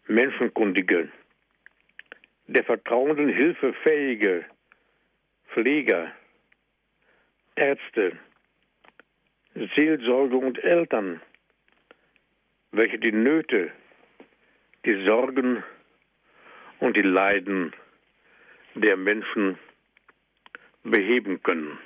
Menschenkundige, 0.07 1.09
der 2.47 2.63
vertrauenden 2.63 3.29
Hilfe 3.29 3.73
fähige 3.83 4.45
Pfleger, 5.49 6.11
Ärzte, 7.55 8.17
Seelsorge 9.75 10.35
und 10.35 10.63
Eltern, 10.63 11.21
welche 12.71 12.99
die 12.99 13.11
Nöte, 13.11 13.71
die 14.85 15.05
Sorgen 15.05 15.63
und 16.79 16.97
die 16.97 17.01
Leiden 17.01 17.71
der 18.75 18.97
Menschen 18.97 19.57
beheben 20.83 21.41
können. 21.43 21.77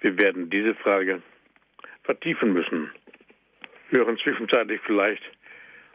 Wir 0.00 0.18
werden 0.18 0.50
diese 0.50 0.74
Frage 0.74 1.22
vertiefen 2.04 2.52
müssen. 2.52 2.90
Hören 3.90 4.18
zwischenzeitlich 4.18 4.80
vielleicht 4.84 5.22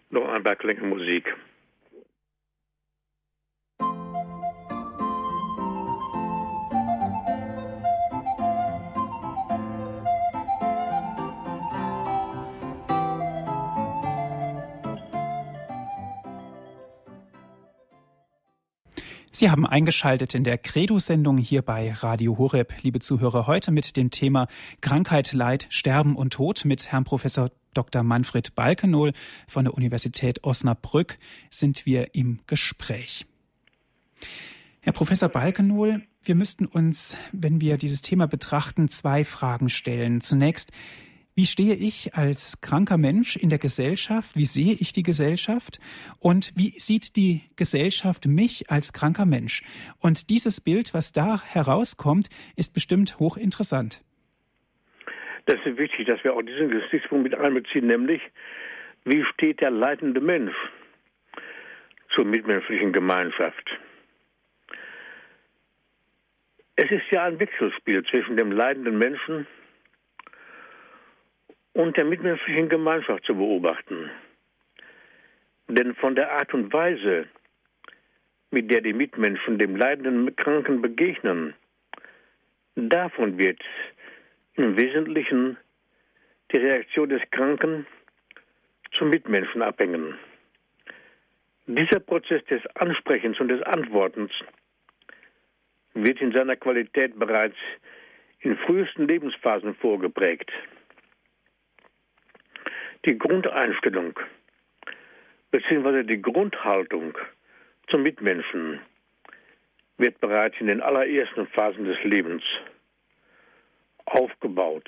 noch 0.09 0.27
ein 0.29 0.43
paar 0.43 0.55
Klänge 0.55 0.81
Musik. 0.81 1.33
Sie 19.39 19.49
haben 19.49 19.65
eingeschaltet 19.65 20.35
in 20.35 20.43
der 20.43 20.57
Credo-Sendung 20.57 21.37
hier 21.37 21.61
bei 21.61 21.93
Radio 21.93 22.37
Horeb, 22.37 22.73
liebe 22.81 22.99
Zuhörer, 22.99 23.47
heute 23.47 23.71
mit 23.71 23.95
dem 23.95 24.11
Thema 24.11 24.49
Krankheit, 24.81 25.31
Leid, 25.31 25.67
Sterben 25.69 26.17
und 26.17 26.33
Tod 26.33 26.65
mit 26.65 26.91
Herrn 26.91 27.05
Professor 27.05 27.49
Dr. 27.73 28.03
Manfred 28.03 28.53
Balkenohl 28.53 29.13
von 29.47 29.63
der 29.63 29.75
Universität 29.75 30.43
Osnabrück 30.43 31.17
sind 31.49 31.85
wir 31.85 32.15
im 32.15 32.41
Gespräch. 32.47 33.27
Herr 34.81 34.91
Professor 34.91 35.29
Balkenohl, 35.29 36.01
wir 36.21 36.35
müssten 36.35 36.65
uns, 36.65 37.17
wenn 37.31 37.61
wir 37.61 37.77
dieses 37.77 38.01
Thema 38.01 38.27
betrachten, 38.27 38.89
zwei 38.89 39.23
Fragen 39.23 39.69
stellen. 39.69 40.19
Zunächst, 40.19 40.73
wie 41.39 41.45
stehe 41.45 41.73
ich 41.73 42.15
als 42.15 42.59
kranker 42.59 42.97
Mensch 42.97 43.37
in 43.37 43.47
der 43.47 43.59
Gesellschaft? 43.59 44.35
Wie 44.35 44.43
sehe 44.43 44.73
ich 44.73 44.91
die 44.91 45.03
Gesellschaft? 45.03 45.79
Und 46.19 46.51
wie 46.57 46.77
sieht 46.77 47.15
die 47.15 47.43
Gesellschaft 47.55 48.25
mich 48.25 48.69
als 48.69 48.91
kranker 48.91 49.25
Mensch? 49.25 49.63
Und 50.01 50.29
dieses 50.31 50.59
Bild, 50.59 50.93
was 50.93 51.13
da 51.13 51.41
herauskommt, 51.41 52.27
ist 52.57 52.73
bestimmt 52.73 53.19
hochinteressant. 53.19 54.03
Das 55.45 55.55
ist 55.63 55.77
wichtig, 55.77 56.07
dass 56.07 56.21
wir 56.25 56.33
auch 56.33 56.41
diesen 56.41 56.71
Gesichtspunkt 56.71 57.23
mit 57.23 57.35
einbeziehen, 57.35 57.87
nämlich 57.87 58.21
wie 59.05 59.23
steht 59.33 59.61
der 59.61 59.71
leidende 59.71 60.19
Mensch 60.19 60.57
zur 62.15 62.25
mitmenschlichen 62.25 62.91
Gemeinschaft? 62.91 63.79
Es 66.75 66.91
ist 66.91 67.09
ja 67.11 67.23
ein 67.23 67.39
Wechselspiel 67.39 68.03
zwischen 68.03 68.35
dem 68.35 68.51
leidenden 68.51 68.97
Menschen 68.97 69.47
und 71.73 71.97
der 71.97 72.05
mitmenschlichen 72.05 72.69
Gemeinschaft 72.69 73.25
zu 73.25 73.35
beobachten. 73.35 74.09
Denn 75.67 75.95
von 75.95 76.15
der 76.15 76.31
Art 76.31 76.53
und 76.53 76.73
Weise, 76.73 77.27
mit 78.51 78.71
der 78.71 78.81
die 78.81 78.93
Mitmenschen 78.93 79.59
dem 79.59 79.75
leidenden 79.75 80.35
Kranken 80.35 80.81
begegnen, 80.81 81.53
davon 82.75 83.37
wird 83.37 83.61
im 84.55 84.77
Wesentlichen 84.77 85.57
die 86.51 86.57
Reaktion 86.57 87.09
des 87.09 87.21
Kranken 87.31 87.85
zum 88.93 89.09
Mitmenschen 89.09 89.61
abhängen. 89.61 90.15
Dieser 91.67 91.99
Prozess 91.99 92.43
des 92.45 92.65
Ansprechens 92.75 93.39
und 93.39 93.49
des 93.49 93.61
Antwortens 93.61 94.31
wird 95.93 96.19
in 96.19 96.31
seiner 96.31 96.55
Qualität 96.55 97.17
bereits 97.19 97.57
in 98.39 98.57
frühesten 98.57 99.07
Lebensphasen 99.07 99.75
vorgeprägt. 99.75 100.51
Die 103.05 103.17
Grundeinstellung 103.17 104.19
bzw. 105.51 106.03
die 106.03 106.21
Grundhaltung 106.21 107.17
zum 107.87 108.03
Mitmenschen 108.03 108.81
wird 109.97 110.19
bereits 110.19 110.55
in 110.59 110.67
den 110.67 110.81
allerersten 110.81 111.47
Phasen 111.47 111.85
des 111.85 112.01
Lebens 112.03 112.43
aufgebaut. 114.05 114.87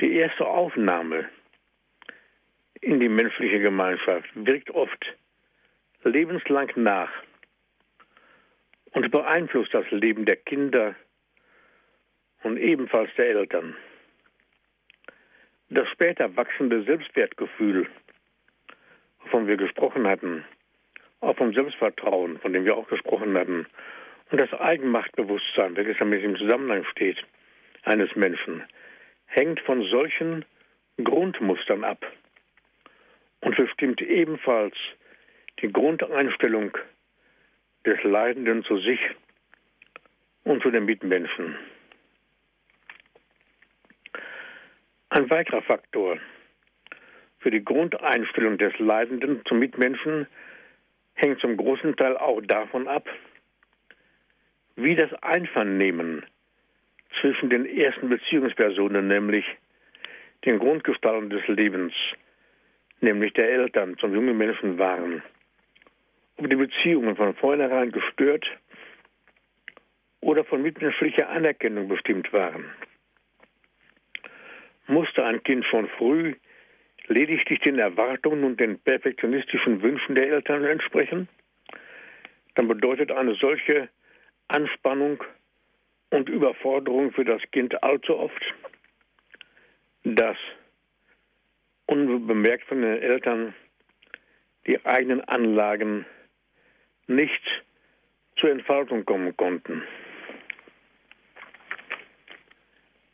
Die 0.00 0.16
erste 0.16 0.46
Aufnahme 0.46 1.28
in 2.80 2.98
die 2.98 3.08
menschliche 3.08 3.60
Gemeinschaft 3.60 4.28
wirkt 4.34 4.70
oft 4.70 5.14
lebenslang 6.02 6.70
nach 6.76 7.10
und 8.92 9.10
beeinflusst 9.10 9.74
das 9.74 9.90
Leben 9.90 10.24
der 10.24 10.36
Kinder 10.36 10.94
und 12.42 12.56
ebenfalls 12.56 13.10
der 13.16 13.28
Eltern. 13.28 13.76
Das 15.70 15.88
später 15.88 16.36
wachsende 16.36 16.82
Selbstwertgefühl, 16.84 17.88
wovon 19.20 19.46
wir 19.46 19.56
gesprochen 19.56 20.06
hatten, 20.06 20.44
auch 21.20 21.36
vom 21.36 21.54
Selbstvertrauen, 21.54 22.38
von 22.38 22.52
dem 22.52 22.64
wir 22.64 22.76
auch 22.76 22.88
gesprochen 22.88 23.36
hatten, 23.36 23.66
und 24.30 24.40
das 24.40 24.52
Eigenmachtbewusstsein, 24.52 25.76
welches 25.76 25.98
damit 25.98 26.22
im 26.22 26.36
Zusammenhang 26.36 26.84
steht, 26.90 27.22
eines 27.84 28.14
Menschen, 28.16 28.64
hängt 29.26 29.60
von 29.60 29.82
solchen 29.82 30.44
Grundmustern 31.02 31.84
ab 31.84 32.04
und 33.40 33.56
bestimmt 33.56 34.00
ebenfalls 34.00 34.74
die 35.60 35.72
Grundeinstellung 35.72 36.76
des 37.86 38.02
Leidenden 38.02 38.64
zu 38.64 38.78
sich 38.78 39.00
und 40.44 40.62
zu 40.62 40.70
den 40.70 40.84
Mitmenschen. 40.84 41.56
Ein 45.14 45.30
weiterer 45.30 45.62
Faktor 45.62 46.18
für 47.38 47.52
die 47.52 47.64
Grundeinstellung 47.64 48.58
des 48.58 48.76
Leidenden 48.80 49.42
zum 49.46 49.60
Mitmenschen 49.60 50.26
hängt 51.14 51.38
zum 51.38 51.56
großen 51.56 51.94
Teil 51.94 52.16
auch 52.16 52.40
davon 52.40 52.88
ab, 52.88 53.08
wie 54.74 54.96
das 54.96 55.14
Einvernehmen 55.22 56.26
zwischen 57.20 57.48
den 57.48 57.64
ersten 57.64 58.08
Beziehungspersonen, 58.08 59.06
nämlich 59.06 59.44
den 60.46 60.58
Grundgestalten 60.58 61.30
des 61.30 61.46
Lebens, 61.46 61.92
nämlich 63.00 63.34
der 63.34 63.48
Eltern 63.48 63.96
zum 63.98 64.14
jungen 64.16 64.36
Menschen 64.36 64.78
waren. 64.80 65.22
Ob 66.38 66.50
die 66.50 66.56
Beziehungen 66.56 67.14
von 67.14 67.36
vornherein 67.36 67.92
gestört 67.92 68.48
oder 70.20 70.42
von 70.42 70.60
mitmenschlicher 70.60 71.28
Anerkennung 71.28 71.86
bestimmt 71.86 72.32
waren 72.32 72.64
musste 74.86 75.24
ein 75.24 75.42
Kind 75.42 75.64
schon 75.66 75.88
früh 75.98 76.34
lediglich 77.06 77.60
den 77.60 77.78
Erwartungen 77.78 78.44
und 78.44 78.60
den 78.60 78.78
perfektionistischen 78.78 79.82
Wünschen 79.82 80.14
der 80.14 80.28
Eltern 80.30 80.64
entsprechen, 80.64 81.28
dann 82.54 82.68
bedeutet 82.68 83.12
eine 83.12 83.34
solche 83.34 83.88
Anspannung 84.48 85.22
und 86.10 86.28
Überforderung 86.28 87.12
für 87.12 87.24
das 87.24 87.42
Kind 87.50 87.82
allzu 87.82 88.16
oft, 88.16 88.54
dass 90.04 90.36
unbemerkt 91.86 92.64
von 92.64 92.82
den 92.82 93.02
Eltern 93.02 93.54
die 94.66 94.84
eigenen 94.86 95.20
Anlagen 95.22 96.06
nicht 97.06 97.42
zur 98.36 98.50
Entfaltung 98.50 99.04
kommen 99.04 99.36
konnten. 99.36 99.82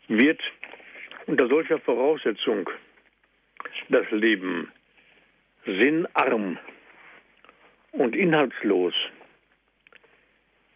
Wird 0.09 0.41
unter 1.27 1.49
solcher 1.49 1.79
Voraussetzung 1.79 2.68
das 3.89 4.11
Leben 4.11 4.71
sinnarm 5.66 6.59
und 7.93 8.16
inhaltslos, 8.16 8.95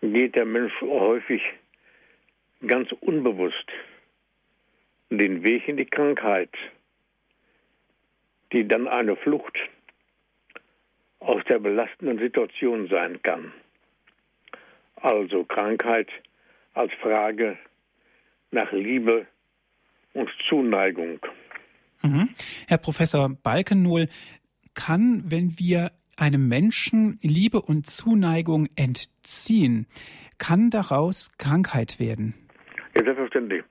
geht 0.01 0.35
der 0.35 0.45
Mensch 0.45 0.73
häufig 0.81 1.43
ganz 2.67 2.93
unbewusst 3.01 3.71
den 5.11 5.43
Weg 5.43 5.69
in 5.69 5.77
die 5.77 5.87
Krankheit, 5.87 6.51
die 8.53 8.67
dann 8.67 8.89
eine 8.89 9.17
Flucht 9.17 9.57
aus 11.21 11.43
der 11.45 11.59
belastenden 11.59 12.19
Situation 12.19 12.89
sein 12.89 13.23
kann. 13.23 13.53
Also 14.97 15.45
Krankheit 15.45 16.09
als 16.75 16.93
Frage 16.95 17.59
nach 18.51 18.73
Liebe 18.73 19.27
und 20.15 20.31
Zuneigung. 20.49 21.21
Mhm. 22.03 22.31
Herr 22.67 22.79
Professor 22.79 23.29
Balkennohl, 23.43 24.09
kann, 24.75 25.23
wenn 25.27 25.59
wir 25.59 25.93
einem 26.17 26.49
Menschen 26.49 27.19
Liebe 27.23 27.61
und 27.61 27.89
Zuneigung 27.89 28.69
entziehen, 28.77 29.87
kann 30.39 30.71
daraus 30.71 31.37
Krankheit 31.39 32.01
werden? 32.01 32.35
Ja, 32.97 33.05
selbstverständlich. 33.05 33.65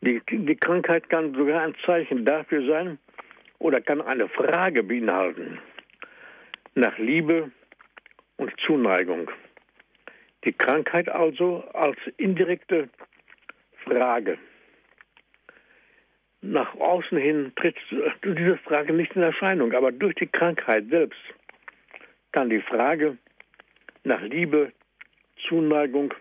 Die, 0.00 0.20
die 0.30 0.56
Krankheit 0.56 1.08
kann 1.08 1.34
sogar 1.34 1.62
ein 1.62 1.74
Zeichen 1.84 2.24
dafür 2.24 2.66
sein 2.66 2.98
oder 3.58 3.80
kann 3.80 4.00
eine 4.00 4.28
Frage 4.28 4.82
beinhalten 4.82 5.58
nach 6.74 6.96
Liebe 6.98 7.50
und 8.36 8.52
Zuneigung. 8.66 9.30
Die 10.44 10.52
Krankheit 10.52 11.08
also 11.08 11.64
als 11.72 11.96
indirekte 12.18 12.88
Frage. 13.84 14.38
Nach 16.42 16.74
außen 16.74 17.18
hin 17.18 17.52
tritt 17.56 17.76
diese 18.24 18.58
Frage 18.58 18.92
nicht 18.92 19.16
in 19.16 19.22
Erscheinung, 19.22 19.72
aber 19.72 19.90
durch 19.90 20.14
die 20.16 20.26
Krankheit 20.26 20.84
selbst 20.90 21.18
kann 22.32 22.50
die 22.50 22.60
Frage 22.60 23.16
nach 24.04 24.20
Liebe, 24.22 24.72
Zuneigung, 25.48 26.12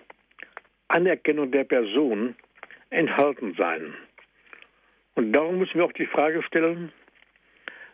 Anerkennung 0.88 1.52
der 1.52 1.66
Person 1.66 2.36
enthalten 2.90 3.54
sein. 3.58 3.94
Und 5.16 5.34
darum 5.34 5.60
müssen 5.60 5.76
wir 5.76 5.86
auch 5.86 5.94
die 5.94 6.06
Frage 6.06 6.42
stellen 6.44 6.92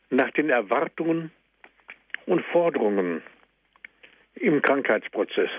nach 0.10 0.32
den 0.32 0.50
Erwartungen 0.50 1.32
und 2.26 2.46
Forderungen 2.46 3.22
im 4.36 4.62
Krankheitsprozess. 4.62 5.50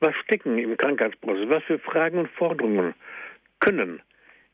Was 0.00 0.14
stecken 0.16 0.58
im 0.58 0.76
Krankheitsprozess? 0.76 1.48
Was 1.48 1.62
für 1.64 1.78
Fragen 1.78 2.18
und 2.18 2.30
Forderungen 2.30 2.94
können 3.60 4.02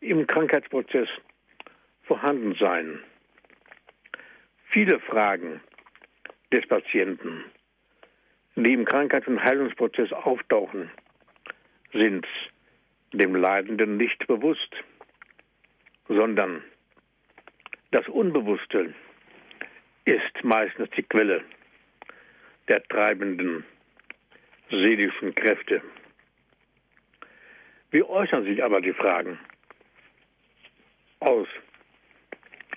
im 0.01 0.27
Krankheitsprozess 0.27 1.09
vorhanden 2.05 2.55
sein? 2.55 3.01
Viele 4.71 5.01
Fragen 5.01 5.61
des 6.53 6.67
Patienten, 6.67 7.45
die 8.57 8.73
im 8.73 8.85
Krankheits- 8.85 9.27
und 9.27 9.43
Heilungsprozess 9.43 10.13
auftauchen, 10.13 10.91
sind 11.93 12.27
dem 13.13 13.35
Leidenden 13.35 13.97
nicht 13.97 14.27
bewusst, 14.27 14.77
sondern 16.09 16.63
das 17.91 18.07
Unbewusste 18.09 18.95
ist 20.05 20.45
meistens 20.45 20.91
die 20.91 21.03
Quelle 21.03 21.43
der 22.69 22.83
treibenden 22.85 23.65
seelischen 24.71 25.35
Kräfte. 25.35 25.83
Wie 27.91 28.03
äußern 28.03 28.45
sich 28.45 28.63
aber 28.63 28.83
die 28.83 28.93
Fragen 28.93 29.39
aus 31.21 31.49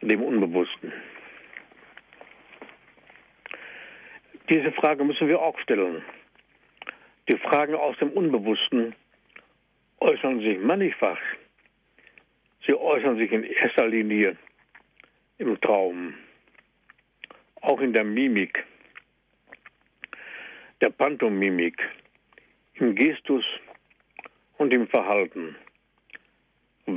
dem 0.01 0.21
Unbewussten? 0.21 0.91
Diese 4.49 4.71
Frage 4.71 5.03
müssen 5.03 5.27
wir 5.27 5.41
auch 5.41 5.57
stellen. 5.59 6.03
Die 7.29 7.37
Fragen 7.37 7.75
aus 7.75 7.97
dem 7.99 8.11
Unbewussten 8.11 8.93
äußern 9.99 10.41
sich 10.41 10.59
mannigfach. 10.59 11.19
Sie 12.65 12.73
äußern 12.73 13.17
sich 13.17 13.31
in 13.31 13.43
erster 13.43 13.87
Linie 13.87 14.35
im 15.37 15.59
Traum, 15.61 16.13
auch 17.61 17.79
in 17.79 17.93
der 17.93 18.03
Mimik, 18.03 18.63
der 20.81 20.89
Pantomimik, 20.89 21.81
im 22.73 22.95
Gestus 22.95 23.45
und 24.57 24.73
im 24.73 24.87
Verhalten, 24.87 25.55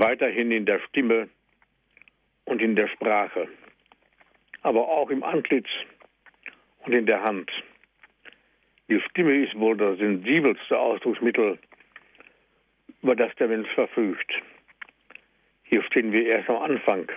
weiterhin 0.01 0.51
in 0.51 0.67
der 0.67 0.81
Stimme 0.89 1.29
und 2.45 2.61
in 2.61 2.77
der 2.77 2.89
Sprache, 2.89 3.49
aber 4.63 4.89
auch 4.89 5.11
im 5.11 5.23
Antlitz 5.23 5.69
und 6.85 6.93
in 6.93 7.07
der 7.07 7.23
Hand. 7.23 7.51
Die 8.89 9.01
Stimme 9.01 9.45
ist 9.45 9.59
wohl 9.59 9.77
das 9.77 9.99
sensibelste 9.99 10.79
Ausdrucksmittel, 10.79 11.59
über 13.03 13.17
das 13.17 13.35
der 13.37 13.49
Mensch 13.49 13.69
verfügt. 13.75 14.33
Hier 15.65 15.83
stehen 15.85 16.13
wir 16.13 16.27
erst 16.27 16.49
am 16.51 16.63
Anfang, 16.63 17.11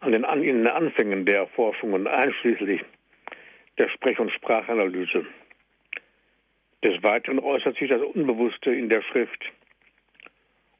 an 0.00 0.12
den, 0.12 0.24
an, 0.24 0.42
den 0.42 0.66
Anfängen 0.66 1.24
der 1.24 1.46
Forschungen, 1.48 2.06
einschließlich 2.06 2.82
der 3.78 3.88
Sprech- 3.88 4.18
und 4.18 4.30
Sprachanalyse. 4.30 5.26
Des 6.84 7.02
Weiteren 7.02 7.38
äußert 7.38 7.76
sich 7.78 7.88
das 7.88 8.02
Unbewusste 8.02 8.74
in 8.74 8.88
der 8.88 9.02
Schrift 9.02 9.44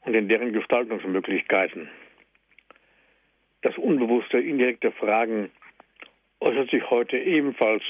und 0.05 0.15
in 0.15 0.29
deren 0.29 0.53
Gestaltungsmöglichkeiten. 0.53 1.89
Das 3.63 3.77
Unbewusste, 3.79 4.39
indirekte 4.39 4.91
Fragen 4.93 5.51
äußert 6.41 6.71
sich 6.71 6.91
heute 6.91 7.17
ebenfalls 7.19 7.83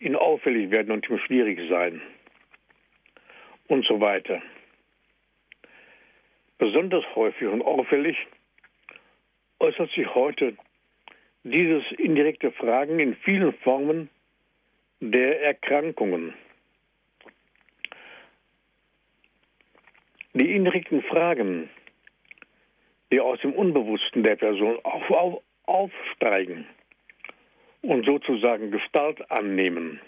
in 0.00 0.16
auffällig 0.16 0.70
werden 0.70 0.90
und 0.90 1.08
im 1.08 1.18
schwierig 1.18 1.60
sein 1.68 2.02
und 3.68 3.86
so 3.86 4.00
weiter. 4.00 4.42
Besonders 6.58 7.04
häufig 7.14 7.48
und 7.48 7.62
auffällig 7.62 8.16
äußert 9.60 9.90
sich 9.92 10.14
heute 10.14 10.56
dieses 11.44 11.84
indirekte 11.92 12.50
Fragen 12.52 12.98
in 12.98 13.14
vielen 13.16 13.52
Formen 13.52 14.10
der 15.00 15.42
Erkrankungen. 15.42 16.34
Die 20.32 20.54
indirekten 20.54 21.02
Fragen, 21.02 21.68
die 23.10 23.20
aus 23.20 23.40
dem 23.40 23.52
Unbewussten 23.52 24.22
der 24.22 24.36
Person 24.36 24.78
auf, 24.84 25.10
auf, 25.10 25.42
aufsteigen, 25.64 26.66
und 27.82 28.04
sozusagen 28.04 28.70
Gestalt 28.70 29.30
annehmen, 29.30 30.00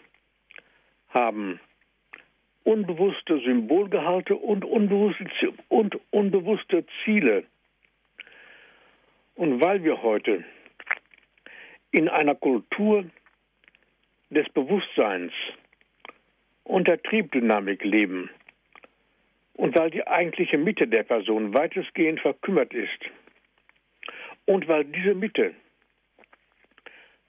haben 1.08 1.60
unbewusste 2.64 3.40
Symbolgehalte 3.40 4.36
und 4.36 4.64
unbewusste, 4.64 5.52
und 5.68 5.98
unbewusste 6.10 6.84
Ziele. 7.04 7.44
Und 9.34 9.60
weil 9.60 9.82
wir 9.82 10.02
heute 10.02 10.44
in 11.90 12.08
einer 12.08 12.34
Kultur 12.34 13.04
des 14.30 14.48
Bewusstseins 14.50 15.32
und 16.64 16.88
der 16.88 17.02
Triebdynamik 17.02 17.82
leben 17.84 18.30
und 19.54 19.74
weil 19.76 19.90
die 19.90 20.06
eigentliche 20.06 20.58
Mitte 20.58 20.86
der 20.86 21.02
Person 21.02 21.54
weitestgehend 21.54 22.20
verkümmert 22.20 22.72
ist 22.72 23.10
und 24.46 24.66
weil 24.68 24.84
diese 24.84 25.14
Mitte 25.14 25.54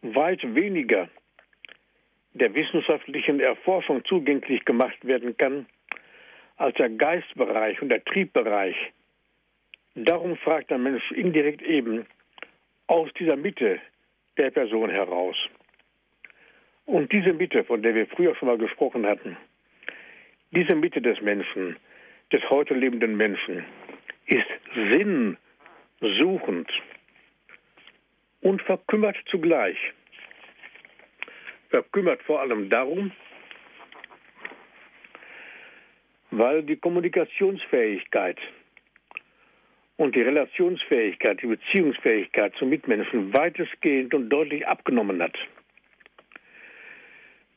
weit 0.01 0.41
weniger 0.55 1.09
der 2.33 2.53
wissenschaftlichen 2.53 3.39
Erforschung 3.39 4.03
zugänglich 4.05 4.65
gemacht 4.65 5.05
werden 5.05 5.37
kann 5.37 5.65
als 6.57 6.75
der 6.77 6.89
Geistbereich 6.89 7.81
und 7.81 7.89
der 7.89 8.03
Triebbereich. 8.03 8.75
Darum 9.95 10.37
fragt 10.37 10.71
der 10.71 10.77
Mensch 10.77 11.11
indirekt 11.11 11.61
eben 11.61 12.05
aus 12.87 13.09
dieser 13.19 13.35
Mitte 13.35 13.79
der 14.37 14.49
Person 14.51 14.89
heraus. 14.89 15.35
Und 16.85 17.11
diese 17.11 17.33
Mitte, 17.33 17.63
von 17.63 17.81
der 17.81 17.95
wir 17.95 18.07
früher 18.07 18.35
schon 18.35 18.47
mal 18.47 18.57
gesprochen 18.57 19.05
hatten, 19.05 19.37
diese 20.51 20.75
Mitte 20.75 21.01
des 21.01 21.21
Menschen, 21.21 21.77
des 22.33 22.49
heute 22.49 22.73
lebenden 22.73 23.15
Menschen, 23.15 23.63
ist 24.25 24.47
sinnsuchend 26.01 26.69
und 28.41 28.61
verkümmert 28.63 29.15
zugleich. 29.29 29.77
Verkümmert 31.69 32.23
vor 32.23 32.41
allem 32.41 32.69
darum, 32.69 33.11
weil 36.31 36.63
die 36.63 36.75
Kommunikationsfähigkeit 36.75 38.39
und 39.97 40.15
die 40.15 40.23
Relationsfähigkeit, 40.23 41.39
die 41.41 41.47
Beziehungsfähigkeit 41.47 42.55
zu 42.55 42.65
Mitmenschen 42.65 43.31
weitestgehend 43.33 44.15
und 44.15 44.29
deutlich 44.29 44.67
abgenommen 44.67 45.21
hat. 45.21 45.37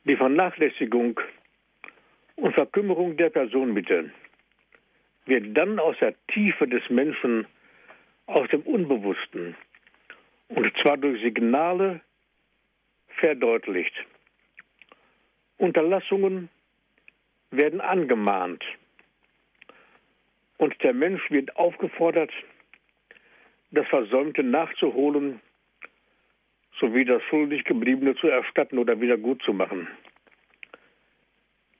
Die 0.03 0.15
Vernachlässigung 0.15 1.19
und 2.35 2.53
Verkümmerung 2.53 3.17
der 3.17 3.31
Personenmitte 3.31 4.11
wird 5.27 5.55
dann 5.57 5.79
aus 5.79 5.95
der 5.99 6.15
Tiefe 6.27 6.67
des 6.67 6.89
Menschen, 6.89 7.45
aus 8.25 8.49
dem 8.49 8.61
Unbewussten, 8.61 9.55
und 10.49 10.77
zwar 10.81 10.97
durch 10.97 11.21
Signale 11.21 12.01
verdeutlicht. 13.19 13.93
Unterlassungen 15.57 16.49
werden 17.51 17.81
angemahnt 17.81 18.63
und 20.57 20.81
der 20.83 20.93
Mensch 20.93 21.29
wird 21.29 21.55
aufgefordert, 21.55 22.31
das 23.71 23.87
Versäumte 23.87 24.43
nachzuholen 24.43 25.41
sowie 26.79 27.05
das 27.05 27.23
schuldig 27.23 27.63
gebliebene 27.63 28.15
zu 28.15 28.27
erstatten 28.27 28.77
oder 28.77 29.01
wieder 29.01 29.17
gut 29.17 29.41
zu 29.41 29.53
machen. 29.53 29.87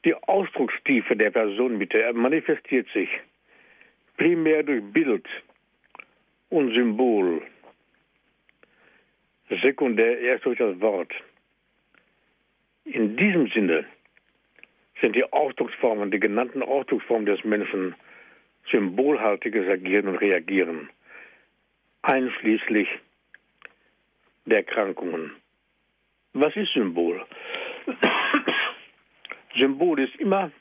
Die 0.05 0.15
Ausdruckstiefe 0.15 1.15
der 1.15 1.31
Personenmitte 1.31 2.11
manifestiert 2.13 2.87
sich 2.93 3.09
primär 4.17 4.63
durch 4.63 4.83
Bild 4.91 5.25
und 6.49 6.73
Symbol, 6.73 7.41
sekundär 9.61 10.19
erst 10.19 10.45
durch 10.45 10.57
das 10.57 10.79
Wort. 10.81 11.13
In 12.85 13.15
diesem 13.15 13.47
Sinne 13.49 13.85
sind 15.01 15.15
die 15.15 15.31
Ausdrucksformen, 15.31 16.11
die 16.11 16.19
genannten 16.19 16.63
Ausdrucksformen 16.63 17.25
des 17.25 17.43
Menschen 17.43 17.95
symbolhaltiges 18.71 19.67
Agieren 19.69 20.07
und 20.07 20.17
Reagieren, 20.17 20.89
einschließlich 22.01 22.87
der 24.45 24.57
Erkrankungen. 24.57 25.31
Was 26.33 26.55
ist 26.55 26.73
Symbol? 26.73 27.25
Symbol 29.55 29.99
ist 29.99 30.15
immer 30.17 30.51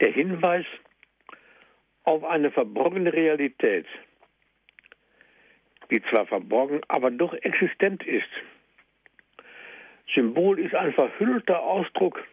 der 0.00 0.12
Hinweis 0.12 0.66
auf 2.08 2.24
eine 2.24 2.50
verborgene 2.50 3.12
Realität, 3.12 3.84
die 5.90 6.02
zwar 6.04 6.24
verborgen, 6.24 6.80
aber 6.88 7.10
doch 7.10 7.34
existent 7.34 8.02
ist. 8.06 8.30
Symbol 10.14 10.58
ist 10.58 10.74
ein 10.74 10.94
verhüllter 10.94 11.60
Ausdruck 11.60 12.24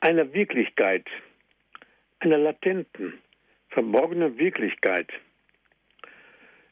einer 0.00 0.32
Wirklichkeit, 0.32 1.06
einer 2.20 2.38
latenten, 2.38 3.20
verborgenen 3.68 4.38
Wirklichkeit. 4.38 5.12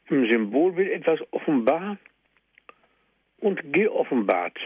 Im 0.08 0.26
Symbol 0.30 0.74
wird 0.76 0.90
etwas 0.92 1.20
offenbar 1.30 1.98
und 3.36 3.70
geoffenbart. 3.70 4.58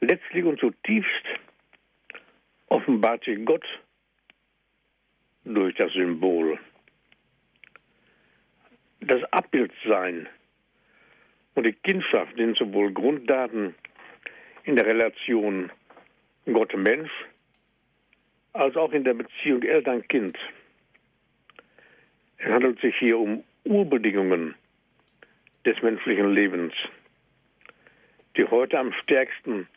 Letztlich 0.00 0.44
und 0.44 0.60
zutiefst 0.60 1.26
offenbart 2.72 3.22
sich 3.24 3.44
Gott 3.44 3.64
durch 5.44 5.74
das 5.76 5.92
Symbol. 5.92 6.58
Das 9.00 9.22
Abbildsein 9.32 10.28
und 11.54 11.64
die 11.64 11.72
Kindschaft 11.72 12.36
sind 12.36 12.56
sowohl 12.56 12.92
Grunddaten 12.92 13.74
in 14.64 14.76
der 14.76 14.86
Relation 14.86 15.70
Gott-Mensch 16.46 17.10
als 18.54 18.76
auch 18.76 18.92
in 18.92 19.04
der 19.04 19.14
Beziehung 19.14 19.62
Eltern-Kind. 19.62 20.38
Es 22.38 22.46
handelt 22.46 22.80
sich 22.80 22.96
hier 22.98 23.18
um 23.18 23.44
Urbedingungen 23.64 24.54
des 25.66 25.80
menschlichen 25.82 26.32
Lebens, 26.32 26.72
die 28.36 28.44
heute 28.44 28.78
am 28.78 28.92
stärksten 28.94 29.68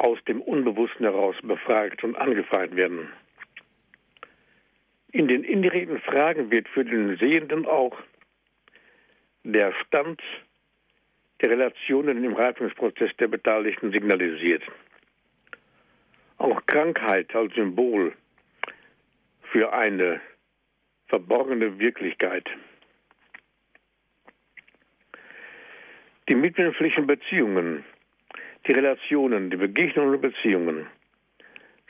aus 0.00 0.18
dem 0.24 0.40
Unbewussten 0.40 1.04
heraus 1.04 1.36
befragt 1.42 2.02
und 2.04 2.16
angefragt 2.16 2.74
werden. 2.74 3.08
In 5.12 5.28
den 5.28 5.44
indirekten 5.44 6.00
Fragen 6.00 6.50
wird 6.50 6.68
für 6.68 6.84
den 6.84 7.16
Sehenden 7.16 7.66
auch 7.66 7.96
der 9.44 9.72
Stand 9.84 10.20
der 11.40 11.50
Relationen 11.50 12.22
im 12.24 12.34
Reifungsprozess 12.34 13.10
der 13.18 13.28
Beteiligten 13.28 13.92
signalisiert. 13.92 14.62
Auch 16.38 16.64
Krankheit 16.66 17.34
als 17.34 17.54
Symbol 17.54 18.14
für 19.52 19.72
eine 19.72 20.20
verborgene 21.08 21.78
Wirklichkeit. 21.78 22.48
Die 26.28 26.36
mitmenschlichen 26.36 27.06
Beziehungen, 27.06 27.84
die 28.66 28.72
Relationen, 28.72 29.50
die 29.50 29.56
Begegnungen 29.56 30.14
und 30.14 30.20
Beziehungen 30.20 30.86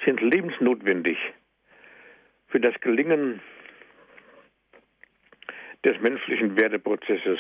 sind 0.05 0.21
lebensnotwendig 0.21 1.17
für 2.49 2.61
das 2.61 2.75
Gelingen 2.81 3.41
des 5.85 6.01
menschlichen 6.01 6.59
Werdeprozesses 6.59 7.39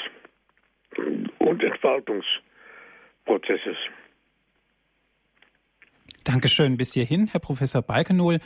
und 1.38 1.62
Entfaltungsprozesses. 1.62 3.76
Dankeschön 6.24 6.76
bis 6.76 6.94
hierhin, 6.94 7.26
Herr 7.26 7.40
Professor 7.40 7.82
Balkenohl. 7.82 8.38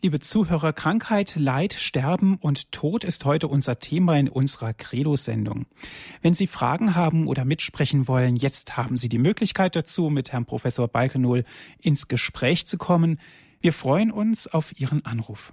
Liebe 0.00 0.20
Zuhörer, 0.20 0.72
Krankheit, 0.72 1.34
Leid, 1.34 1.72
Sterben 1.74 2.36
und 2.36 2.70
Tod 2.70 3.02
ist 3.02 3.24
heute 3.24 3.48
unser 3.48 3.80
Thema 3.80 4.16
in 4.16 4.28
unserer 4.28 4.72
Credo-Sendung. 4.72 5.66
Wenn 6.22 6.34
Sie 6.34 6.46
Fragen 6.46 6.94
haben 6.94 7.26
oder 7.26 7.44
mitsprechen 7.44 8.06
wollen, 8.06 8.36
jetzt 8.36 8.76
haben 8.76 8.96
Sie 8.96 9.08
die 9.08 9.18
Möglichkeit 9.18 9.74
dazu, 9.74 10.08
mit 10.08 10.30
Herrn 10.30 10.46
Professor 10.46 10.86
Balkenohl 10.86 11.44
ins 11.80 12.06
Gespräch 12.06 12.64
zu 12.64 12.78
kommen. 12.78 13.18
Wir 13.60 13.72
freuen 13.72 14.12
uns 14.12 14.46
auf 14.46 14.72
Ihren 14.78 15.04
Anruf. 15.04 15.52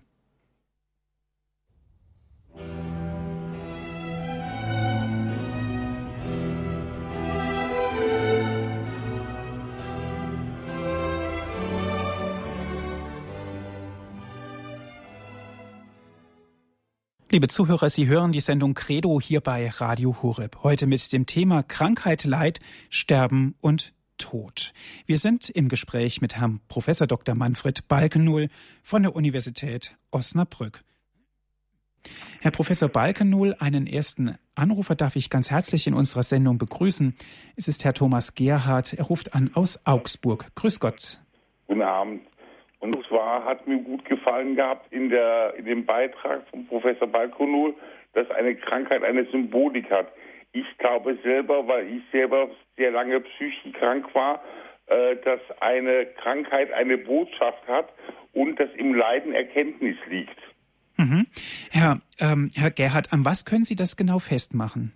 Liebe 17.32 17.47
Zuhörer, 17.47 17.89
Sie 17.89 18.05
hören 18.05 18.32
die 18.32 18.39
Sendung 18.39 18.76
Credo 18.76 19.19
hier 19.19 19.41
bei 19.41 19.67
Radio 19.67 20.15
Horeb. 20.21 20.59
Heute 20.61 20.86
mit 20.86 21.11
dem 21.11 21.26
Thema 21.26 21.63
Krankheit, 21.63 22.23
Leid, 22.23 22.59
Sterben 22.91 23.55
und 23.61 23.93
Tod. 24.19 24.73
Wir 25.07 25.17
sind 25.17 25.49
im 25.49 25.67
Gespräch 25.67 26.21
mit 26.21 26.36
Herrn 26.36 26.61
Professor 26.67 27.07
Dr. 27.07 27.34
Manfred 27.34 27.88
Balkennull 27.88 28.49
von 28.84 29.01
der 29.01 29.15
Universität 29.15 29.97
Osnabrück. 30.11 30.84
Herr 32.41 32.51
Professor 32.51 32.89
Balkennull, 32.89 33.55
einen 33.57 33.88
ersten 33.88 34.38
Anrufer 34.53 34.93
darf 34.93 35.15
ich 35.15 35.32
ganz 35.32 35.49
herzlich 35.49 35.88
in 35.88 35.95
unserer 35.95 36.21
Sendung 36.21 36.59
begrüßen. 36.59 37.15
Es 37.55 37.67
ist 37.67 37.84
Herr 37.84 37.95
Thomas 37.95 38.36
Gerhardt. 38.36 38.93
Er 38.93 39.05
ruft 39.05 39.34
an 39.34 39.49
aus 39.55 39.80
Augsburg. 39.84 40.51
Grüß 40.53 40.80
Gott. 40.80 41.19
Guten 41.65 41.82
Abend. 41.82 42.21
Und 42.80 43.03
zwar 43.07 43.45
hat 43.45 43.67
mir 43.67 43.80
gut 43.80 44.05
gefallen 44.05 44.55
gehabt 44.55 44.91
in, 44.91 45.09
der, 45.09 45.53
in 45.57 45.65
dem 45.65 45.86
Beitrag 45.86 46.47
von 46.49 46.67
Professor 46.67 47.07
Balkonul, 47.07 47.73
dass 48.13 48.30
eine 48.32 48.55
Krankheit 48.55 49.03
eine 49.03 49.26
Symbolik 49.26 49.89
hat. 49.89 50.07
Ich 50.51 50.65
glaube 50.78 51.17
selber, 51.23 51.67
weil 51.67 51.88
ich 51.88 52.03
selber 52.11 52.49
sehr 52.78 52.91
lange 52.91 53.19
psychisch 53.21 53.73
krank 53.73 54.13
war, 54.13 54.41
äh, 54.88 55.15
dass 55.23 55.39
eine 55.61 56.05
Krankheit 56.21 56.71
eine 56.71 56.97
Botschaft 56.97 57.67
hat 57.67 57.89
und 58.34 58.59
dass 58.59 58.69
im 58.78 58.93
Leiden 58.93 59.34
Erkenntnis 59.34 59.97
liegt. 60.09 60.38
Mhm. 60.97 61.28
Herr, 61.71 61.99
ähm, 62.19 62.49
Herr 62.55 62.71
Gerhard, 62.71 63.11
an 63.11 63.26
was 63.26 63.45
können 63.45 63.63
Sie 63.63 63.76
das 63.76 63.97
genau 63.97 64.19
festmachen? 64.19 64.93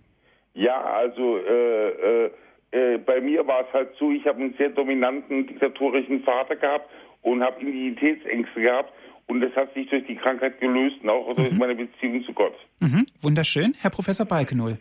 Ja, 0.54 0.80
also 0.80 1.38
äh, 1.38 1.88
äh, 1.88 2.30
äh 2.70 2.98
bei 2.98 3.20
mir 3.20 3.46
war 3.46 3.66
es 3.66 3.72
halt 3.72 3.90
so, 3.98 4.10
ich 4.10 4.24
habe 4.26 4.40
einen 4.40 4.54
sehr 4.54 4.70
dominanten 4.70 5.46
diktatorischen 5.46 6.22
Vater 6.22 6.56
gehabt 6.56 6.88
und 7.22 7.42
habe 7.42 7.60
Identitätsängste 7.60 8.60
gehabt. 8.60 8.92
Und 9.26 9.40
das 9.40 9.54
hat 9.54 9.72
sich 9.74 9.88
durch 9.88 10.04
die 10.06 10.16
Krankheit 10.16 10.60
gelöst 10.60 10.96
und 11.02 11.08
auch 11.08 11.34
durch 11.36 11.52
mhm. 11.52 11.58
meine 11.58 11.74
Beziehung 11.76 12.24
zu 12.24 12.32
Gott. 12.32 12.54
Mhm. 12.80 13.06
Wunderschön. 13.20 13.74
Herr 13.80 13.90
Professor 13.90 14.26
Balkenohl. 14.26 14.78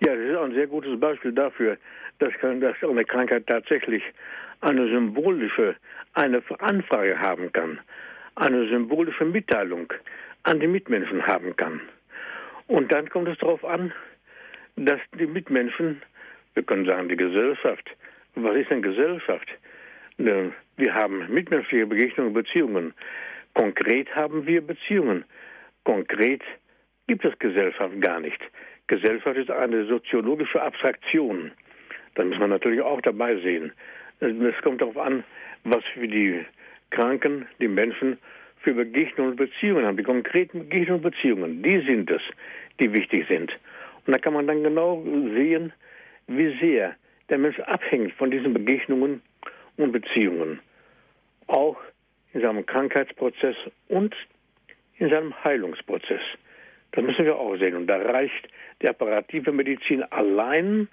Ja, 0.00 0.14
das 0.14 0.24
ist 0.24 0.36
auch 0.36 0.44
ein 0.44 0.54
sehr 0.54 0.66
gutes 0.66 0.98
Beispiel 0.98 1.32
dafür, 1.32 1.76
dass, 2.18 2.32
dass 2.40 2.76
eine 2.82 3.04
Krankheit 3.04 3.46
tatsächlich 3.46 4.02
eine 4.60 4.88
symbolische, 4.88 5.76
eine 6.14 6.42
Anfrage 6.60 7.18
haben 7.18 7.52
kann, 7.52 7.78
eine 8.36 8.68
symbolische 8.68 9.24
Mitteilung 9.24 9.92
an 10.44 10.60
die 10.60 10.66
Mitmenschen 10.66 11.26
haben 11.26 11.54
kann. 11.56 11.80
Und 12.68 12.92
dann 12.92 13.08
kommt 13.08 13.28
es 13.28 13.38
darauf 13.38 13.64
an, 13.64 13.92
dass 14.76 15.00
die 15.18 15.26
Mitmenschen, 15.26 16.02
wir 16.54 16.62
können 16.62 16.86
sagen 16.86 17.08
die 17.08 17.16
Gesellschaft, 17.16 17.90
was 18.34 18.56
ist 18.56 18.70
denn 18.70 18.82
Gesellschaft? 18.82 19.48
Wir 20.78 20.94
haben 20.94 21.26
mitmenschliche 21.28 21.88
Begegnungen, 21.88 22.32
Beziehungen. 22.32 22.94
Konkret 23.54 24.14
haben 24.14 24.46
wir 24.46 24.64
Beziehungen. 24.64 25.24
Konkret 25.82 26.40
gibt 27.08 27.24
es 27.24 27.36
Gesellschaft 27.40 28.00
gar 28.00 28.20
nicht. 28.20 28.40
Gesellschaft 28.86 29.36
ist 29.36 29.50
eine 29.50 29.86
soziologische 29.86 30.62
Abstraktion. 30.62 31.50
Da 32.14 32.24
muss 32.24 32.38
man 32.38 32.50
natürlich 32.50 32.80
auch 32.80 33.00
dabei 33.00 33.34
sehen. 33.38 33.72
Es 34.20 34.62
kommt 34.62 34.80
darauf 34.80 34.96
an, 34.96 35.24
was 35.64 35.82
für 35.94 36.06
die 36.06 36.44
Kranken, 36.90 37.48
die 37.60 37.66
Menschen 37.66 38.16
für 38.60 38.72
Begegnungen 38.72 39.32
und 39.32 39.36
Beziehungen 39.36 39.84
haben, 39.84 39.96
die 39.96 40.04
konkreten 40.04 40.60
Begegnungen 40.60 41.04
und 41.04 41.10
Beziehungen, 41.10 41.60
die 41.60 41.80
sind 41.80 42.08
es, 42.08 42.22
die 42.78 42.92
wichtig 42.92 43.26
sind. 43.26 43.50
Und 44.06 44.12
da 44.12 44.18
kann 44.18 44.32
man 44.32 44.46
dann 44.46 44.62
genau 44.62 45.02
sehen, 45.34 45.72
wie 46.28 46.56
sehr 46.60 46.94
der 47.30 47.38
Mensch 47.38 47.58
abhängt 47.58 48.12
von 48.12 48.30
diesen 48.30 48.54
Begegnungen 48.54 49.22
und 49.76 49.90
Beziehungen. 49.90 50.60
Auch 51.48 51.76
in 52.32 52.40
seinem 52.40 52.64
Krankheitsprozess 52.64 53.56
und 53.88 54.14
in 54.98 55.10
seinem 55.10 55.34
Heilungsprozess. 55.44 56.20
Das 56.92 57.04
müssen 57.04 57.24
wir 57.24 57.36
auch 57.36 57.56
sehen. 57.56 57.76
Und 57.76 57.86
da 57.86 57.96
reicht 57.96 58.48
die 58.82 58.88
apparative 58.88 59.52
Medizin 59.52 60.02
allein 60.04 60.88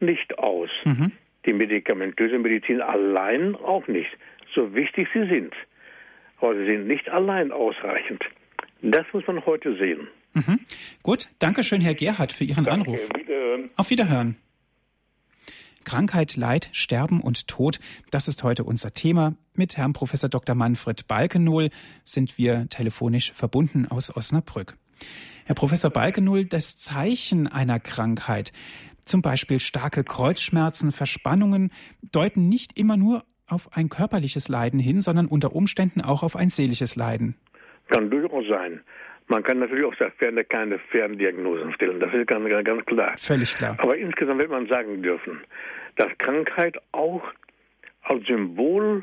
nicht 0.00 0.38
aus. 0.38 0.70
Mhm. 0.84 1.12
Die 1.46 1.52
medikamentöse 1.52 2.38
Medizin 2.38 2.80
allein 2.80 3.54
auch 3.56 3.86
nicht. 3.88 4.10
So 4.54 4.74
wichtig 4.74 5.08
sie 5.12 5.26
sind. 5.26 5.54
Aber 6.40 6.54
sie 6.54 6.66
sind 6.66 6.86
nicht 6.86 7.08
allein 7.08 7.52
ausreichend. 7.52 8.24
Das 8.82 9.06
muss 9.12 9.26
man 9.26 9.44
heute 9.46 9.76
sehen. 9.76 10.08
Mhm. 10.34 10.60
Gut, 11.02 11.28
danke 11.38 11.62
schön, 11.62 11.80
Herr 11.80 11.94
Gerhard, 11.94 12.32
für 12.32 12.44
Ihren 12.44 12.64
Danke, 12.64 12.90
Anruf. 12.90 13.08
Wiederhören. 13.16 13.70
Auf 13.76 13.90
Wiederhören. 13.90 14.36
Krankheit, 15.84 16.36
Leid, 16.36 16.68
Sterben 16.72 17.20
und 17.20 17.48
Tod, 17.48 17.78
das 18.10 18.28
ist 18.28 18.42
heute 18.42 18.64
unser 18.64 18.92
Thema. 18.92 19.34
Mit 19.54 19.76
Herrn 19.76 19.92
Professor 19.92 20.28
Dr. 20.28 20.54
Manfred 20.54 21.06
Balkenohl 21.06 21.70
sind 22.04 22.38
wir 22.38 22.68
telefonisch 22.68 23.32
verbunden 23.32 23.86
aus 23.86 24.14
Osnabrück. 24.16 24.76
Herr 25.44 25.54
Professor 25.54 25.90
Balkenohl, 25.90 26.44
das 26.44 26.76
Zeichen 26.76 27.46
einer 27.46 27.80
Krankheit, 27.80 28.52
zum 29.04 29.22
Beispiel 29.22 29.58
starke 29.58 30.04
Kreuzschmerzen, 30.04 30.92
Verspannungen, 30.92 31.70
deuten 32.12 32.48
nicht 32.48 32.78
immer 32.78 32.96
nur 32.96 33.24
auf 33.46 33.76
ein 33.76 33.88
körperliches 33.88 34.48
Leiden 34.48 34.80
hin, 34.80 35.00
sondern 35.00 35.26
unter 35.26 35.54
Umständen 35.54 36.00
auch 36.00 36.22
auf 36.22 36.36
ein 36.36 36.48
seelisches 36.48 36.96
Leiden. 36.96 37.36
Kann 37.88 38.10
durchaus 38.10 38.44
sein. 38.48 38.80
Man 39.32 39.42
kann 39.44 39.60
natürlich 39.60 39.86
auch 39.86 39.94
der 39.94 40.10
Ferne 40.10 40.44
keine 40.44 40.78
Ferndiagnosen 40.78 41.72
stellen, 41.72 42.00
das 42.00 42.12
ist 42.12 42.26
ganz, 42.26 42.46
ganz 42.66 42.84
klar. 42.84 43.16
Völlig 43.16 43.54
klar. 43.54 43.74
Aber 43.78 43.96
insgesamt 43.96 44.38
wird 44.38 44.50
man 44.50 44.66
sagen 44.66 45.02
dürfen, 45.02 45.40
dass 45.96 46.10
Krankheit 46.18 46.76
auch 46.92 47.22
als 48.02 48.26
Symbol 48.26 49.02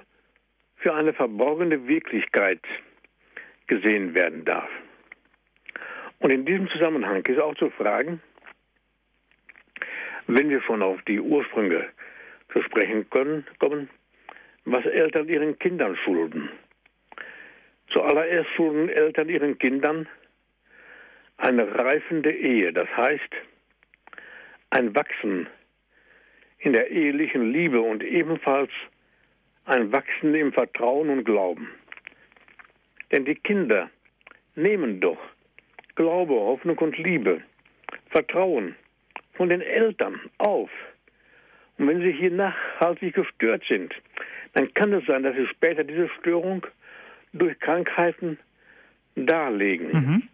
für 0.75 0.93
eine 0.93 1.13
verborgene 1.13 1.87
Wirklichkeit 1.87 2.59
gesehen 3.65 4.13
werden 4.13 4.45
darf. 4.45 4.69
Und 6.19 6.29
in 6.29 6.45
diesem 6.45 6.69
Zusammenhang 6.69 7.25
ist 7.25 7.39
auch 7.39 7.55
zu 7.55 7.71
fragen, 7.71 8.21
wenn 10.27 10.51
wir 10.51 10.61
schon 10.61 10.83
auf 10.83 11.01
die 11.07 11.19
Ursprünge 11.19 11.87
zu 12.53 12.61
sprechen 12.61 13.09
können, 13.09 13.47
kommen, 13.57 13.89
was 14.65 14.85
Eltern 14.85 15.27
ihren 15.27 15.57
Kindern 15.57 15.97
schulden. 16.05 16.51
Zuallererst 17.91 18.51
schulden 18.55 18.89
Eltern 18.89 19.27
ihren 19.27 19.57
Kindern 19.57 20.07
eine 21.39 21.73
reifende 21.75 22.31
Ehe, 22.31 22.71
das 22.73 22.87
heißt 22.95 23.33
ein 24.69 24.93
Wachsen 24.93 25.47
in 26.59 26.73
der 26.73 26.91
ehelichen 26.91 27.51
Liebe 27.51 27.81
und 27.81 28.03
ebenfalls 28.03 28.71
ein 29.65 29.91
Wachsen 29.91 30.35
im 30.35 30.51
Vertrauen 30.51 31.09
und 31.09 31.23
Glauben. 31.23 31.69
Denn 33.11 33.25
die 33.25 33.35
Kinder 33.35 33.89
nehmen 34.55 34.99
doch 34.99 35.19
Glaube, 35.95 36.33
Hoffnung 36.33 36.77
und 36.77 36.97
Liebe, 36.97 37.41
Vertrauen 38.09 38.75
von 39.33 39.49
den 39.49 39.61
Eltern 39.61 40.19
auf. 40.37 40.69
Und 41.77 41.87
wenn 41.87 42.01
sie 42.01 42.11
hier 42.11 42.31
nachhaltig 42.31 43.15
gestört 43.15 43.63
sind, 43.67 43.93
dann 44.53 44.73
kann 44.73 44.91
es 44.93 45.05
sein, 45.05 45.23
dass 45.23 45.35
sie 45.35 45.47
später 45.47 45.83
diese 45.83 46.09
Störung 46.19 46.65
durch 47.31 47.57
Krankheiten 47.59 48.37
darlegen. 49.15 49.91
Mhm. 49.91 50.29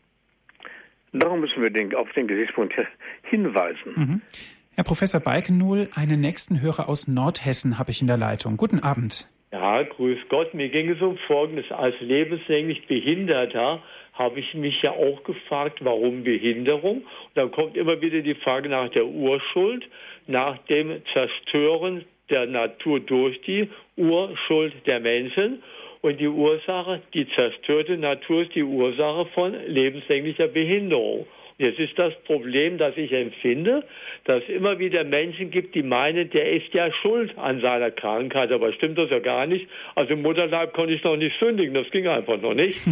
Darum 1.19 1.41
müssen 1.41 1.61
wir 1.61 1.99
auf 1.99 2.11
den 2.13 2.27
Gesichtspunkt 2.27 2.73
hinweisen. 3.23 3.93
Mhm. 3.95 4.21
Herr 4.75 4.83
Professor 4.83 5.21
Balkennuhl, 5.21 5.87
einen 5.95 6.19
nächsten 6.19 6.61
Hörer 6.61 6.89
aus 6.89 7.07
Nordhessen 7.07 7.79
habe 7.79 7.91
ich 7.91 8.01
in 8.01 8.07
der 8.07 8.17
Leitung. 8.17 8.57
Guten 8.57 8.79
Abend. 8.81 9.29
Ja, 9.53 9.83
grüß 9.83 10.19
Gott. 10.27 10.53
Mir 10.53 10.67
ging 10.67 10.89
es 10.89 11.01
um 11.01 11.17
Folgendes. 11.27 11.71
Als 11.71 11.95
lebenslänglich 12.01 12.85
Behinderter 12.87 13.81
habe 14.11 14.39
ich 14.41 14.53
mich 14.53 14.81
ja 14.81 14.91
auch 14.91 15.23
gefragt, 15.23 15.79
warum 15.81 16.25
Behinderung? 16.25 16.97
Und 16.97 17.35
dann 17.35 17.51
kommt 17.51 17.77
immer 17.77 18.01
wieder 18.01 18.21
die 18.21 18.35
Frage 18.35 18.67
nach 18.67 18.89
der 18.89 19.05
Urschuld, 19.05 19.87
nach 20.27 20.57
dem 20.67 21.01
Zerstören 21.13 22.03
der 22.29 22.47
Natur 22.47 22.99
durch 22.99 23.39
die 23.41 23.69
Urschuld 23.95 24.73
der 24.87 24.99
Menschen. 24.99 25.63
Und 26.05 26.19
die 26.19 26.27
Ursache, 26.27 27.01
die 27.15 27.27
zerstörte 27.29 27.97
Natur 27.97 28.43
ist 28.43 28.53
die 28.53 28.61
Ursache 28.61 29.25
von 29.33 29.55
lebenslänglicher 29.65 30.47
Behinderung. 30.47 31.25
Jetzt 31.57 31.79
ist 31.79 31.97
das 31.97 32.13
Problem, 32.25 32.77
dass 32.77 32.95
ich 32.95 33.11
empfinde, 33.11 33.83
dass 34.25 34.43
es 34.43 34.49
immer 34.49 34.77
wieder 34.77 35.03
Menschen 35.03 35.49
gibt, 35.49 35.73
die 35.73 35.81
meinen, 35.81 36.29
der 36.29 36.51
ist 36.51 36.71
ja 36.75 36.93
schuld 37.01 37.35
an 37.39 37.59
seiner 37.59 37.89
Krankheit. 37.89 38.51
Aber 38.51 38.71
stimmt 38.73 38.99
das 38.99 39.09
ja 39.09 39.17
gar 39.17 39.47
nicht. 39.47 39.67
Also 39.95 40.13
im 40.13 40.21
Mutterleib 40.21 40.73
konnte 40.73 40.93
ich 40.93 41.03
noch 41.03 41.17
nicht 41.17 41.39
sündigen. 41.39 41.73
Das 41.73 41.89
ging 41.89 42.07
einfach 42.07 42.39
noch 42.39 42.53
nicht. 42.53 42.81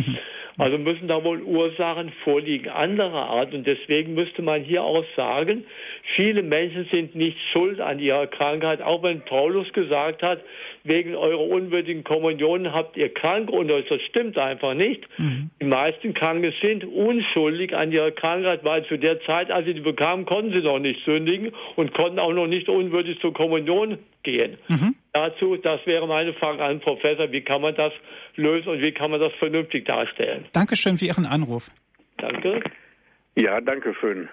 Also 0.59 0.77
müssen 0.77 1.07
da 1.07 1.23
wohl 1.23 1.41
Ursachen 1.41 2.11
vorliegen 2.23 2.69
anderer 2.69 3.27
Art. 3.27 3.55
Und 3.55 3.65
deswegen 3.65 4.13
müsste 4.13 4.43
man 4.43 4.61
hier 4.61 4.83
auch 4.83 5.03
sagen, 5.15 5.65
viele 6.15 6.43
Menschen 6.43 6.87
sind 6.91 7.15
nicht 7.15 7.37
schuld 7.51 7.79
an 7.79 7.99
ihrer 7.99 8.27
Krankheit. 8.27 8.81
Auch 8.81 9.03
wenn 9.03 9.21
Paulus 9.21 9.71
gesagt 9.73 10.21
hat, 10.21 10.41
wegen 10.83 11.15
eurer 11.15 11.47
unwürdigen 11.47 12.03
Kommunion 12.03 12.73
habt 12.73 12.97
ihr 12.97 13.13
krank 13.13 13.49
und 13.49 13.69
das 13.69 13.85
stimmt 14.09 14.37
einfach 14.37 14.73
nicht. 14.73 15.07
Mhm. 15.17 15.49
Die 15.61 15.65
meisten 15.65 16.13
Kranken 16.13 16.53
sind 16.61 16.83
unschuldig 16.85 17.75
an 17.75 17.91
ihrer 17.91 18.11
Krankheit, 18.11 18.63
weil 18.63 18.85
zu 18.85 18.97
der 18.97 19.21
Zeit, 19.21 19.49
als 19.49 19.65
sie 19.65 19.73
die 19.73 19.81
bekamen, 19.81 20.25
konnten 20.25 20.51
sie 20.51 20.61
noch 20.61 20.79
nicht 20.79 21.03
sündigen 21.05 21.51
und 21.75 21.93
konnten 21.93 22.19
auch 22.19 22.33
noch 22.33 22.47
nicht 22.47 22.67
unwürdig 22.67 23.19
zur 23.19 23.33
Kommunion 23.33 23.97
gehen. 24.23 24.57
Mhm. 24.67 24.95
Dazu, 25.13 25.57
das 25.57 25.85
wäre 25.85 26.07
meine 26.07 26.33
Frage 26.33 26.63
an 26.63 26.79
Professor, 26.79 27.31
wie 27.31 27.41
kann 27.41 27.61
man 27.61 27.75
das 27.75 27.93
lösen 28.35 28.69
und 28.69 28.81
wie 28.81 28.91
kann 28.91 29.11
man 29.11 29.19
das 29.19 29.33
vernünftig 29.33 29.85
darstellen? 29.85 30.45
Dankeschön 30.53 30.97
für 30.97 31.05
Ihren 31.05 31.25
Anruf. 31.25 31.69
Danke. 32.17 32.61
Ja, 33.35 33.61
danke 33.61 33.93
schön. 33.99 34.29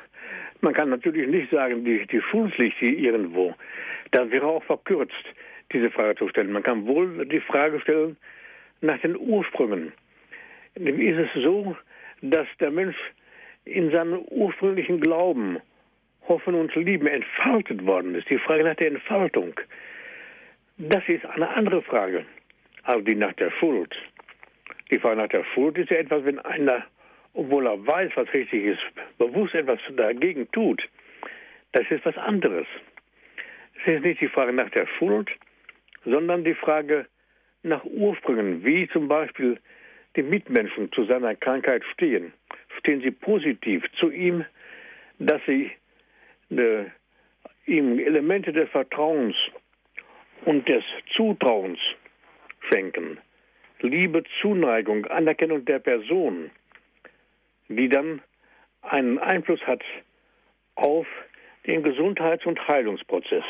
Man 0.63 0.75
kann 0.75 0.91
natürlich 0.91 1.27
nicht 1.29 1.51
sagen, 1.51 1.85
die, 1.85 2.07
die 2.07 2.21
Schuld 2.21 2.57
liegt 2.59 2.79
hier 2.79 2.97
irgendwo. 2.97 3.55
Das 4.11 4.31
wäre 4.31 4.47
auch 4.47 4.63
verkürzt 4.65 5.25
diese 5.73 5.91
Frage 5.91 6.17
zu 6.17 6.29
stellen. 6.29 6.53
Man 6.53 6.63
kann 6.63 6.87
wohl 6.87 7.25
die 7.27 7.41
Frage 7.41 7.81
stellen 7.81 8.17
nach 8.81 8.99
den 9.01 9.17
Ursprüngen. 9.17 9.93
Ist 10.75 11.19
es 11.19 11.43
so, 11.43 11.77
dass 12.23 12.47
der 12.59 12.71
Mensch 12.71 12.97
in 13.65 13.91
seinem 13.91 14.21
ursprünglichen 14.31 15.01
Glauben, 15.01 15.59
Hoffen 16.29 16.55
und 16.55 16.75
Lieben 16.75 17.07
entfaltet 17.07 17.85
worden 17.87 18.15
ist? 18.15 18.29
Die 18.31 18.39
Frage 18.39 18.65
nach 18.65 18.77
der 18.77 18.89
Entfaltung. 18.89 19.55
Das 20.79 21.03
ist 21.09 21.25
eine 21.27 21.49
andere 21.49 21.81
Frage 21.83 22.25
als 22.85 23.05
die 23.05 23.15
nach 23.15 23.35
der 23.35 23.51
Schuld. 23.53 23.95
Die 24.91 24.99
Frage 24.99 25.17
nach 25.17 25.29
der 25.29 25.45
Schuld 25.55 25.79
ist 25.79 25.91
ja 25.91 25.99
etwas, 25.99 26.25
wenn 26.25 26.39
einer, 26.41 26.85
obwohl 27.35 27.67
er 27.67 27.87
weiß, 27.87 28.13
was 28.15 28.33
richtig 28.33 28.65
ist, 28.65 28.83
bewusst 29.19 29.55
etwas 29.55 29.81
dagegen 29.97 30.51
tut. 30.53 30.83
Das 31.73 31.85
ist 31.91 32.05
was 32.05 32.17
anderes. 32.17 32.67
Es 33.81 33.95
ist 33.95 34.05
nicht 34.05 34.21
die 34.21 34.29
Frage 34.29 34.53
nach 34.53 34.71
der 34.71 34.87
Schuld, 34.99 35.31
sondern 36.05 36.45
die 36.45 36.55
Frage 36.55 37.07
nach 37.63 37.85
Ursprüngen, 37.85 38.65
wie 38.65 38.89
zum 38.89 39.09
Beispiel 39.09 39.59
die 40.17 40.23
Mitmenschen 40.23 40.91
zu 40.93 41.05
seiner 41.05 41.35
Krankheit 41.37 41.85
stehen. 41.93 42.33
Stehen 42.79 43.01
sie 43.01 43.11
positiv 43.11 43.85
zu 43.99 44.11
ihm, 44.11 44.45
dass 45.19 45.41
sie 45.47 45.71
äh, 46.51 46.85
ihm 47.67 47.99
Elemente 47.99 48.53
des 48.53 48.69
Vertrauens 48.71 49.37
und 50.45 50.69
des 50.69 50.83
Zutrauens 51.15 51.79
schenken. 52.69 53.19
Liebe, 53.81 54.25
Zuneigung, 54.41 55.07
Anerkennung 55.07 55.65
der 55.65 55.79
Person, 55.79 56.51
die 57.71 57.89
dann 57.89 58.21
einen 58.83 59.19
Einfluss 59.19 59.61
hat 59.67 59.83
auf 60.75 61.07
den 61.67 61.83
Gesundheits- 61.83 62.47
und 62.47 62.67
Heilungsprozess. 62.67 63.45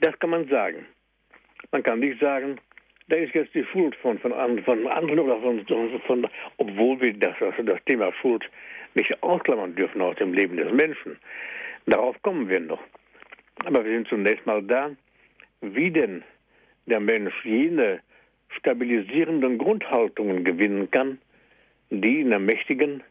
Das 0.00 0.18
kann 0.18 0.30
man 0.30 0.48
sagen. 0.48 0.86
Man 1.70 1.82
kann 1.82 2.00
nicht 2.00 2.20
sagen, 2.20 2.58
da 3.08 3.16
ist 3.16 3.34
jetzt 3.34 3.54
die 3.54 3.64
Schuld 3.64 3.94
von, 3.96 4.18
von, 4.18 4.32
von 4.64 4.86
anderen 4.86 5.18
oder 5.18 5.40
von, 5.40 6.00
von, 6.06 6.28
obwohl 6.56 7.00
wir 7.00 7.14
das, 7.14 7.34
also 7.40 7.62
das 7.62 7.82
Thema 7.84 8.12
Schuld 8.20 8.44
nicht 8.94 9.22
ausklammern 9.22 9.74
dürfen 9.74 10.00
aus 10.02 10.16
dem 10.16 10.32
Leben 10.34 10.56
des 10.56 10.72
Menschen. 10.72 11.18
Darauf 11.86 12.20
kommen 12.22 12.48
wir 12.48 12.60
noch. 12.60 12.82
Aber 13.64 13.84
wir 13.84 13.92
sind 13.92 14.08
zunächst 14.08 14.46
mal 14.46 14.62
da, 14.62 14.90
wie 15.60 15.90
denn 15.90 16.22
der 16.86 17.00
Mensch 17.00 17.34
jene 17.44 18.00
stabilisierenden 18.50 19.58
Grundhaltungen 19.58 20.44
gewinnen 20.44 20.90
kann, 20.90 21.18
die 21.90 22.20
in 22.20 22.30
der 22.30 22.38
Mächtigen 22.38 23.02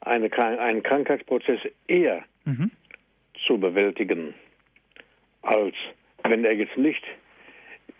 eine, 0.00 0.30
einen 0.38 0.82
Krankheitsprozess 0.82 1.60
eher 1.86 2.24
mhm. 2.44 2.70
zu 3.46 3.58
bewältigen, 3.58 4.34
als 5.42 5.74
wenn 6.24 6.44
er 6.44 6.52
jetzt 6.52 6.76
nicht 6.76 7.04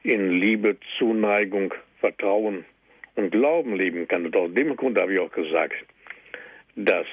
in 0.03 0.31
Liebe, 0.41 0.77
Zuneigung, 0.99 1.75
Vertrauen 1.99 2.65
und 3.17 3.31
Glauben 3.31 3.77
leben 3.77 4.09
kann. 4.09 4.27
Und 4.27 4.37
aus 4.37 4.53
dem 4.55 4.77
Grund 4.77 4.99
habe 4.99 5.15
ich 5.15 5.19
auch 5.19 5.33
gesagt, 5.33 5.75
dass 6.77 7.07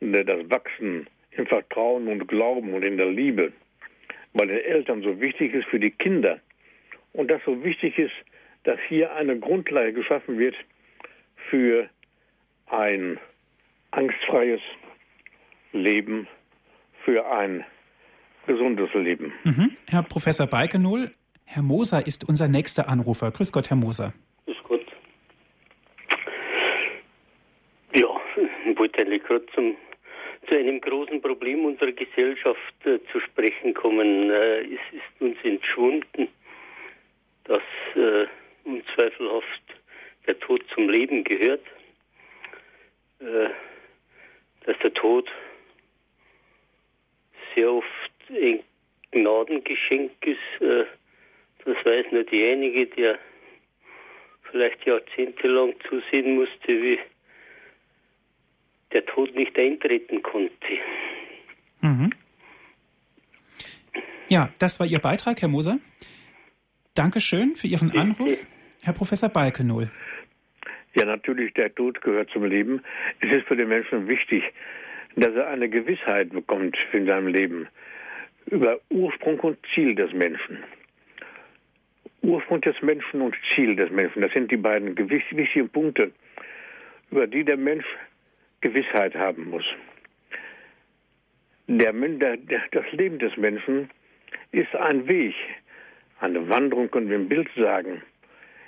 das 0.00 0.50
Wachsen 0.50 1.08
im 1.32 1.46
Vertrauen 1.46 2.08
und 2.08 2.26
Glauben 2.28 2.74
und 2.74 2.82
in 2.82 2.96
der 2.96 3.10
Liebe 3.10 3.52
bei 4.32 4.46
den 4.46 4.58
Eltern 4.58 5.02
so 5.02 5.20
wichtig 5.20 5.54
ist 5.54 5.66
für 5.66 5.80
die 5.80 5.90
Kinder 5.90 6.38
und 7.12 7.30
das 7.30 7.42
so 7.44 7.62
wichtig 7.64 7.98
ist, 7.98 8.14
dass 8.64 8.78
hier 8.88 9.14
eine 9.14 9.38
Grundlage 9.38 9.92
geschaffen 9.92 10.38
wird 10.38 10.54
für 11.48 11.88
ein 12.66 13.18
angstfreies 13.90 14.60
Leben, 15.72 16.26
für 17.04 17.26
ein 17.26 17.64
gesundes 18.46 18.92
Leben. 18.94 19.32
Mhm. 19.44 19.72
Herr 19.88 20.02
Professor 20.02 20.46
Balkenohl, 20.46 21.10
Herr 21.44 21.62
Moser 21.62 22.06
ist 22.06 22.28
unser 22.28 22.48
nächster 22.48 22.88
Anrufer. 22.88 23.30
Grüß 23.30 23.52
Gott, 23.52 23.70
Herr 23.70 23.76
Moser. 23.76 24.12
Grüß 24.46 24.56
Gott. 24.64 24.86
Ja, 27.94 28.08
ich 28.66 28.78
wollte 28.78 29.00
eigentlich 29.00 29.22
gerade 29.24 29.46
zum 29.54 29.76
zu 30.48 30.56
einem 30.56 30.80
großen 30.80 31.20
Problem 31.20 31.64
unserer 31.64 31.92
Gesellschaft 31.92 32.74
äh, 32.84 32.98
zu 33.12 33.20
sprechen 33.20 33.74
kommen. 33.74 34.30
Äh, 34.30 34.60
es 34.62 34.80
ist 34.92 35.20
uns 35.20 35.36
entschwunden, 35.44 36.28
dass 37.44 37.62
äh, 37.94 38.26
unzweifelhaft 38.64 39.62
der 40.26 40.38
Tod 40.40 40.62
zum 40.74 40.88
Leben 40.88 41.22
gehört, 41.24 41.64
äh, 43.20 43.50
dass 44.64 44.78
der 44.78 44.92
Tod 44.94 45.28
sehr 47.54 47.72
oft 47.72 47.86
ein 48.30 48.60
Gnadengeschenk 49.12 50.12
ist. 50.24 50.62
Äh, 50.62 50.84
das 51.64 51.76
weiß 51.84 52.06
nur 52.12 52.24
diejenige, 52.24 52.86
der 52.86 53.18
vielleicht 54.50 54.84
jahrzehntelang 54.86 55.74
zusehen 55.88 56.36
musste, 56.36 56.68
wie 56.68 56.98
der 58.92 59.04
Tod 59.06 59.34
nicht 59.34 59.58
eintreten 59.58 60.22
konnte. 60.22 60.52
Mhm. 61.80 62.10
Ja, 64.28 64.52
das 64.58 64.78
war 64.80 64.86
Ihr 64.86 64.98
Beitrag, 64.98 65.40
Herr 65.42 65.48
Moser. 65.48 65.78
Dankeschön 66.94 67.56
für 67.56 67.66
Ihren 67.66 67.96
Anruf, 67.96 68.38
Herr 68.82 68.92
Professor 68.92 69.28
Balkenohl. 69.28 69.90
Ja, 70.94 71.04
natürlich, 71.04 71.54
der 71.54 71.72
Tod 71.74 72.00
gehört 72.00 72.30
zum 72.30 72.44
Leben. 72.44 72.82
Es 73.20 73.30
ist 73.30 73.46
für 73.46 73.56
den 73.56 73.68
Menschen 73.68 74.08
wichtig, 74.08 74.42
dass 75.16 75.34
er 75.34 75.48
eine 75.48 75.68
Gewissheit 75.68 76.30
bekommt 76.30 76.76
in 76.92 77.06
seinem 77.06 77.28
Leben 77.28 77.68
über 78.46 78.80
Ursprung 78.90 79.38
und 79.40 79.58
Ziel 79.74 79.94
des 79.94 80.12
Menschen. 80.12 80.58
Ursprung 82.22 82.60
des 82.60 82.80
Menschen 82.82 83.20
und 83.20 83.36
Ziel 83.54 83.76
des 83.76 83.90
Menschen, 83.90 84.22
das 84.22 84.32
sind 84.32 84.50
die 84.50 84.56
beiden 84.56 84.96
wichtigen 85.08 85.68
Punkte, 85.68 86.12
über 87.10 87.26
die 87.26 87.44
der 87.44 87.56
Mensch 87.56 87.86
Gewissheit 88.60 89.14
haben 89.14 89.48
muss. 89.50 89.64
Der, 91.66 91.92
der, 91.92 92.36
das 92.72 92.92
Leben 92.92 93.18
des 93.18 93.36
Menschen 93.36 93.90
ist 94.52 94.74
ein 94.74 95.06
Weg, 95.06 95.34
eine 96.18 96.48
Wanderung, 96.48 96.90
können 96.90 97.08
wir 97.08 97.16
im 97.16 97.28
Bild 97.28 97.48
sagen. 97.56 98.02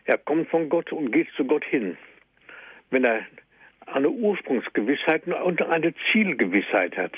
Er 0.04 0.18
kommt 0.18 0.48
von 0.48 0.68
Gott 0.68 0.92
und 0.92 1.10
geht 1.10 1.28
zu 1.36 1.44
Gott 1.44 1.64
hin. 1.64 1.96
Wenn 2.92 3.04
er 3.04 3.26
eine 3.86 4.08
Ursprungsgewissheit 4.08 5.26
und 5.26 5.60
eine 5.62 5.92
Zielgewissheit 6.12 6.96
hat, 6.96 7.12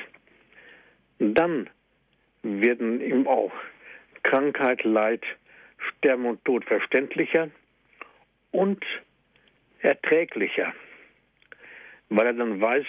dann 1.18 1.68
werden 2.42 3.02
ihm 3.02 3.26
auch 3.26 3.52
Krankheit, 4.22 4.82
Leid, 4.84 5.22
Sterben 5.76 6.24
und 6.24 6.42
Tod 6.46 6.64
verständlicher 6.64 7.50
und 8.50 8.82
erträglicher 9.80 10.72
weil 12.16 12.26
er 12.26 12.32
dann 12.34 12.60
weiß, 12.60 12.84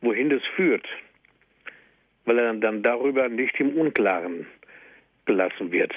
wohin 0.00 0.30
das 0.30 0.42
führt, 0.56 0.86
weil 2.24 2.38
er 2.38 2.54
dann 2.54 2.82
darüber 2.82 3.28
nicht 3.28 3.58
im 3.60 3.76
Unklaren 3.76 4.46
gelassen 5.26 5.70
wird. 5.70 5.92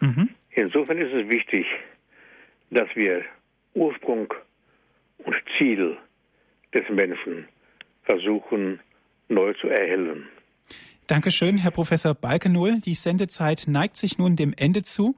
Mhm. 0.00 0.30
Insofern 0.50 0.98
ist 0.98 1.12
es 1.12 1.28
wichtig, 1.28 1.66
dass 2.70 2.88
wir 2.94 3.24
Ursprung 3.74 4.32
und 5.24 5.36
Ziel 5.58 5.96
des 6.74 6.84
Menschen 6.90 7.48
versuchen 8.04 8.80
neu 9.28 9.54
zu 9.54 9.68
erhellen. 9.68 10.28
Dankeschön, 11.06 11.58
Herr 11.58 11.70
Professor 11.70 12.14
Balkenohl. 12.14 12.78
Die 12.80 12.94
Sendezeit 12.94 13.64
neigt 13.66 13.96
sich 13.96 14.18
nun 14.18 14.36
dem 14.36 14.54
Ende 14.56 14.82
zu. 14.82 15.14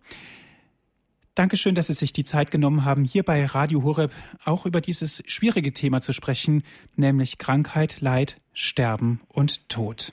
Dankeschön, 1.35 1.75
dass 1.75 1.89
Sie 1.89 1.95
sich 1.95 2.13
die 2.13 2.25
Zeit 2.25 2.51
genommen 2.51 2.85
haben, 2.85 3.05
hier 3.05 3.25
bei 3.25 3.45
Radio 3.45 3.83
Horeb 3.83 4.13
auch 4.45 4.67
über 4.67 4.81
dieses 4.81 5.23
schwierige 5.27 5.73
Thema 5.73 6.01
zu 6.01 6.13
sprechen, 6.13 6.63
nämlich 6.95 7.39
Krankheit, 7.39 8.01
Leid, 8.01 8.37
Sterben 8.53 9.21
und 9.29 9.69
Tod. 9.69 10.13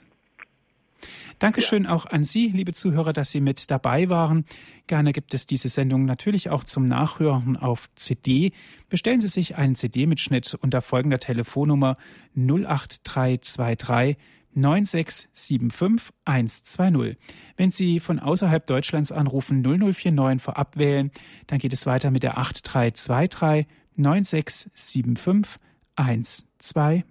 Dankeschön 1.38 1.84
ja. 1.84 1.90
auch 1.90 2.06
an 2.06 2.24
Sie, 2.24 2.48
liebe 2.48 2.72
Zuhörer, 2.72 3.12
dass 3.12 3.30
Sie 3.30 3.40
mit 3.40 3.70
dabei 3.70 4.08
waren. 4.08 4.44
Gerne 4.86 5.12
gibt 5.12 5.34
es 5.34 5.46
diese 5.46 5.68
Sendung 5.68 6.04
natürlich 6.04 6.50
auch 6.50 6.64
zum 6.64 6.84
Nachhören 6.84 7.56
auf 7.56 7.88
CD. 7.94 8.52
Bestellen 8.88 9.20
Sie 9.20 9.28
sich 9.28 9.56
einen 9.56 9.74
CD-Mitschnitt 9.74 10.54
unter 10.60 10.82
folgender 10.82 11.18
Telefonnummer 11.18 11.96
08323 12.36 14.16
9675 14.54 16.12
120. 16.24 17.16
Wenn 17.56 17.70
Sie 17.70 18.00
von 18.00 18.18
außerhalb 18.18 18.66
Deutschlands 18.66 19.12
anrufen 19.12 19.62
0049 19.62 20.42
vorab 20.42 20.76
wählen, 20.76 21.10
dann 21.46 21.58
geht 21.58 21.72
es 21.72 21.86
weiter 21.86 22.10
mit 22.10 22.22
der 22.22 22.38
8323 22.38 23.66
9675 23.96 25.60
120. 25.96 27.04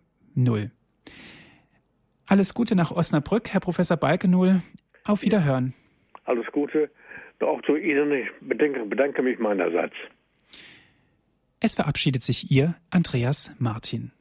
Alles 2.31 2.53
Gute 2.53 2.77
nach 2.77 2.91
Osnabrück, 2.91 3.49
Herr 3.49 3.59
Professor 3.59 3.97
Balkenohl. 3.97 4.61
Auf 5.03 5.23
Wiederhören. 5.23 5.73
Alles 6.23 6.45
Gute. 6.53 6.89
Auch 7.41 7.61
zu 7.63 7.75
Ihnen. 7.75 8.09
Ich 8.13 8.29
bedanke, 8.39 8.85
bedanke 8.85 9.21
mich 9.21 9.37
meinerseits. 9.37 9.95
Es 11.59 11.75
verabschiedet 11.75 12.23
sich 12.23 12.49
Ihr 12.49 12.75
Andreas 12.89 13.53
Martin. 13.59 14.13